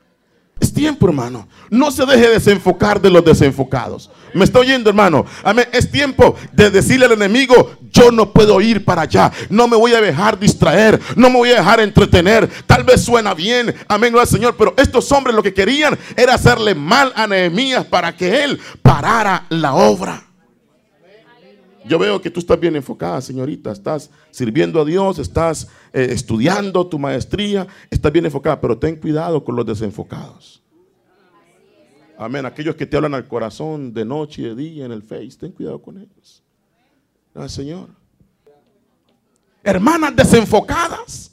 Es 0.64 0.72
tiempo, 0.72 1.06
hermano. 1.06 1.46
No 1.68 1.90
se 1.90 2.06
deje 2.06 2.26
desenfocar 2.26 2.98
de 2.98 3.10
los 3.10 3.22
desenfocados. 3.22 4.10
¿Me 4.32 4.46
está 4.46 4.60
oyendo, 4.60 4.88
hermano? 4.88 5.26
Amén. 5.42 5.68
Es 5.72 5.90
tiempo 5.90 6.36
de 6.52 6.70
decirle 6.70 7.04
al 7.04 7.12
enemigo, 7.12 7.72
yo 7.92 8.10
no 8.10 8.32
puedo 8.32 8.58
ir 8.62 8.82
para 8.82 9.02
allá. 9.02 9.30
No 9.50 9.68
me 9.68 9.76
voy 9.76 9.92
a 9.92 10.00
dejar 10.00 10.38
distraer. 10.38 10.98
No 11.16 11.28
me 11.28 11.36
voy 11.36 11.50
a 11.50 11.56
dejar 11.56 11.80
entretener. 11.80 12.48
Tal 12.66 12.82
vez 12.82 13.04
suena 13.04 13.34
bien. 13.34 13.74
Amén, 13.88 14.10
gloria 14.10 14.22
al 14.22 14.34
Señor. 14.34 14.56
Pero 14.56 14.72
estos 14.78 15.12
hombres 15.12 15.36
lo 15.36 15.42
que 15.42 15.52
querían 15.52 15.98
era 16.16 16.32
hacerle 16.32 16.74
mal 16.74 17.12
a 17.14 17.26
Nehemías 17.26 17.84
para 17.84 18.16
que 18.16 18.42
él 18.42 18.58
parara 18.80 19.44
la 19.50 19.74
obra. 19.74 20.24
Yo 21.84 21.98
veo 21.98 22.20
que 22.20 22.30
tú 22.30 22.40
estás 22.40 22.58
bien 22.58 22.74
enfocada, 22.76 23.20
señorita. 23.20 23.70
Estás 23.70 24.10
sirviendo 24.30 24.80
a 24.80 24.84
Dios, 24.84 25.18
estás 25.18 25.68
eh, 25.92 26.08
estudiando 26.10 26.86
tu 26.86 26.98
maestría, 26.98 27.66
estás 27.90 28.10
bien 28.10 28.24
enfocada, 28.24 28.58
pero 28.60 28.78
ten 28.78 28.96
cuidado 28.96 29.44
con 29.44 29.54
los 29.54 29.66
desenfocados. 29.66 30.62
Amén. 32.16 32.46
Aquellos 32.46 32.74
que 32.74 32.86
te 32.86 32.96
hablan 32.96 33.14
al 33.14 33.28
corazón 33.28 33.92
de 33.92 34.04
noche 34.04 34.42
y 34.42 34.44
de 34.46 34.54
día 34.54 34.84
en 34.86 34.92
el 34.92 35.02
Face, 35.02 35.36
ten 35.38 35.52
cuidado 35.52 35.80
con 35.82 35.98
ellos. 35.98 36.42
Al 37.34 37.50
Señor. 37.50 37.88
Hermanas 39.62 40.16
desenfocadas 40.16 41.32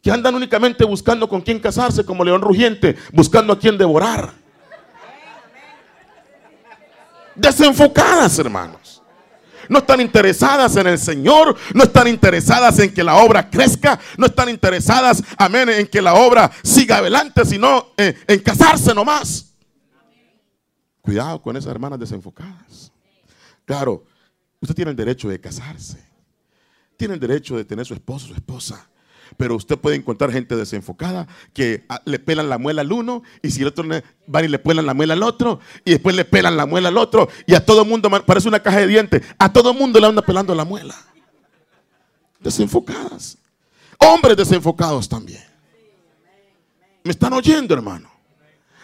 que 0.00 0.10
andan 0.10 0.34
únicamente 0.34 0.84
buscando 0.84 1.28
con 1.28 1.40
quién 1.40 1.58
casarse, 1.58 2.04
como 2.04 2.24
león 2.24 2.40
rugiente, 2.40 2.96
buscando 3.12 3.52
a 3.52 3.58
quién 3.58 3.76
devorar. 3.76 4.32
Desenfocadas, 7.34 8.38
hermanos 8.38 8.93
no 9.68 9.78
están 9.78 10.00
interesadas 10.00 10.76
en 10.76 10.86
el 10.86 10.98
Señor, 10.98 11.56
no 11.74 11.84
están 11.84 12.08
interesadas 12.08 12.78
en 12.78 12.92
que 12.92 13.04
la 13.04 13.16
obra 13.16 13.48
crezca, 13.48 13.98
no 14.16 14.26
están 14.26 14.48
interesadas, 14.48 15.22
amén, 15.36 15.68
en 15.68 15.86
que 15.86 16.02
la 16.02 16.14
obra 16.14 16.50
siga 16.62 16.98
adelante, 16.98 17.44
sino 17.44 17.92
en, 17.96 18.40
casarse 18.40 18.94
nomás. 18.94 19.52
Cuidado 21.00 21.40
con 21.40 21.56
esas 21.56 21.70
hermanas 21.70 21.98
desenfocadas. 21.98 22.92
Claro, 23.64 24.04
usted 24.60 24.74
tiene 24.74 24.90
el 24.90 24.96
derecho 24.96 25.28
de 25.28 25.40
casarse, 25.40 26.02
tiene 26.96 27.14
el 27.14 27.20
derecho 27.20 27.56
de 27.56 27.64
tener 27.64 27.86
su 27.86 27.94
esposo, 27.94 28.28
su 28.28 28.34
esposa. 28.34 28.88
Pero 29.36 29.56
usted 29.56 29.78
puede 29.78 29.96
encontrar 29.96 30.32
gente 30.32 30.56
desenfocada 30.56 31.26
que 31.52 31.84
ah, 31.88 32.00
le 32.04 32.18
pelan 32.18 32.48
la 32.48 32.58
muela 32.58 32.82
al 32.82 32.92
uno 32.92 33.22
y 33.42 33.50
si 33.50 33.62
el 33.62 33.68
otro 33.68 33.84
van 34.26 34.44
y 34.44 34.48
le 34.48 34.58
pelan 34.58 34.86
la 34.86 34.94
muela 34.94 35.14
al 35.14 35.22
otro 35.22 35.60
y 35.84 35.92
después 35.92 36.14
le 36.14 36.24
pelan 36.24 36.56
la 36.56 36.66
muela 36.66 36.88
al 36.88 36.98
otro 36.98 37.28
y 37.46 37.54
a 37.54 37.64
todo 37.64 37.84
mundo 37.84 38.10
parece 38.24 38.48
una 38.48 38.60
caja 38.60 38.80
de 38.80 38.86
dientes. 38.86 39.22
A 39.38 39.52
todo 39.52 39.74
mundo 39.74 40.00
le 40.00 40.06
anda 40.06 40.22
pelando 40.22 40.54
la 40.54 40.64
muela. 40.64 40.94
Desenfocadas. 42.40 43.38
Hombres 43.98 44.36
desenfocados 44.36 45.08
también. 45.08 45.44
¿Me 47.02 47.10
están 47.10 47.32
oyendo, 47.32 47.74
hermano? 47.74 48.13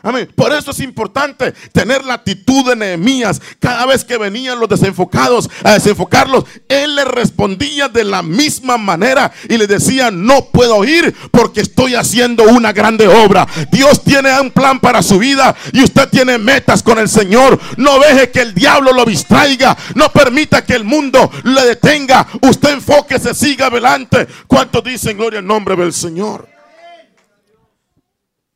Amén. 0.03 0.31
Por 0.35 0.53
eso 0.53 0.71
es 0.71 0.81
importante 0.81 1.53
tener 1.73 2.05
la 2.05 2.15
actitud 2.15 2.67
de 2.67 2.77
Nehemías. 2.77 3.41
Cada 3.59 3.85
vez 3.87 4.05
que 4.05 4.17
venían 4.17 4.59
los 4.59 4.69
desenfocados 4.69 5.51
a 5.63 5.75
desenfocarlos, 5.75 6.45
él 6.69 6.97
les 6.97 7.07
respondía 7.07 7.89
de 7.89 8.05
la 8.05 8.23
misma 8.23 8.79
manera 8.79 9.31
y 9.49 9.59
le 9.59 9.67
decía, 9.67 10.11
no 10.11 10.47
puedo 10.47 10.85
ir 10.85 11.15
porque 11.31 11.61
estoy 11.61 11.95
haciendo 11.95 12.45
una 12.45 12.73
grande 12.73 13.07
obra. 13.09 13.47
Dios 13.71 14.03
tiene 14.03 14.39
un 14.41 14.51
plan 14.51 14.81
para 14.81 15.03
su 15.03 15.19
vida 15.19 15.55
y 15.73 15.83
usted 15.83 16.09
tiene 16.09 16.39
metas 16.39 16.83
con 16.83 16.99
el 16.99 17.09
Señor. 17.09 17.59
No 17.77 17.99
deje 17.99 18.31
que 18.31 18.41
el 18.41 18.55
diablo 18.55 18.93
lo 18.93 19.05
distraiga. 19.05 19.77
No 19.95 20.11
permita 20.11 20.65
que 20.65 20.75
el 20.75 20.85
mundo 20.85 21.31
le 21.45 21.63
detenga. 21.65 22.27
Usted 22.41 22.71
enfóquese, 22.71 23.35
siga 23.35 23.67
adelante. 23.67 24.27
¿Cuántos 24.47 24.83
dicen 24.83 25.19
gloria 25.19 25.41
al 25.41 25.47
nombre 25.47 25.77
del 25.77 25.93
Señor? 25.93 26.49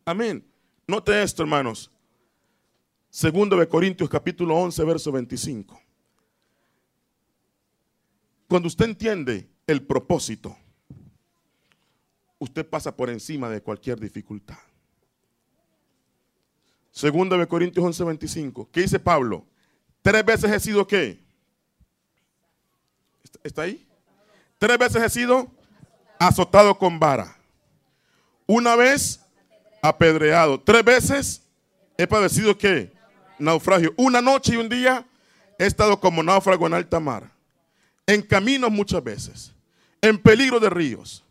Amén. 0.06 0.44
Note 0.86 1.22
esto, 1.22 1.42
hermanos. 1.42 1.90
Segundo 3.08 3.56
de 3.56 3.68
Corintios 3.68 4.10
capítulo 4.10 4.56
11, 4.56 4.84
verso 4.84 5.12
25. 5.12 5.80
Cuando 8.48 8.68
usted 8.68 8.84
entiende 8.84 9.48
el 9.66 9.82
propósito, 9.86 10.56
usted 12.38 12.68
pasa 12.68 12.94
por 12.94 13.08
encima 13.08 13.48
de 13.48 13.62
cualquier 13.62 13.98
dificultad. 13.98 14.58
Segundo 16.90 17.38
de 17.38 17.46
Corintios 17.46 17.84
11, 17.84 18.04
25. 18.04 18.68
¿Qué 18.70 18.82
dice 18.82 18.98
Pablo? 18.98 19.46
Tres 20.02 20.24
veces 20.24 20.50
he 20.50 20.60
sido 20.60 20.86
qué? 20.86 21.24
¿Está 23.42 23.62
ahí? 23.62 23.86
Tres 24.58 24.78
veces 24.78 25.02
he 25.02 25.08
sido 25.08 25.50
azotado 26.18 26.78
con 26.78 27.00
vara. 27.00 27.36
Una 28.46 28.76
vez 28.76 29.23
apedreado. 29.84 30.58
Tres 30.58 30.82
veces 30.82 31.42
he 31.98 32.06
padecido 32.06 32.56
que 32.56 32.90
naufragio. 33.38 33.92
Una 33.98 34.22
noche 34.22 34.54
y 34.54 34.56
un 34.56 34.70
día 34.70 35.06
he 35.58 35.66
estado 35.66 36.00
como 36.00 36.22
náufrago 36.22 36.66
en 36.66 36.72
alta 36.72 36.98
mar. 36.98 37.30
En 38.06 38.22
caminos 38.22 38.70
muchas 38.70 39.04
veces. 39.04 39.52
En 40.00 40.16
peligro 40.16 40.58
de 40.58 40.70
ríos. 40.70 41.22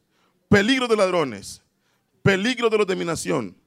Peligro 0.49 0.87
de 0.87 0.95
ladrones. 0.95 1.63
Peligro 2.21 2.69
de 2.69 2.77
los 2.77 2.85
de 2.85 2.95
mi 2.95 3.03
nación. 3.03 3.57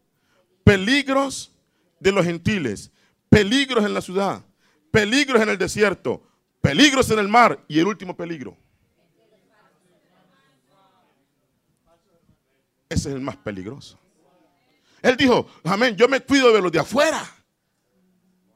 Peligros 0.62 1.51
de 1.99 2.12
los 2.12 2.24
gentiles. 2.24 2.93
Peligros 3.28 3.84
en 3.84 3.93
la 3.93 4.01
ciudad. 4.01 4.45
Peligros 4.93 5.43
en 5.43 5.49
el 5.49 5.59
desierto. 5.59 6.22
Peligros 6.61 7.11
en 7.11 7.18
el 7.18 7.26
mar. 7.26 7.59
Y 7.66 7.80
el 7.80 7.89
último 7.89 8.16
peligro. 8.16 8.57
Ese 12.89 13.09
es 13.09 13.14
el 13.16 13.20
más 13.20 13.37
peligroso. 13.37 13.99
Él 15.07 15.16
dijo, 15.16 15.46
amén, 15.62 15.96
yo 15.96 16.09
me 16.09 16.20
cuido 16.20 16.52
de 16.52 16.61
los 16.61 16.72
de 16.72 16.80
afuera. 16.80 17.24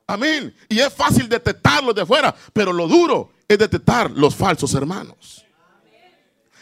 Amén. 0.09 0.53
Y 0.69 0.81
es 0.81 0.93
fácil 0.93 1.29
detectarlos 1.29 1.95
de 1.95 2.03
afuera, 2.03 2.35
pero 2.53 2.73
lo 2.73 2.89
duro 2.89 3.31
es 3.47 3.57
detectar 3.57 4.11
los 4.11 4.35
falsos 4.35 4.75
hermanos. 4.75 5.45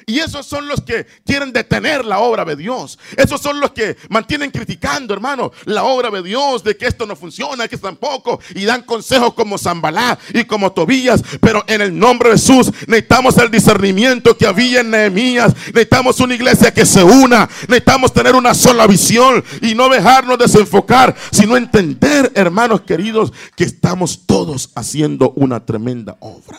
Y 0.09 0.21
esos 0.21 0.47
son 0.47 0.67
los 0.67 0.81
que 0.81 1.07
quieren 1.27 1.53
detener 1.53 2.03
la 2.03 2.21
obra 2.21 2.43
de 2.47 2.57
Dios. 2.57 2.99
Esos 3.15 3.43
son 3.43 3.61
los 3.61 3.73
que 3.73 3.95
mantienen 4.09 4.51
criticando, 4.51 5.13
hermano, 5.13 5.53
la 5.67 5.85
obra 5.85 6.11
de 6.11 6.23
Dios, 6.23 6.65
de 6.65 6.79
que 6.79 6.87
esto 6.87 7.05
no 7.05 7.15
funciona, 7.15 7.69
que 7.69 7.77
tampoco. 7.77 8.41
Y 8.55 8.65
dan 8.65 8.85
consejos 8.85 9.35
como 9.35 9.59
Zambalá 9.59 10.19
y 10.33 10.45
como 10.45 10.73
Tobías. 10.73 11.23
Pero 11.43 11.63
en 11.67 11.83
el 11.83 11.97
nombre 11.97 12.31
de 12.31 12.39
Jesús 12.39 12.73
necesitamos 12.87 13.37
el 13.37 13.51
discernimiento 13.51 14.35
que 14.35 14.47
había 14.47 14.81
en 14.81 14.93
Nehemías. 14.93 15.55
Necesitamos 15.67 16.19
una 16.21 16.35
iglesia 16.35 16.73
que 16.73 16.87
se 16.87 17.05
una. 17.05 17.47
Necesitamos 17.69 18.11
tener 18.11 18.35
una 18.35 18.55
sola 18.55 18.87
visión 18.87 19.45
y 19.61 19.75
no 19.75 19.91
dejarnos 19.91 20.39
desenfocar, 20.39 21.15
sino 21.31 21.55
entender, 21.55 22.33
hermanos 22.35 22.81
queridos, 22.81 23.31
que 23.55 23.65
estamos 23.65 24.23
todos 24.25 24.71
haciendo 24.75 25.33
una 25.37 25.67
tremenda 25.67 26.17
obra. 26.21 26.59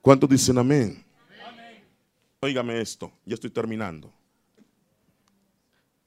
¿Cuántos 0.00 0.30
dicen 0.30 0.58
amén? 0.58 1.02
Óigame 2.44 2.80
esto, 2.80 3.12
ya 3.24 3.34
estoy 3.34 3.50
terminando. 3.50 4.12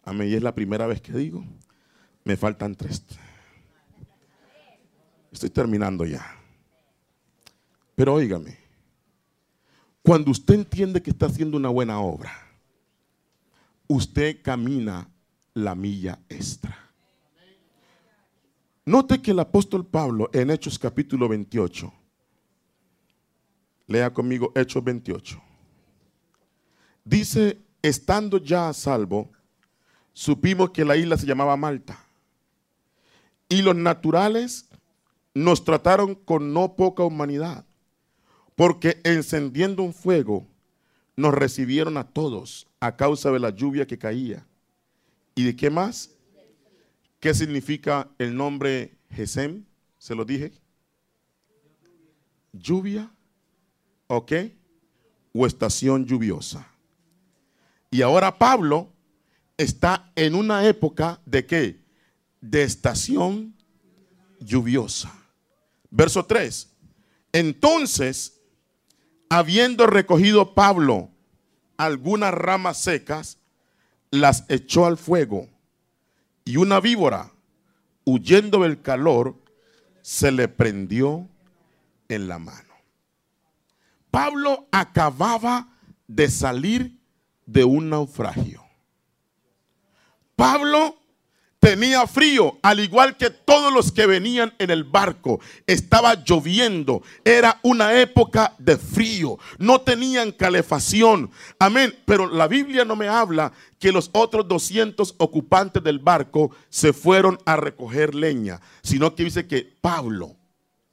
A 0.03 0.11
mí 0.11 0.33
es 0.33 0.43
la 0.43 0.53
primera 0.53 0.85
vez 0.85 0.99
que 0.99 1.13
digo, 1.13 1.45
me 2.25 2.35
faltan 2.35 2.75
tres. 2.75 3.03
Estoy 5.31 5.49
terminando 5.49 6.03
ya. 6.03 6.25
Pero 7.95 8.15
óigame, 8.15 8.57
cuando 10.03 10.29
usted 10.29 10.55
entiende 10.55 11.01
que 11.01 11.11
está 11.11 11.27
haciendo 11.27 11.55
una 11.55 11.69
buena 11.69 12.01
obra, 12.01 12.33
usted 13.87 14.41
camina 14.41 15.09
la 15.53 15.73
milla 15.73 16.19
extra. 16.27 16.77
Note 18.83 19.21
que 19.21 19.31
el 19.31 19.39
apóstol 19.39 19.85
Pablo 19.85 20.29
en 20.33 20.51
Hechos 20.51 20.77
capítulo 20.77 21.29
28, 21.29 21.93
lea 23.87 24.13
conmigo 24.13 24.51
Hechos 24.53 24.83
28. 24.83 25.44
Dice, 27.05 27.59
estando 27.83 28.39
ya 28.39 28.67
a 28.67 28.73
salvo, 28.73 29.31
supimos 30.11 30.71
que 30.71 30.83
la 30.83 30.97
isla 30.97 31.17
se 31.17 31.27
llamaba 31.27 31.55
Malta. 31.55 32.03
Y 33.47 33.61
los 33.61 33.75
naturales 33.75 34.67
nos 35.35 35.63
trataron 35.63 36.15
con 36.15 36.51
no 36.51 36.75
poca 36.75 37.03
humanidad, 37.03 37.63
porque 38.55 38.99
encendiendo 39.03 39.83
un 39.83 39.93
fuego, 39.93 40.47
nos 41.15 41.33
recibieron 41.33 41.97
a 41.97 42.07
todos 42.07 42.67
a 42.79 42.95
causa 42.95 43.31
de 43.31 43.39
la 43.39 43.51
lluvia 43.51 43.85
que 43.85 43.99
caía. 43.99 44.45
¿Y 45.35 45.43
de 45.43 45.55
qué 45.55 45.69
más? 45.69 46.09
¿Qué 47.19 47.33
significa 47.35 48.09
el 48.17 48.35
nombre 48.35 48.97
Gesem? 49.11 49.63
¿Se 49.99 50.15
lo 50.15 50.25
dije? 50.25 50.53
Lluvia, 52.51 53.11
¿ok? 54.07 54.31
O 55.33 55.45
estación 55.45 56.05
lluviosa. 56.05 56.74
Y 57.95 58.01
ahora 58.01 58.37
Pablo 58.37 58.91
está 59.55 60.11
en 60.17 60.35
una 60.35 60.67
época 60.67 61.21
de 61.25 61.45
qué? 61.45 61.79
De 62.41 62.63
estación 62.63 63.55
lluviosa. 64.41 65.13
Verso 65.91 66.25
3. 66.25 66.73
Entonces, 67.31 68.41
habiendo 69.29 69.87
recogido 69.87 70.53
Pablo 70.53 71.09
algunas 71.77 72.33
ramas 72.33 72.81
secas, 72.81 73.37
las 74.11 74.43
echó 74.49 74.85
al 74.85 74.97
fuego 74.97 75.47
y 76.43 76.57
una 76.57 76.81
víbora, 76.81 77.31
huyendo 78.03 78.63
del 78.63 78.81
calor, 78.81 79.41
se 80.01 80.33
le 80.33 80.49
prendió 80.49 81.29
en 82.09 82.27
la 82.27 82.39
mano. 82.39 82.73
Pablo 84.11 84.67
acababa 84.73 85.69
de 86.09 86.29
salir 86.29 87.04
de 87.45 87.63
un 87.63 87.89
naufragio. 87.89 88.63
Pablo 90.35 90.97
tenía 91.65 92.05
frío, 92.05 92.59
al 92.61 92.79
igual 92.79 93.17
que 93.17 93.31
todos 93.31 93.73
los 93.73 93.91
que 93.91 94.05
venían 94.05 94.53
en 94.59 94.69
el 94.69 94.83
barco. 94.83 95.39
Estaba 95.65 96.13
lloviendo, 96.23 97.01
era 97.23 97.59
una 97.63 97.99
época 97.99 98.53
de 98.59 98.77
frío, 98.77 99.39
no 99.57 99.81
tenían 99.81 100.31
calefacción. 100.31 101.31
Amén, 101.57 101.95
pero 102.05 102.27
la 102.27 102.47
Biblia 102.47 102.85
no 102.85 102.95
me 102.95 103.07
habla 103.07 103.51
que 103.79 103.91
los 103.91 104.11
otros 104.13 104.47
200 104.47 105.15
ocupantes 105.17 105.81
del 105.81 105.97
barco 105.97 106.51
se 106.69 106.93
fueron 106.93 107.39
a 107.45 107.55
recoger 107.55 108.13
leña, 108.13 108.61
sino 108.83 109.15
que 109.15 109.23
dice 109.23 109.47
que 109.47 109.75
Pablo 109.81 110.35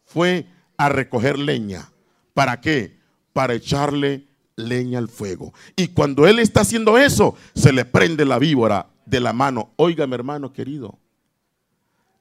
fue 0.07 0.47
a 0.79 0.89
recoger 0.89 1.39
leña. 1.39 1.93
¿Para 2.33 2.63
qué? 2.63 2.99
Para 3.35 3.53
echarle 3.53 4.27
leña 4.57 4.99
al 4.99 5.09
fuego. 5.09 5.53
Y 5.77 5.89
cuando 5.89 6.27
él 6.27 6.39
está 6.39 6.61
haciendo 6.61 6.99
eso, 6.99 7.37
se 7.55 7.73
le 7.73 7.85
prende 7.85 8.25
la 8.25 8.39
víbora 8.39 8.87
de 9.07 9.21
la 9.21 9.33
mano. 9.33 9.73
Óigame, 9.77 10.15
hermano 10.15 10.53
querido, 10.53 10.99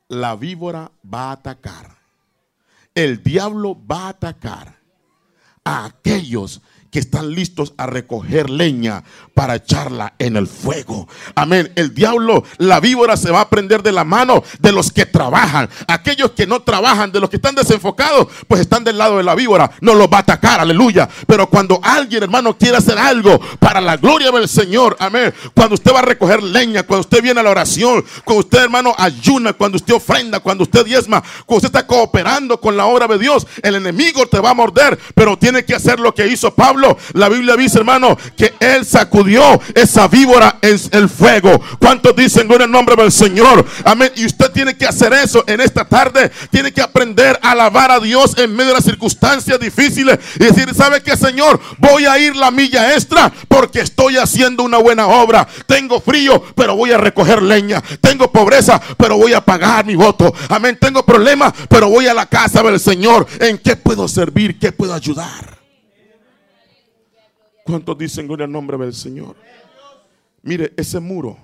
la 0.07 0.35
víbora 0.35 0.91
va 1.11 1.29
a 1.29 1.33
atacar. 1.33 1.97
El 2.93 3.23
diablo 3.23 3.77
va 3.89 4.05
a 4.05 4.09
atacar 4.09 4.79
a 5.63 5.85
aquellos 5.85 6.61
que 6.91 6.99
están 6.99 7.33
listos 7.33 7.73
a 7.77 7.87
recoger 7.87 8.49
leña 8.49 9.03
para 9.33 9.55
echarla 9.55 10.13
en 10.19 10.35
el 10.35 10.45
fuego. 10.45 11.07
Amén. 11.35 11.71
El 11.75 11.95
diablo, 11.95 12.43
la 12.57 12.81
víbora 12.81 13.15
se 13.15 13.31
va 13.31 13.41
a 13.41 13.49
prender 13.49 13.81
de 13.81 13.93
la 13.93 14.03
mano 14.03 14.43
de 14.59 14.73
los 14.73 14.91
que 14.91 15.05
trabajan. 15.05 15.69
Aquellos 15.87 16.31
que 16.31 16.45
no 16.45 16.61
trabajan, 16.61 17.11
de 17.11 17.21
los 17.21 17.29
que 17.29 17.37
están 17.37 17.55
desenfocados, 17.55 18.27
pues 18.47 18.59
están 18.59 18.83
del 18.83 18.97
lado 18.97 19.17
de 19.17 19.23
la 19.23 19.35
víbora. 19.35 19.71
No 19.79 19.95
los 19.95 20.07
va 20.07 20.17
a 20.17 20.21
atacar, 20.21 20.59
aleluya. 20.59 21.07
Pero 21.27 21.49
cuando 21.49 21.79
alguien, 21.81 22.23
hermano, 22.23 22.57
quiere 22.57 22.77
hacer 22.77 22.97
algo 22.97 23.39
para 23.59 23.79
la 23.79 23.95
gloria 23.95 24.29
del 24.31 24.49
Señor, 24.49 24.97
amén. 24.99 25.33
Cuando 25.55 25.75
usted 25.75 25.93
va 25.93 25.99
a 25.99 26.03
recoger 26.03 26.43
leña, 26.43 26.83
cuando 26.83 27.01
usted 27.01 27.23
viene 27.23 27.39
a 27.39 27.43
la 27.43 27.51
oración, 27.51 28.03
cuando 28.25 28.41
usted, 28.41 28.63
hermano, 28.63 28.93
ayuna, 28.97 29.53
cuando 29.53 29.77
usted 29.77 29.93
ofrenda, 29.93 30.41
cuando 30.41 30.65
usted 30.65 30.85
diezma, 30.85 31.23
cuando 31.45 31.67
usted 31.67 31.69
está 31.69 31.87
cooperando 31.87 32.59
con 32.59 32.75
la 32.75 32.85
obra 32.85 33.07
de 33.07 33.17
Dios, 33.17 33.47
el 33.63 33.75
enemigo 33.75 34.25
te 34.25 34.39
va 34.41 34.49
a 34.49 34.53
morder, 34.53 34.99
pero 35.15 35.37
tiene 35.37 35.63
que 35.63 35.73
hacer 35.73 35.97
lo 35.97 36.13
que 36.13 36.27
hizo 36.27 36.53
Pablo 36.53 36.80
la 37.13 37.29
Biblia 37.29 37.55
dice, 37.55 37.79
hermano, 37.79 38.17
que 38.37 38.53
él 38.59 38.85
sacudió 38.85 39.61
esa 39.75 40.07
víbora 40.07 40.57
en 40.61 40.79
el 40.91 41.09
fuego. 41.09 41.61
¿Cuántos 41.79 42.15
dicen 42.15 42.51
en 42.51 42.61
el 42.61 42.71
nombre 42.71 42.95
del 42.95 43.11
Señor? 43.11 43.65
Amén. 43.85 44.11
Y 44.15 44.25
usted 44.25 44.51
tiene 44.51 44.75
que 44.75 44.85
hacer 44.85 45.13
eso 45.13 45.43
en 45.47 45.61
esta 45.61 45.85
tarde. 45.85 46.31
Tiene 46.49 46.71
que 46.71 46.81
aprender 46.81 47.39
a 47.41 47.51
alabar 47.51 47.91
a 47.91 47.99
Dios 47.99 48.37
en 48.37 48.55
medio 48.55 48.69
de 48.69 48.75
las 48.75 48.83
circunstancias 48.83 49.59
difíciles 49.59 50.19
y 50.35 50.43
decir, 50.43 50.73
¿sabe 50.73 51.01
qué, 51.01 51.15
Señor? 51.15 51.59
Voy 51.77 52.05
a 52.05 52.17
ir 52.19 52.35
la 52.35 52.51
milla 52.51 52.93
extra 52.93 53.31
porque 53.47 53.81
estoy 53.81 54.17
haciendo 54.17 54.63
una 54.63 54.77
buena 54.77 55.07
obra. 55.07 55.47
Tengo 55.65 55.99
frío, 56.01 56.43
pero 56.55 56.75
voy 56.75 56.91
a 56.91 56.97
recoger 56.97 57.41
leña. 57.41 57.81
Tengo 58.01 58.31
pobreza, 58.31 58.81
pero 58.97 59.17
voy 59.17 59.33
a 59.33 59.41
pagar 59.41 59.85
mi 59.85 59.95
voto. 59.95 60.33
Amén. 60.49 60.77
Tengo 60.79 61.05
problemas, 61.05 61.53
pero 61.69 61.89
voy 61.89 62.07
a 62.07 62.13
la 62.13 62.25
casa 62.25 62.63
del 62.63 62.79
Señor. 62.79 63.27
¿En 63.39 63.57
qué 63.57 63.75
puedo 63.75 64.07
servir? 64.07 64.57
¿Qué 64.59 64.71
puedo 64.71 64.93
ayudar? 64.93 65.60
¿Cuántos 67.71 67.97
dicen 67.97 68.27
gloria 68.27 68.43
al 68.43 68.51
nombre 68.51 68.77
del 68.77 68.93
Señor? 68.93 69.37
Mire, 70.41 70.73
ese 70.75 70.99
muro 70.99 71.37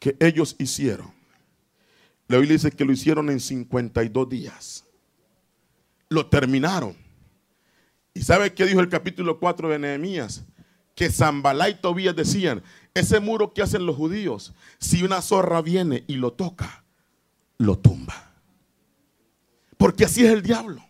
que 0.00 0.16
ellos 0.18 0.56
hicieron, 0.58 1.14
la 2.26 2.38
Biblia 2.38 2.54
dice 2.54 2.72
que 2.72 2.84
lo 2.84 2.90
hicieron 2.90 3.30
en 3.30 3.38
52 3.38 4.28
días. 4.28 4.84
Lo 6.08 6.26
terminaron. 6.26 6.96
¿Y 8.12 8.22
sabe 8.22 8.54
qué 8.54 8.66
dijo 8.66 8.80
el 8.80 8.88
capítulo 8.88 9.38
4 9.38 9.68
de 9.68 9.78
Nehemías? 9.78 10.42
Que 10.96 11.08
Zambalá 11.08 11.68
y 11.68 11.80
Tobías 11.80 12.16
decían, 12.16 12.64
ese 12.92 13.20
muro 13.20 13.54
que 13.54 13.62
hacen 13.62 13.86
los 13.86 13.94
judíos, 13.94 14.52
si 14.80 15.04
una 15.04 15.22
zorra 15.22 15.62
viene 15.62 16.02
y 16.08 16.16
lo 16.16 16.32
toca, 16.32 16.82
lo 17.58 17.78
tumba. 17.78 18.32
Porque 19.76 20.06
así 20.06 20.26
es 20.26 20.32
el 20.32 20.42
diablo. 20.42 20.84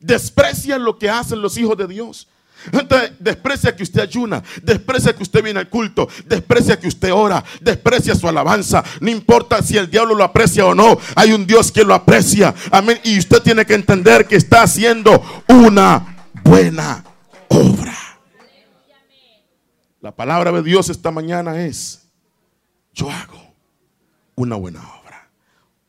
Desprecia 0.00 0.76
lo 0.76 0.98
que 0.98 1.08
hacen 1.08 1.40
los 1.40 1.56
hijos 1.56 1.78
de 1.78 1.86
Dios. 1.86 2.28
Entonces, 2.72 3.12
desprecia 3.18 3.74
que 3.74 3.82
usted 3.82 4.00
ayuna, 4.00 4.42
desprecia 4.62 5.14
que 5.14 5.22
usted 5.22 5.42
viene 5.42 5.60
al 5.60 5.68
culto, 5.68 6.08
desprecia 6.26 6.78
que 6.78 6.88
usted 6.88 7.12
ora, 7.12 7.44
desprecia 7.60 8.14
su 8.14 8.28
alabanza. 8.28 8.82
No 9.00 9.10
importa 9.10 9.62
si 9.62 9.76
el 9.76 9.90
diablo 9.90 10.14
lo 10.14 10.24
aprecia 10.24 10.66
o 10.66 10.74
no, 10.74 10.98
hay 11.14 11.32
un 11.32 11.46
Dios 11.46 11.70
que 11.72 11.84
lo 11.84 11.94
aprecia. 11.94 12.54
Amén. 12.70 12.98
Y 13.04 13.18
usted 13.18 13.42
tiene 13.42 13.64
que 13.64 13.74
entender 13.74 14.26
que 14.26 14.36
está 14.36 14.62
haciendo 14.62 15.22
una 15.48 16.30
buena 16.44 17.04
obra. 17.48 17.94
La 20.00 20.14
palabra 20.14 20.52
de 20.52 20.62
Dios 20.62 20.88
esta 20.88 21.10
mañana 21.10 21.64
es, 21.64 22.08
yo 22.94 23.10
hago 23.10 23.54
una 24.36 24.54
buena 24.56 24.80
obra, 24.80 25.28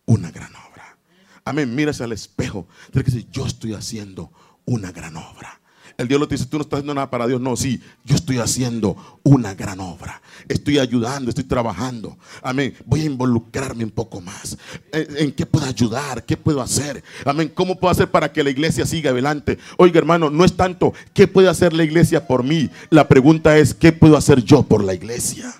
una 0.05 0.31
gran 0.31 0.49
obra. 0.55 0.97
Amén. 1.45 1.73
Mírase 1.75 2.03
al 2.03 2.11
espejo. 2.11 2.67
Tiene 2.91 3.05
que 3.05 3.11
decir, 3.11 3.29
yo 3.31 3.45
estoy 3.45 3.73
haciendo 3.73 4.31
una 4.65 4.91
gran 4.91 5.15
obra. 5.15 5.61
El 5.97 6.07
Dios 6.07 6.27
te 6.27 6.35
dice, 6.35 6.45
tú 6.45 6.57
no 6.57 6.61
estás 6.61 6.77
haciendo 6.77 6.93
nada 6.93 7.09
para 7.09 7.25
Dios. 7.25 7.41
No, 7.41 7.55
sí, 7.55 7.81
yo 8.05 8.15
estoy 8.15 8.37
haciendo 8.37 9.19
una 9.23 9.55
gran 9.55 9.79
obra. 9.79 10.21
Estoy 10.47 10.77
ayudando, 10.77 11.29
estoy 11.29 11.45
trabajando. 11.45 12.15
Amén. 12.43 12.75
Voy 12.85 13.01
a 13.01 13.05
involucrarme 13.05 13.83
un 13.83 13.89
poco 13.89 14.21
más. 14.21 14.57
¿En, 14.91 15.31
qué 15.31 15.47
puedo 15.47 15.65
ayudar? 15.65 16.23
¿Qué 16.23 16.37
puedo 16.37 16.61
hacer? 16.61 17.03
Amén. 17.25 17.51
¿Cómo 17.51 17.79
puedo 17.79 17.91
hacer 17.91 18.11
para 18.11 18.31
que 18.31 18.43
la 18.43 18.51
iglesia 18.51 18.85
siga 18.85 19.09
adelante? 19.09 19.57
Oiga, 19.77 19.97
hermano, 19.97 20.29
no 20.29 20.45
es 20.45 20.55
tanto 20.55 20.93
qué 21.15 21.27
puede 21.27 21.49
hacer 21.49 21.73
la 21.73 21.83
iglesia 21.83 22.27
por 22.27 22.43
mí. 22.43 22.69
La 22.91 23.07
pregunta 23.07 23.57
es, 23.57 23.73
¿qué 23.73 23.91
puedo 23.91 24.17
hacer 24.17 24.43
yo 24.43 24.61
por 24.61 24.83
la 24.83 24.93
iglesia? 24.93 25.51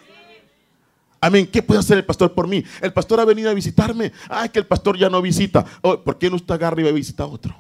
Amén. 1.20 1.48
¿Qué 1.52 1.64
puede 1.64 1.80
hacer 1.80 1.98
el 1.98 2.06
pastor 2.06 2.36
por 2.36 2.48
mí? 2.48 2.64
El 2.80 2.94
pastor 2.94 3.20
ha 3.20 3.26
venido 3.26 3.50
a 3.50 3.56
visitarme. 3.56 4.12
Ay, 4.30 4.50
que 4.50 4.60
el 4.60 4.68
pastor 4.68 5.00
ya 5.00 5.10
no 5.10 5.20
visita. 5.20 5.66
Oh, 5.82 6.00
¿Por 6.04 6.20
qué 6.20 6.30
no 6.30 6.36
usted 6.36 6.54
agarra 6.54 6.80
y 6.80 6.84
va 6.84 6.92
a 6.92 6.94
visitar 6.94 7.26
a 7.26 7.30
otro? 7.30 7.56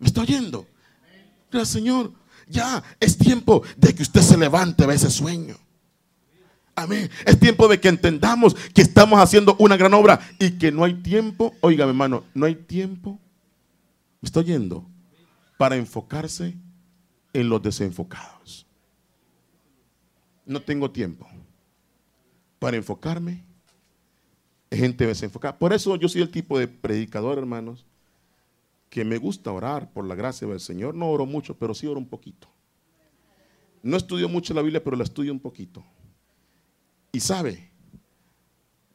¿Me 0.00 0.08
está 0.08 0.22
oyendo? 0.22 0.66
Señor, 1.64 2.12
ya 2.48 2.82
es 3.00 3.16
tiempo 3.16 3.62
de 3.76 3.94
que 3.94 4.02
usted 4.02 4.20
se 4.20 4.36
levante 4.36 4.86
de 4.86 4.94
ese 4.94 5.10
sueño. 5.10 5.56
Amén. 6.74 7.10
Es 7.26 7.38
tiempo 7.38 7.68
de 7.68 7.78
que 7.80 7.88
entendamos 7.88 8.54
que 8.74 8.82
estamos 8.82 9.20
haciendo 9.20 9.56
una 9.58 9.76
gran 9.76 9.92
obra 9.94 10.20
y 10.38 10.52
que 10.52 10.72
no 10.72 10.84
hay 10.84 10.94
tiempo, 10.94 11.54
oiga 11.60 11.84
hermano, 11.84 12.24
no 12.34 12.46
hay 12.46 12.54
tiempo, 12.54 13.20
¿me 14.20 14.26
está 14.26 14.40
oyendo? 14.40 14.86
Para 15.58 15.76
enfocarse 15.76 16.56
en 17.32 17.48
los 17.48 17.62
desenfocados. 17.62 18.66
No 20.46 20.60
tengo 20.60 20.90
tiempo 20.90 21.28
para 22.58 22.76
enfocarme 22.76 23.44
en 24.70 24.78
gente 24.78 25.04
desenfocada. 25.04 25.58
Por 25.58 25.72
eso 25.72 25.96
yo 25.96 26.08
soy 26.08 26.22
el 26.22 26.30
tipo 26.30 26.58
de 26.58 26.68
predicador, 26.68 27.36
hermanos, 27.36 27.84
que 28.92 29.06
me 29.06 29.16
gusta 29.16 29.50
orar 29.50 29.90
por 29.90 30.06
la 30.06 30.14
gracia 30.14 30.46
del 30.46 30.60
Señor. 30.60 30.94
No 30.94 31.08
oro 31.08 31.24
mucho, 31.24 31.56
pero 31.56 31.72
sí 31.72 31.86
oro 31.86 31.98
un 31.98 32.10
poquito. 32.10 32.46
No 33.82 33.96
estudio 33.96 34.28
mucho 34.28 34.52
la 34.52 34.60
Biblia, 34.60 34.84
pero 34.84 34.98
la 34.98 35.04
estudio 35.04 35.32
un 35.32 35.40
poquito. 35.40 35.82
Y 37.10 37.18
sabe, 37.20 37.70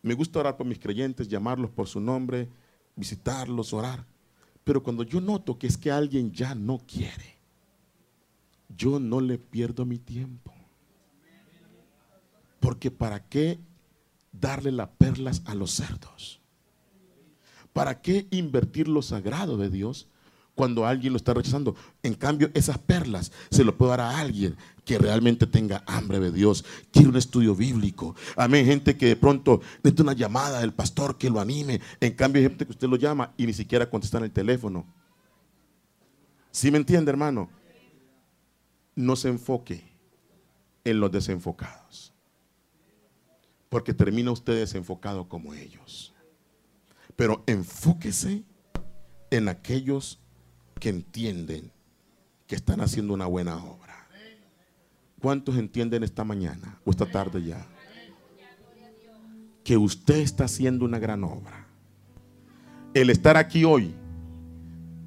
me 0.03 0.13
gusta 0.13 0.39
orar 0.39 0.55
por 0.55 0.67
mis 0.67 0.77
creyentes, 0.77 1.27
llamarlos 1.27 1.71
por 1.71 1.87
su 1.87 1.99
nombre, 1.99 2.47
visitarlos, 2.95 3.73
orar. 3.73 4.05
Pero 4.63 4.83
cuando 4.83 5.01
yo 5.01 5.19
noto 5.19 5.57
que 5.57 5.65
es 5.65 5.79
que 5.79 5.89
alguien 5.89 6.31
ya 6.31 6.53
no 6.53 6.77
quiere, 6.77 7.39
yo 8.69 8.99
no 8.99 9.19
le 9.19 9.39
pierdo 9.39 9.83
mi 9.83 9.97
tiempo. 9.97 10.53
Porque 12.59 12.91
¿para 12.91 13.27
qué 13.27 13.59
darle 14.31 14.71
las 14.71 14.89
perlas 14.89 15.41
a 15.45 15.55
los 15.55 15.71
cerdos? 15.71 16.39
¿Para 17.77 18.01
qué 18.01 18.25
invertir 18.31 18.87
lo 18.87 19.03
sagrado 19.03 19.55
de 19.55 19.69
Dios 19.69 20.07
cuando 20.55 20.87
alguien 20.87 21.13
lo 21.13 21.17
está 21.17 21.35
rechazando? 21.35 21.75
En 22.01 22.15
cambio, 22.15 22.49
esas 22.55 22.79
perlas 22.79 23.31
se 23.51 23.63
lo 23.63 23.77
puedo 23.77 23.91
dar 23.91 24.01
a 24.01 24.17
alguien 24.17 24.57
que 24.83 24.97
realmente 24.97 25.45
tenga 25.45 25.83
hambre 25.85 26.19
de 26.19 26.31
Dios, 26.31 26.65
quiere 26.91 27.09
un 27.09 27.17
estudio 27.17 27.53
bíblico. 27.53 28.15
Amén, 28.35 28.65
gente 28.65 28.97
que 28.97 29.05
de 29.05 29.15
pronto 29.15 29.61
necesita 29.83 30.01
una 30.01 30.13
llamada 30.13 30.61
del 30.61 30.73
pastor 30.73 31.19
que 31.19 31.29
lo 31.29 31.39
anime. 31.39 31.79
En 31.99 32.13
cambio, 32.13 32.39
hay 32.39 32.47
gente 32.47 32.65
que 32.65 32.71
usted 32.71 32.87
lo 32.87 32.95
llama 32.95 33.31
y 33.37 33.45
ni 33.45 33.53
siquiera 33.53 33.87
contesta 33.87 34.17
en 34.17 34.23
el 34.23 34.31
teléfono. 34.31 34.83
¿Sí 36.49 36.71
me 36.71 36.79
entiende, 36.79 37.11
hermano? 37.11 37.47
No 38.95 39.15
se 39.15 39.29
enfoque 39.29 39.87
en 40.83 40.99
los 40.99 41.11
desenfocados. 41.11 42.11
Porque 43.69 43.93
termina 43.93 44.31
usted 44.31 44.55
desenfocado 44.55 45.29
como 45.29 45.53
ellos 45.53 46.15
pero 47.17 47.43
enfóquese 47.47 48.43
en 49.31 49.49
aquellos 49.49 50.21
que 50.79 50.89
entienden 50.89 51.71
que 52.45 52.55
están 52.55 52.79
haciendo 52.79 53.13
una 53.13 53.25
buena 53.25 53.57
obra. 53.57 54.07
¿Cuántos 55.19 55.57
entienden 55.57 56.03
esta 56.03 56.23
mañana 56.23 56.79
o 56.85 56.91
esta 56.91 57.07
tarde 57.07 57.43
ya? 57.43 57.65
Que 59.63 59.75
usted 59.75 60.17
está 60.17 60.45
haciendo 60.45 60.85
una 60.85 60.99
gran 60.99 61.23
obra. 61.23 61.65
El 62.93 63.09
estar 63.09 63.35
aquí 63.35 63.65
hoy, 63.65 63.93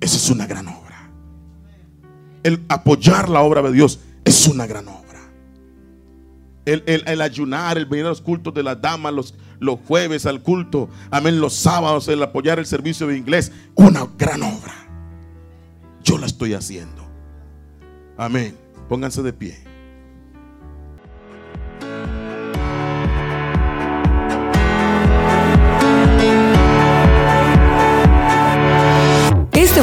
eso 0.01 0.17
es 0.17 0.31
una 0.31 0.47
gran 0.47 0.67
obra. 0.67 1.11
El 2.43 2.65
apoyar 2.69 3.29
la 3.29 3.41
obra 3.41 3.63
de 3.63 3.73
Dios 3.73 4.01
es 4.25 4.49
una 4.49 4.67
gran 4.67 4.89
obra. 4.89 5.01
El, 6.67 7.21
ayunar, 7.21 7.79
el 7.79 7.87
venir 7.87 8.07
a 8.07 8.11
los 8.11 8.21
cultos 8.21 8.53
de 8.53 8.63
las 8.63 8.81
damas, 8.81 9.15
los, 9.15 9.35
los 9.61 9.79
jueves 9.87 10.27
al 10.27 10.43
culto, 10.43 10.89
amén, 11.11 11.41
los 11.41 11.55
sábados, 11.55 12.09
el 12.09 12.23
apoyar 12.23 12.59
el 12.59 12.67
servicio 12.67 13.07
de 13.07 13.17
inglés, 13.17 13.53
una 13.77 14.07
gran 14.19 14.43
obra. 14.43 14.75
Yo 16.03 16.19
la 16.19 16.27
estoy 16.27 16.55
haciendo. 16.55 17.07
Amén. 18.17 18.57
Pónganse 18.89 19.23
de 19.23 19.33
pie. 19.33 19.70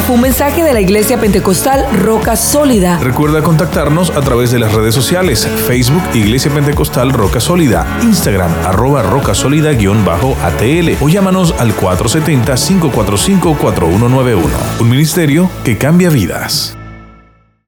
Fue 0.06 0.14
un 0.14 0.22
mensaje 0.22 0.62
de 0.62 0.72
la 0.72 0.80
Iglesia 0.80 1.18
Pentecostal 1.18 1.84
Roca 2.00 2.36
Sólida. 2.36 2.98
Recuerda 2.98 3.42
contactarnos 3.42 4.10
a 4.10 4.20
través 4.20 4.50
de 4.50 4.58
las 4.58 4.72
redes 4.72 4.94
sociales, 4.94 5.46
Facebook 5.66 6.02
Iglesia 6.14 6.50
Pentecostal 6.52 7.12
Roca 7.12 7.40
Sólida, 7.40 7.86
Instagram 8.02 8.50
arroba 8.64 9.02
roca 9.02 9.34
sólida-atl 9.34 10.96
o 11.00 11.08
llámanos 11.08 11.54
al 11.58 11.76
470-545-4191. 11.76 14.40
Un 14.80 14.88
ministerio 14.88 15.50
que 15.64 15.76
cambia 15.76 16.10
vidas. 16.10 16.77